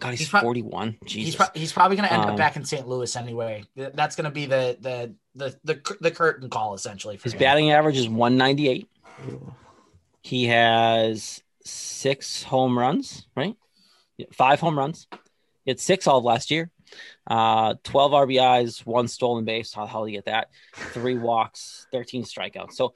God, 0.00 0.10
he's, 0.10 0.20
He's 0.20 0.28
prob- 0.28 0.42
41. 0.42 0.98
Jesus. 1.04 1.24
He's, 1.26 1.36
pro- 1.36 1.46
he's 1.60 1.72
probably 1.72 1.96
going 1.96 2.08
to 2.08 2.12
end 2.12 2.22
Um, 2.24 2.30
up 2.30 2.36
back 2.36 2.56
in 2.56 2.64
St. 2.64 2.86
Louis 2.88 3.14
anyway. 3.16 3.64
Th- 3.76 3.92
That's 3.94 4.16
going 4.16 4.24
to 4.26 4.30
be 4.30 4.46
the 4.46 4.76
the 4.80 5.14
the 5.34 5.58
the 5.64 5.96
the 6.00 6.10
curtain 6.10 6.50
call 6.50 6.74
essentially. 6.74 7.16
For 7.16 7.24
his 7.24 7.32
him. 7.34 7.38
batting 7.38 7.70
average 7.70 7.96
is 7.96 8.08
198. 8.08 8.88
He 10.22 10.46
has 10.46 11.42
six 11.64 12.42
home 12.42 12.78
runs, 12.78 13.26
right? 13.36 13.56
Five 14.32 14.60
home 14.60 14.76
runs. 14.78 15.06
He 15.64 15.70
had 15.70 15.80
six 15.80 16.06
all 16.06 16.18
of 16.18 16.24
last 16.24 16.50
year. 16.50 16.70
Uh, 17.26 17.74
12 17.82 18.12
RBIs, 18.12 18.86
one 18.86 19.08
stolen 19.08 19.44
base. 19.44 19.72
How 19.72 19.84
the 19.84 19.90
hell 19.90 20.04
do 20.04 20.10
you 20.10 20.18
get 20.18 20.26
that? 20.26 20.48
Three 20.74 21.18
walks, 21.18 21.86
13 21.92 22.24
strikeouts. 22.24 22.72
So 22.72 22.94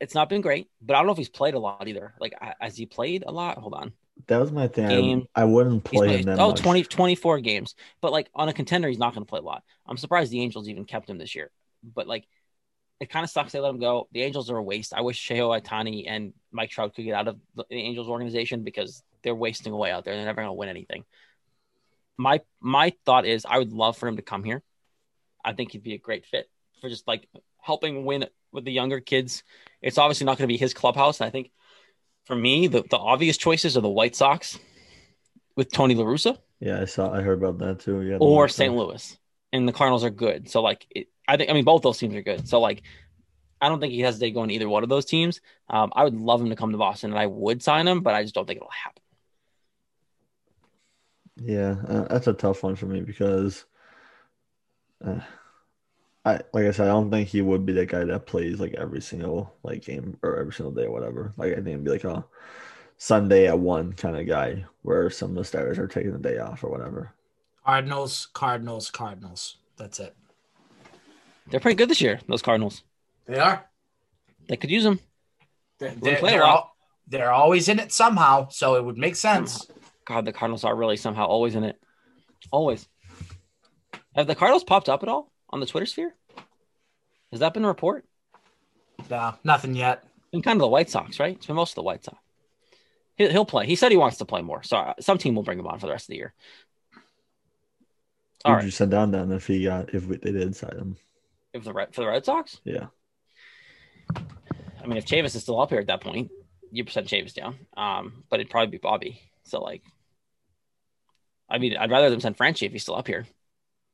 it's 0.00 0.14
not 0.14 0.28
been 0.28 0.40
great, 0.40 0.68
but 0.80 0.94
I 0.94 0.98
don't 0.98 1.06
know 1.06 1.12
if 1.12 1.18
he's 1.18 1.28
played 1.28 1.54
a 1.54 1.58
lot 1.58 1.88
either. 1.88 2.14
Like, 2.20 2.34
has 2.60 2.76
he 2.76 2.86
played 2.86 3.24
a 3.26 3.32
lot? 3.32 3.58
Hold 3.58 3.74
on. 3.74 3.92
That 4.28 4.38
was 4.38 4.52
my 4.52 4.68
thing. 4.68 4.88
Game. 4.88 5.26
I, 5.34 5.42
I 5.42 5.44
wouldn't 5.44 5.82
play 5.84 6.18
him 6.18 6.22
that 6.26 6.38
oh, 6.38 6.50
much. 6.50 6.60
20, 6.60 6.84
24 6.84 7.40
games. 7.40 7.74
But 8.00 8.12
like 8.12 8.30
on 8.34 8.48
a 8.48 8.52
contender, 8.52 8.88
he's 8.88 8.98
not 8.98 9.12
going 9.12 9.24
to 9.24 9.28
play 9.28 9.40
a 9.40 9.42
lot. 9.42 9.64
I'm 9.86 9.96
surprised 9.96 10.30
the 10.30 10.40
Angels 10.40 10.68
even 10.68 10.84
kept 10.84 11.10
him 11.10 11.18
this 11.18 11.34
year. 11.34 11.50
But 11.82 12.06
like, 12.06 12.26
it 13.00 13.10
kind 13.10 13.24
of 13.24 13.30
sucks 13.30 13.52
they 13.52 13.60
let 13.60 13.70
him 13.70 13.80
go. 13.80 14.08
The 14.12 14.22
Angels 14.22 14.50
are 14.50 14.56
a 14.56 14.62
waste. 14.62 14.94
I 14.94 15.00
wish 15.00 15.26
Shohei 15.26 15.60
Ohtani 15.60 16.04
and 16.06 16.32
Mike 16.52 16.70
Trout 16.70 16.94
could 16.94 17.04
get 17.04 17.14
out 17.14 17.28
of 17.28 17.38
the 17.56 17.64
Angels 17.70 18.08
organization 18.08 18.62
because 18.62 19.02
they're 19.22 19.34
wasting 19.34 19.72
away 19.72 19.90
out 19.90 20.04
there. 20.04 20.14
They're 20.14 20.24
never 20.24 20.42
going 20.42 20.48
to 20.48 20.52
win 20.52 20.68
anything. 20.68 21.04
My 22.16 22.40
my 22.60 22.92
thought 23.04 23.26
is 23.26 23.46
I 23.48 23.58
would 23.58 23.72
love 23.72 23.96
for 23.96 24.08
him 24.08 24.16
to 24.16 24.22
come 24.22 24.44
here. 24.44 24.62
I 25.44 25.52
think 25.52 25.72
he'd 25.72 25.82
be 25.82 25.94
a 25.94 25.98
great 25.98 26.24
fit 26.26 26.48
for 26.80 26.88
just 26.88 27.06
like 27.06 27.28
helping 27.60 28.04
win 28.04 28.26
with 28.52 28.64
the 28.64 28.72
younger 28.72 29.00
kids. 29.00 29.42
It's 29.82 29.98
obviously 29.98 30.26
not 30.26 30.38
going 30.38 30.48
to 30.48 30.52
be 30.52 30.56
his 30.56 30.74
clubhouse. 30.74 31.20
And 31.20 31.26
I 31.26 31.30
think 31.30 31.50
for 32.24 32.36
me, 32.36 32.66
the, 32.68 32.82
the 32.88 32.96
obvious 32.96 33.36
choices 33.36 33.76
are 33.76 33.80
the 33.80 33.88
White 33.88 34.16
Sox 34.16 34.58
with 35.56 35.72
Tony 35.72 35.94
La 35.94 36.04
Russa 36.04 36.38
Yeah, 36.60 36.80
I 36.80 36.84
saw. 36.84 37.12
I 37.12 37.20
heard 37.20 37.42
about 37.42 37.58
that 37.58 37.80
too. 37.80 38.02
Yeah, 38.02 38.16
or 38.18 38.48
St. 38.48 38.74
Louis. 38.74 39.18
And 39.52 39.68
the 39.68 39.72
Cardinals 39.72 40.04
are 40.04 40.10
good. 40.10 40.48
So 40.48 40.62
like 40.62 40.86
it, 40.90 41.08
I 41.28 41.36
think 41.36 41.50
I 41.50 41.52
mean 41.52 41.64
both 41.64 41.82
those 41.82 41.98
teams 41.98 42.14
are 42.14 42.22
good. 42.22 42.48
So 42.48 42.60
like 42.60 42.82
I 43.60 43.68
don't 43.68 43.80
think 43.80 43.92
he 43.92 44.02
going 44.32 44.48
to 44.48 44.54
either 44.54 44.68
one 44.68 44.82
of 44.82 44.88
those 44.88 45.04
teams. 45.04 45.40
Um, 45.70 45.92
I 45.94 46.04
would 46.04 46.14
love 46.14 46.40
him 46.40 46.50
to 46.50 46.56
come 46.56 46.72
to 46.72 46.78
Boston 46.78 47.10
and 47.12 47.18
I 47.18 47.26
would 47.26 47.62
sign 47.62 47.88
him, 47.88 48.02
but 48.02 48.14
I 48.14 48.22
just 48.22 48.34
don't 48.34 48.46
think 48.46 48.58
it'll 48.58 48.68
happen. 48.70 49.02
Yeah, 51.36 51.76
uh, 51.88 52.04
that's 52.08 52.26
a 52.26 52.32
tough 52.32 52.62
one 52.62 52.76
for 52.76 52.86
me 52.86 53.00
because, 53.00 53.64
uh, 55.04 55.20
I 56.24 56.40
like 56.52 56.66
I 56.66 56.70
said, 56.70 56.86
I 56.88 56.92
don't 56.92 57.10
think 57.10 57.28
he 57.28 57.42
would 57.42 57.66
be 57.66 57.72
the 57.72 57.84
guy 57.86 58.04
that 58.04 58.26
plays 58.26 58.58
like 58.58 58.74
every 58.74 59.02
single 59.02 59.54
like 59.62 59.82
game 59.84 60.16
or 60.22 60.38
every 60.38 60.52
single 60.52 60.72
day 60.72 60.84
or 60.84 60.90
whatever. 60.90 61.32
Like 61.36 61.52
I 61.52 61.56
think 61.56 61.68
it'd 61.68 61.84
be 61.84 61.90
like 61.90 62.04
a 62.04 62.24
Sunday 62.96 63.46
at 63.48 63.58
one 63.58 63.92
kind 63.92 64.16
of 64.16 64.26
guy 64.26 64.64
where 64.82 65.10
some 65.10 65.30
of 65.30 65.36
the 65.36 65.44
starters 65.44 65.78
are 65.78 65.86
taking 65.88 66.12
the 66.12 66.18
day 66.18 66.38
off 66.38 66.64
or 66.64 66.70
whatever. 66.70 67.12
Cardinals, 67.64 68.28
Cardinals, 68.32 68.90
Cardinals. 68.90 69.56
That's 69.76 70.00
it. 70.00 70.14
They're 71.50 71.60
pretty 71.60 71.76
good 71.76 71.90
this 71.90 72.00
year, 72.00 72.20
those 72.26 72.42
Cardinals. 72.42 72.82
They 73.26 73.38
are. 73.38 73.68
They 74.48 74.56
could 74.56 74.70
use 74.70 74.84
them. 74.84 75.00
They're, 75.78 75.90
They 75.90 76.00
they're, 76.00 76.18
play 76.18 76.30
a 76.30 76.32
they're 76.32 76.42
lot. 76.42 76.50
al- 76.56 76.76
they're 77.06 77.32
always 77.32 77.68
in 77.68 77.78
it 77.78 77.92
somehow, 77.92 78.48
so 78.48 78.76
it 78.76 78.84
would 78.84 78.96
make 78.96 79.16
sense. 79.16 79.66
God, 80.04 80.24
the 80.24 80.32
Cardinals 80.32 80.64
are 80.64 80.74
really 80.74 80.96
somehow 80.96 81.26
always 81.26 81.54
in 81.54 81.64
it. 81.64 81.80
Always. 82.50 82.88
Have 84.14 84.26
the 84.26 84.34
Cardinals 84.34 84.64
popped 84.64 84.88
up 84.88 85.02
at 85.02 85.08
all 85.08 85.32
on 85.50 85.60
the 85.60 85.66
Twitter 85.66 85.86
sphere? 85.86 86.14
Has 87.30 87.40
that 87.40 87.54
been 87.54 87.64
a 87.64 87.68
report? 87.68 88.04
No, 89.10 89.34
nothing 89.42 89.74
yet. 89.74 90.04
been 90.30 90.42
kind 90.42 90.56
of 90.56 90.60
the 90.60 90.68
White 90.68 90.90
Sox, 90.90 91.18
right? 91.18 91.36
It's 91.36 91.46
been 91.46 91.56
most 91.56 91.72
of 91.72 91.76
the 91.76 91.82
White 91.82 92.04
Sox. 92.04 92.18
He'll, 93.16 93.30
he'll 93.30 93.44
play. 93.44 93.66
He 93.66 93.76
said 93.76 93.90
he 93.90 93.96
wants 93.96 94.18
to 94.18 94.24
play 94.24 94.42
more, 94.42 94.62
so 94.62 94.76
uh, 94.76 94.94
some 95.00 95.18
team 95.18 95.34
will 95.34 95.42
bring 95.42 95.58
him 95.58 95.66
on 95.66 95.78
for 95.78 95.86
the 95.86 95.92
rest 95.92 96.04
of 96.04 96.08
the 96.08 96.16
year. 96.16 96.34
Who'd 98.44 98.52
right. 98.52 98.64
you 98.64 98.70
send 98.70 98.90
down 98.90 99.10
then 99.10 99.32
if 99.32 99.46
he 99.46 99.64
got 99.64 99.94
if 99.94 100.06
they 100.06 100.32
did 100.32 100.54
sign 100.54 100.76
him? 100.76 100.96
If 101.52 101.64
the 101.64 101.72
Red 101.72 101.94
for 101.94 102.02
the 102.02 102.08
Red 102.08 102.24
Sox, 102.24 102.60
Yeah. 102.64 102.86
I 104.14 104.86
mean, 104.86 104.98
if 104.98 105.06
Chavis 105.06 105.34
is 105.34 105.42
still 105.42 105.60
up 105.60 105.70
here 105.70 105.78
at 105.78 105.86
that 105.86 106.02
point, 106.02 106.30
you 106.70 106.84
send 106.88 107.06
Chavis 107.08 107.32
down. 107.32 107.56
Um, 107.74 108.24
but 108.28 108.38
it'd 108.38 108.50
probably 108.50 108.70
be 108.70 108.78
Bobby. 108.78 109.20
So 109.44 109.62
like, 109.62 109.82
I 111.48 111.58
mean, 111.58 111.76
I'd 111.76 111.90
rather 111.90 112.10
them 112.10 112.20
send 112.20 112.36
Franchy 112.36 112.66
if 112.66 112.72
he's 112.72 112.82
still 112.82 112.96
up 112.96 113.06
here. 113.06 113.26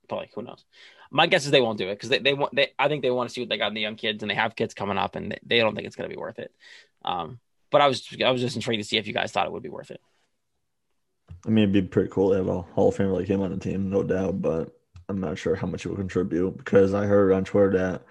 But 0.09 0.17
like, 0.17 0.33
who 0.35 0.43
knows? 0.43 0.65
My 1.11 1.27
guess 1.27 1.45
is 1.45 1.51
they 1.51 1.61
won't 1.61 1.79
do 1.79 1.89
it 1.89 1.95
because 1.95 2.09
they, 2.09 2.19
they 2.19 2.35
want 2.35 2.55
they 2.55 2.69
I 2.79 2.89
think 2.89 3.03
they 3.03 3.11
want 3.11 3.29
to 3.29 3.33
see 3.33 3.41
what 3.41 3.49
they 3.49 3.59
got 3.59 3.69
in 3.69 3.75
the 3.75 3.81
young 3.81 3.97
kids 3.97 4.23
and 4.23 4.31
they 4.31 4.35
have 4.35 4.55
kids 4.55 4.75
coming 4.75 4.99
up 4.99 5.17
and 5.17 5.37
they, 5.45 5.59
don't 5.59 5.75
think 5.75 5.87
it's 5.87 5.97
gonna 5.97 6.09
be 6.09 6.17
worth 6.17 6.39
it. 6.39 6.53
Um, 7.05 7.41
but 7.71 7.81
I 7.81 7.89
was 7.89 8.07
I 8.25 8.31
was 8.31 8.41
just 8.41 8.57
intrigued 8.57 8.83
to 8.83 8.89
see 8.89 8.97
if 8.97 9.07
you 9.07 9.15
guys 9.15 9.33
thought 9.33 9.47
it 9.47 9.53
would 9.53 9.63
be 9.63 9.69
worth 9.69 9.91
it. 9.91 10.01
I 11.47 11.49
mean, 11.49 11.65
it'd 11.65 11.73
be 11.73 11.83
pretty 11.83 12.11
cool 12.11 12.31
to 12.31 12.37
have 12.37 12.49
a 12.49 12.63
Hall 12.63 12.89
of 12.89 12.97
Famer 12.97 13.15
like 13.15 13.27
him 13.27 13.41
on 13.41 13.51
the 13.51 13.57
team, 13.57 13.91
no 13.91 14.03
doubt. 14.03 14.41
But 14.41 14.77
I'm 15.09 15.21
not 15.21 15.39
sure 15.39 15.57
how 15.57 15.67
much 15.67 15.85
it 15.85 15.89
will 15.89 15.97
contribute 15.97 16.57
because 16.57 16.95
I 16.95 17.07
heard 17.07 17.33
on 17.33 17.45
Twitter 17.45 17.73
that 17.79 18.03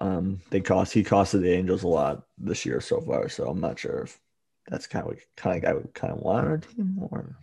um 0.00 0.40
they 0.50 0.60
cost 0.60 0.92
he 0.92 1.02
costed 1.02 1.40
the 1.40 1.52
Angels 1.52 1.82
a 1.82 1.88
lot 1.88 2.26
this 2.36 2.66
year 2.66 2.80
so 2.80 3.00
far. 3.00 3.28
So 3.28 3.48
I'm 3.48 3.60
not 3.60 3.78
sure 3.78 4.02
if 4.02 4.20
that's 4.68 4.86
kind 4.86 5.06
of 5.06 5.18
kind 5.36 5.56
of 5.56 5.62
guy 5.62 5.74
we 5.74 5.82
kind 5.94 6.12
of 6.12 6.20
want 6.20 6.44
on 6.44 6.50
our 6.50 6.58
team 6.58 6.98
or 7.00 7.36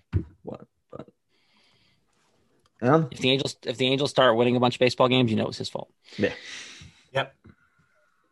what. 0.43 0.67
But 2.79 2.87
yeah, 2.87 3.03
If 3.11 3.19
the 3.19 3.31
Angels 3.31 3.55
if 3.63 3.77
the 3.77 3.87
Angels 3.87 4.09
start 4.09 4.35
winning 4.35 4.55
a 4.55 4.59
bunch 4.59 4.75
of 4.75 4.79
baseball 4.79 5.07
games, 5.07 5.31
you 5.31 5.37
know 5.37 5.47
it's 5.47 5.57
his 5.57 5.69
fault. 5.69 5.91
Yeah. 6.17 6.33
Yep. 7.13 7.35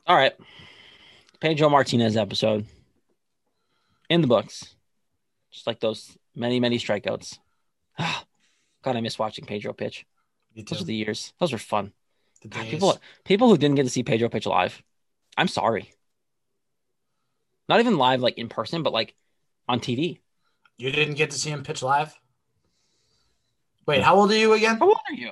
All 0.08 0.16
right. 0.16 0.34
Pedro 1.40 1.70
Martinez 1.70 2.18
episode 2.18 2.66
in 4.10 4.22
the 4.22 4.28
books. 4.28 4.76
Just 5.52 5.68
like 5.68 5.80
those 5.80 6.18
many, 6.36 6.60
many 6.60 6.78
strikeouts. 6.78 7.38
Ah, 7.98 8.26
God, 8.82 8.96
I 8.96 9.02
miss 9.02 9.20
watching 9.20 9.46
Pedro 9.46 9.72
pitch. 9.74 10.06
Those 10.56 10.66
too. 10.66 10.76
are 10.76 10.86
the 10.86 10.96
years. 10.96 11.34
Those 11.40 11.52
were 11.52 11.58
fun. 11.58 11.94
God, 12.48 12.66
people 12.68 13.00
people 13.24 13.50
who 13.50 13.58
didn't 13.58 13.76
get 13.76 13.84
to 13.84 13.90
see 13.90 14.04
Pedro 14.04 14.30
pitch 14.30 14.46
live, 14.46 14.84
I'm 15.38 15.48
sorry. 15.48 15.94
Not 17.70 17.80
even 17.80 17.98
live 17.98 18.22
like 18.22 18.38
in 18.38 18.50
person, 18.50 18.84
but 18.84 18.94
like 18.94 19.16
on 19.70 19.80
TV. 19.80 20.20
You 20.78 20.92
didn't 20.92 21.16
get 21.16 21.32
to 21.32 21.38
see 21.38 21.50
him 21.50 21.64
pitch 21.64 21.82
live. 21.82 22.14
Wait, 23.86 24.02
how 24.02 24.16
old 24.16 24.32
are 24.32 24.38
you 24.38 24.54
again? 24.54 24.78
How 24.78 24.88
old 24.88 24.98
are 25.10 25.14
you? 25.14 25.32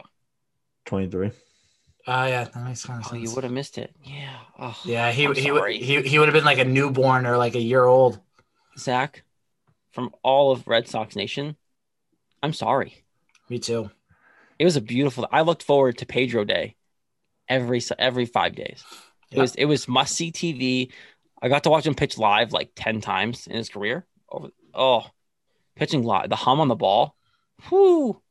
23. 0.86 1.28
Uh, 2.08 2.26
yeah, 2.30 2.44
that 2.46 2.64
makes 2.66 2.86
kind 2.86 3.04
of 3.06 3.12
Oh, 3.12 3.16
you 3.16 3.30
would 3.32 3.44
have 3.44 3.54
missed 3.54 3.78
it. 3.78 3.96
Yeah. 4.04 4.38
Oh, 4.60 4.78
Yeah, 4.86 5.12
he 5.12 5.26
I'm 5.26 5.36
he, 5.36 5.52
would 5.52 5.60
sorry. 5.60 5.78
he 5.78 6.02
he 6.02 6.20
would 6.20 6.28
have 6.28 6.34
been 6.34 6.44
like 6.44 6.58
a 6.58 6.66
newborn 6.66 7.26
or 7.26 7.38
like 7.38 7.56
a 7.56 7.62
year 7.62 7.86
old. 7.86 8.20
Zach, 8.78 9.24
from 9.92 10.12
all 10.24 10.52
of 10.52 10.68
Red 10.68 10.88
Sox 10.88 11.16
Nation, 11.16 11.56
I'm 12.42 12.54
sorry. 12.54 13.04
Me 13.50 13.60
too. 13.60 13.92
It 14.58 14.66
was 14.66 14.76
a 14.76 14.82
beautiful. 14.82 15.28
I 15.32 15.42
looked 15.42 15.64
forward 15.64 15.98
to 16.00 16.06
Pedro 16.06 16.44
Day 16.44 16.76
every 17.48 17.82
every 18.00 18.26
five 18.26 18.56
days. 18.56 18.84
It 19.32 19.36
Yeah. 19.38 19.42
was 19.42 19.56
it 19.56 19.66
was 19.66 19.88
must 19.88 20.16
see 20.16 20.32
TV. 20.32 20.92
I 21.42 21.50
got 21.50 21.64
to 21.64 21.70
watch 21.70 21.86
him 21.86 21.96
pitch 21.96 22.18
live 22.18 22.52
like 22.52 22.72
ten 22.76 23.02
times 23.02 23.48
in 23.48 23.56
his 23.56 23.70
career. 23.70 24.06
Over 24.30 24.50
oh, 24.74 25.06
pitching 25.76 26.04
live, 26.04 26.30
the 26.30 26.36
hum 26.36 26.60
on 26.60 26.68
the 26.68 26.76
ball. 26.76 27.16
Whoo, 27.70 28.22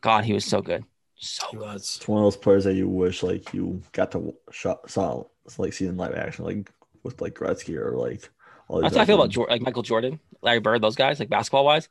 God, 0.00 0.24
he 0.24 0.32
was 0.32 0.44
so 0.44 0.62
good, 0.62 0.84
so 1.16 1.46
He 1.50 1.56
good. 1.58 1.76
It's 1.76 2.06
one 2.08 2.20
of 2.20 2.26
those 2.26 2.36
players 2.36 2.64
that 2.64 2.74
you 2.74 2.88
wish 2.88 3.22
like 3.22 3.52
you 3.52 3.82
got 3.92 4.12
to 4.12 4.34
shot, 4.50 4.90
saw 4.90 5.24
like 5.58 5.72
see 5.72 5.86
in 5.86 5.96
live 5.96 6.14
action, 6.14 6.44
like 6.44 6.70
with 7.02 7.20
like 7.20 7.34
Gretzky 7.34 7.76
or 7.76 7.96
like 7.96 8.28
all 8.68 8.80
That's 8.80 8.96
how 8.96 9.02
I 9.02 9.04
feel 9.04 9.20
about 9.20 9.48
like 9.48 9.62
Michael 9.62 9.82
Jordan, 9.82 10.20
Larry 10.42 10.60
Bird, 10.60 10.82
those 10.82 10.96
guys, 10.96 11.18
like 11.18 11.28
basketball 11.28 11.64
wise. 11.64 11.88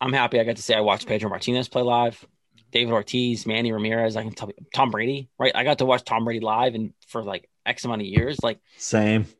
I'm 0.00 0.12
happy 0.12 0.38
I 0.38 0.44
got 0.44 0.56
to 0.56 0.62
say 0.62 0.74
I 0.74 0.80
watched 0.80 1.06
Pedro 1.06 1.30
Martinez 1.30 1.68
play 1.68 1.82
live, 1.82 2.24
David 2.70 2.92
Ortiz, 2.92 3.46
Manny 3.46 3.72
Ramirez. 3.72 4.16
I 4.16 4.22
can 4.22 4.32
tell 4.32 4.48
you, 4.48 4.66
Tom 4.74 4.90
Brady, 4.90 5.28
right? 5.38 5.52
I 5.54 5.64
got 5.64 5.78
to 5.78 5.86
watch 5.86 6.04
Tom 6.04 6.24
Brady 6.24 6.40
live 6.40 6.74
and 6.74 6.92
for 7.08 7.22
like 7.22 7.48
X 7.64 7.84
amount 7.84 8.02
of 8.02 8.06
years. 8.06 8.38
Like, 8.42 8.60
Same. 8.76 9.26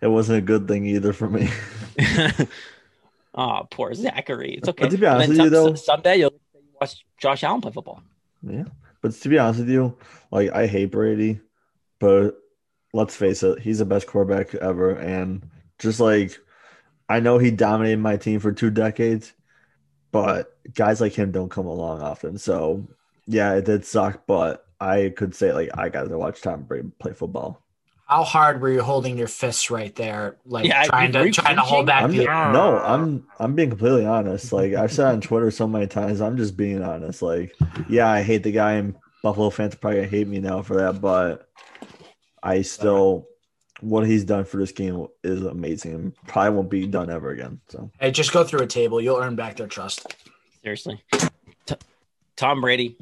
It 0.00 0.06
wasn't 0.06 0.38
a 0.38 0.40
good 0.40 0.66
thing 0.66 0.86
either 0.86 1.12
for 1.12 1.28
me. 1.28 1.50
oh, 3.34 3.66
poor 3.70 3.92
Zachary. 3.92 4.54
It's 4.54 4.66
okay. 4.66 4.84
But 4.84 4.90
to 4.92 4.96
be 4.96 5.06
honest 5.06 5.28
with 5.28 5.38
you, 5.38 5.50
though- 5.50 5.74
someday 5.74 6.16
you'll 6.16 6.40
watch 6.80 7.04
Josh 7.18 7.44
Allen 7.44 7.60
play 7.60 7.72
football. 7.72 8.02
Yeah. 8.42 8.64
But 9.00 9.12
to 9.12 9.28
be 9.28 9.38
honest 9.38 9.60
with 9.60 9.70
you, 9.70 9.96
like 10.30 10.50
I 10.50 10.66
hate 10.66 10.86
Brady, 10.86 11.40
but 11.98 12.32
let's 12.92 13.14
face 13.16 13.42
it, 13.42 13.60
he's 13.60 13.78
the 13.78 13.84
best 13.84 14.06
quarterback 14.06 14.54
ever. 14.56 14.90
And 14.92 15.48
just 15.78 16.00
like 16.00 16.38
I 17.08 17.20
know 17.20 17.38
he 17.38 17.50
dominated 17.50 17.98
my 17.98 18.16
team 18.16 18.40
for 18.40 18.52
two 18.52 18.70
decades, 18.70 19.32
but 20.12 20.56
guys 20.74 21.00
like 21.00 21.12
him 21.14 21.30
don't 21.30 21.50
come 21.50 21.66
along 21.66 22.02
often. 22.02 22.38
So 22.38 22.86
yeah, 23.26 23.54
it 23.54 23.64
did 23.64 23.84
suck, 23.84 24.26
but 24.26 24.66
I 24.80 25.12
could 25.16 25.34
say 25.34 25.52
like 25.52 25.70
I 25.76 25.88
got 25.88 26.08
to 26.08 26.18
watch 26.18 26.40
Tom 26.42 26.62
Brady 26.62 26.90
play 26.98 27.12
football. 27.12 27.62
How 28.08 28.24
hard 28.24 28.62
were 28.62 28.70
you 28.70 28.82
holding 28.82 29.18
your 29.18 29.28
fists 29.28 29.70
right 29.70 29.94
there, 29.94 30.38
like 30.46 30.64
Yeah, 30.64 30.84
trying 30.84 31.12
to 31.12 31.30
trying 31.30 31.56
to 31.56 31.62
hold 31.62 31.86
clenching? 31.86 32.24
back 32.24 32.32
I'm 32.32 32.50
the 32.50 32.52
no, 32.58 32.78
I'm 32.78 33.26
I'm 33.38 33.54
being 33.54 33.68
completely 33.68 34.06
honest. 34.06 34.50
Like 34.50 34.72
I've 34.72 34.90
said 34.90 35.06
on 35.08 35.20
Twitter 35.20 35.50
so 35.50 35.68
many 35.68 35.86
times, 35.86 36.22
I'm 36.22 36.38
just 36.38 36.56
being 36.56 36.82
honest. 36.82 37.20
Like, 37.20 37.54
yeah, 37.86 38.08
I 38.08 38.22
hate 38.22 38.42
the 38.42 38.50
guy, 38.50 38.72
and 38.72 38.94
Buffalo 39.22 39.50
fans 39.50 39.74
are 39.74 39.76
probably 39.78 39.98
gonna 39.98 40.08
hate 40.08 40.26
me 40.26 40.40
now 40.40 40.62
for 40.62 40.76
that, 40.76 41.02
but 41.02 41.50
I 42.42 42.62
still 42.62 43.26
what 43.80 44.06
he's 44.06 44.24
done 44.24 44.44
for 44.44 44.56
this 44.56 44.72
game 44.72 45.06
is 45.22 45.44
amazing 45.44 45.94
and 45.94 46.16
probably 46.26 46.56
won't 46.56 46.70
be 46.70 46.86
done 46.86 47.10
ever 47.10 47.30
again. 47.30 47.60
So 47.68 47.90
Hey, 48.00 48.10
just 48.10 48.32
go 48.32 48.42
through 48.42 48.60
a 48.60 48.66
table. 48.66 49.00
You'll 49.00 49.18
earn 49.18 49.36
back 49.36 49.56
their 49.56 49.66
trust. 49.68 50.14
Seriously. 50.62 51.00
T- 51.66 51.76
Tom 52.36 52.60
Brady, 52.60 52.96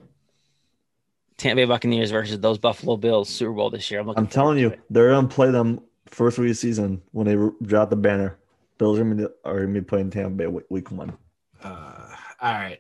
Tampa 1.39 1.57
Bay 1.57 1.65
Buccaneers 1.67 2.11
versus 2.11 2.41
those 2.41 2.59
Buffalo 2.59 2.97
Bills 2.97 3.29
Super 3.29 3.53
Bowl 3.53 3.71
this 3.71 3.91
year. 3.91 4.01
I'm 4.01 4.07
looking 4.07 4.25
I'm 4.25 4.29
telling 4.29 4.59
you, 4.59 4.69
it. 4.71 4.81
they're 4.91 5.11
gonna 5.11 5.29
play 5.29 5.51
them 5.51 5.81
first 6.07 6.39
week 6.39 6.47
of 6.47 6.49
the 6.51 6.55
season 6.55 7.03
when 7.13 7.27
they 7.27 7.37
drop 7.67 7.91
the 7.91 7.97
banner. 7.97 8.39
Bills 8.79 8.99
are 8.99 9.05
gonna 9.05 9.15
be, 9.15 9.27
are 9.45 9.61
gonna 9.61 9.73
be 9.73 9.81
playing 9.83 10.11
Tampa 10.11 10.31
Bay 10.31 10.47
week- 10.47 10.65
week 10.71 10.91
one. 10.91 11.17
Uh, 11.63 12.15
all 12.41 12.53
right, 12.53 12.79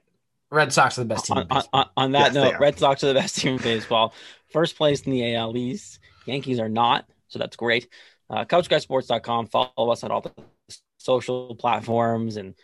Red 0.50 0.72
Sox 0.72 0.98
are 0.98 1.02
the 1.02 1.06
best 1.08 1.26
team. 1.26 1.38
On, 1.38 1.42
in 1.42 1.48
on, 1.50 1.56
baseball. 1.58 1.80
on, 1.80 1.90
on 2.04 2.12
that 2.12 2.32
Yes, 2.32 2.34
note. 2.34 2.60
Red 2.60 2.78
Sox 2.78 3.04
are 3.04 3.08
the 3.08 3.14
best 3.14 3.36
team 3.36 3.54
in 3.56 3.62
baseball. 3.62 4.14
First 4.52 4.76
place 4.76 5.02
in 5.02 5.12
the 5.12 5.34
AL 5.34 5.56
East. 5.56 5.98
Yankees 6.26 6.58
are 6.60 6.68
not, 6.68 7.06
so 7.28 7.38
that's 7.38 7.56
great. 7.56 7.88
Uh, 8.30 8.44
CouchGuySports.com. 8.44 9.46
Follow 9.46 9.90
us 9.90 10.02
on 10.02 10.10
all 10.10 10.20
the 10.20 10.32
social 10.98 11.54
platforms 11.54 12.36
and 12.36 12.54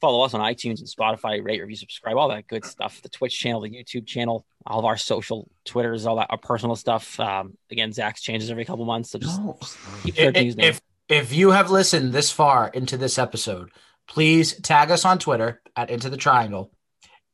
follow 0.00 0.22
us 0.24 0.34
on 0.34 0.40
iTunes 0.40 0.78
and 0.80 0.88
Spotify. 0.88 1.44
Rate, 1.44 1.60
review, 1.60 1.76
subscribe, 1.76 2.16
all 2.16 2.28
that 2.28 2.46
good 2.46 2.64
stuff. 2.64 3.00
The 3.02 3.08
Twitch 3.08 3.38
channel, 3.38 3.60
the 3.60 3.70
YouTube 3.70 4.06
channel, 4.06 4.44
all 4.66 4.78
of 4.78 4.84
our 4.84 4.96
social 4.96 5.50
Twitters, 5.64 6.06
all 6.06 6.16
that 6.16 6.28
our 6.30 6.38
personal 6.38 6.76
stuff. 6.76 7.18
Um, 7.20 7.56
again, 7.70 7.92
Zach's 7.92 8.22
changes 8.22 8.50
every 8.50 8.64
couple 8.64 8.84
months, 8.84 9.10
so 9.10 9.18
just 9.18 9.40
No. 9.40 9.58
keep 10.02 10.14
if, 10.18 10.24
searching 10.24 10.46
his 10.46 10.56
name. 10.56 10.68
if 10.68 10.80
if 11.08 11.32
you 11.34 11.50
have 11.50 11.70
listened 11.70 12.12
this 12.12 12.30
far 12.30 12.68
into 12.68 12.96
this 12.96 13.18
episode, 13.18 13.70
please 14.06 14.54
tag 14.60 14.90
us 14.90 15.04
on 15.04 15.18
Twitter 15.18 15.60
at 15.76 15.90
Into 15.90 16.08
the 16.08 16.16
Triangle 16.16 16.70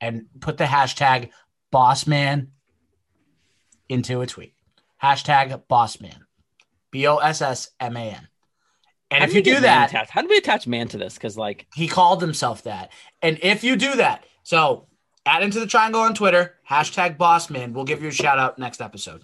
and 0.01 0.27
put 0.41 0.57
the 0.57 0.65
hashtag 0.65 1.31
Bossman 1.73 2.49
into 3.89 4.21
a 4.23 4.27
tweet. 4.27 4.55
Hashtag 5.03 5.63
Bossman, 5.69 6.21
B 6.91 7.07
O 7.07 7.17
S 7.19 7.43
S 7.43 7.71
M 7.79 7.97
A 7.97 8.11
N. 8.13 8.29
And 9.11 9.23
How 9.23 9.29
if 9.29 9.35
you 9.35 9.43
do 9.43 9.61
that, 9.61 9.91
attached? 9.91 10.11
how 10.11 10.23
do 10.23 10.29
we 10.29 10.37
attach 10.37 10.67
man 10.67 10.89
to 10.89 10.99
this? 10.99 11.15
Because 11.15 11.37
like, 11.39 11.67
he 11.75 11.87
called 11.87 12.21
himself 12.21 12.65
that. 12.65 12.91
And 13.23 13.39
if 13.43 13.63
you 13.63 13.77
do 13.77 13.97
that, 13.97 14.25
so 14.43 14.87
add 15.25 15.43
into 15.43 15.61
the 15.61 15.67
triangle 15.67 16.01
on 16.01 16.15
Twitter, 16.15 16.55
hashtag 16.69 17.17
Bossman. 17.17 17.73
We'll 17.73 17.85
give 17.85 18.03
you 18.03 18.09
a 18.09 18.13
shout 18.13 18.39
out 18.39 18.59
next 18.59 18.81
episode. 18.81 19.23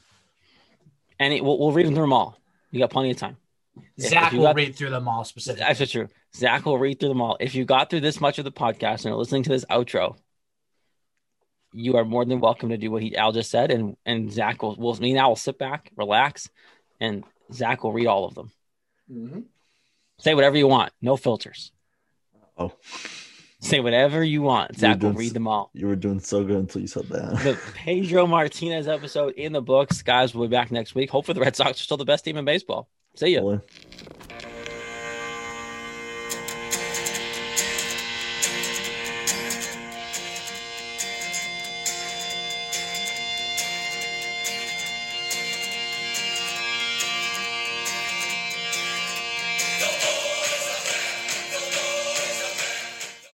and 1.18 1.34
it, 1.34 1.42
we'll, 1.44 1.58
we'll 1.58 1.72
read 1.72 1.86
them 1.86 1.94
through 1.94 2.04
them 2.04 2.12
all. 2.12 2.38
You 2.70 2.78
got 2.78 2.90
plenty 2.90 3.10
of 3.10 3.16
time. 3.16 3.36
Zach 3.98 4.32
if 4.32 4.38
will 4.38 4.44
got- 4.46 4.54
read 4.56 4.76
through 4.76 4.90
them 4.90 5.08
all 5.08 5.24
specifically. 5.24 5.66
That's 5.74 5.90
true. 5.90 6.08
Zach 6.34 6.64
will 6.64 6.78
read 6.78 7.00
through 7.00 7.08
them 7.10 7.20
all. 7.20 7.36
If 7.40 7.54
you 7.54 7.64
got 7.64 7.90
through 7.90 8.00
this 8.00 8.20
much 8.20 8.38
of 8.38 8.44
the 8.44 8.52
podcast 8.52 9.04
and 9.04 9.12
are 9.12 9.16
listening 9.16 9.42
to 9.44 9.50
this 9.50 9.64
outro, 9.66 10.16
you 11.72 11.96
are 11.96 12.04
more 12.04 12.24
than 12.24 12.40
welcome 12.40 12.68
to 12.68 12.76
do 12.76 12.90
what 12.90 13.02
he 13.02 13.16
Al 13.16 13.32
just 13.32 13.50
said, 13.50 13.70
and 13.70 13.96
and 14.04 14.30
Zach 14.30 14.62
will 14.62 14.76
will 14.76 14.94
me 14.96 15.16
Al 15.16 15.30
will 15.30 15.36
sit 15.36 15.58
back, 15.58 15.90
relax, 15.96 16.48
and 17.00 17.24
Zach 17.52 17.82
will 17.82 17.92
read 17.92 18.06
all 18.06 18.26
of 18.26 18.34
them. 18.34 18.50
Mm-hmm. 19.10 19.40
Say 20.22 20.34
whatever 20.34 20.56
you 20.56 20.68
want, 20.68 20.92
no 21.02 21.16
filters. 21.16 21.72
Oh, 22.56 22.72
Say 23.58 23.80
whatever 23.80 24.22
you 24.22 24.40
want. 24.42 24.76
Zach 24.78 25.02
will 25.02 25.12
read 25.14 25.34
them 25.34 25.48
all. 25.48 25.70
you 25.74 25.88
were 25.88 25.96
doing 25.96 26.20
so 26.20 26.44
good 26.44 26.56
until 26.58 26.80
you 26.80 26.86
said 26.86 27.08
that. 27.08 27.30
The 27.42 27.58
Pedro 27.74 28.28
Martinez 28.28 28.86
episode 28.86 29.34
in 29.34 29.52
the 29.52 29.60
books. 29.60 30.00
Guys, 30.02 30.32
we'll 30.32 30.46
be 30.46 30.52
back 30.52 30.70
next 30.70 30.94
week. 30.94 31.10
Hopefully, 31.10 31.34
the 31.34 31.40
Red 31.40 31.56
Sox 31.56 31.72
are 31.80 31.82
still 31.82 31.96
the 31.96 32.04
best 32.04 32.24
team 32.24 32.36
in 32.36 32.44
baseball. 32.44 32.88
See 33.16 33.34
ya. 33.34 33.40
Really. 33.40 33.60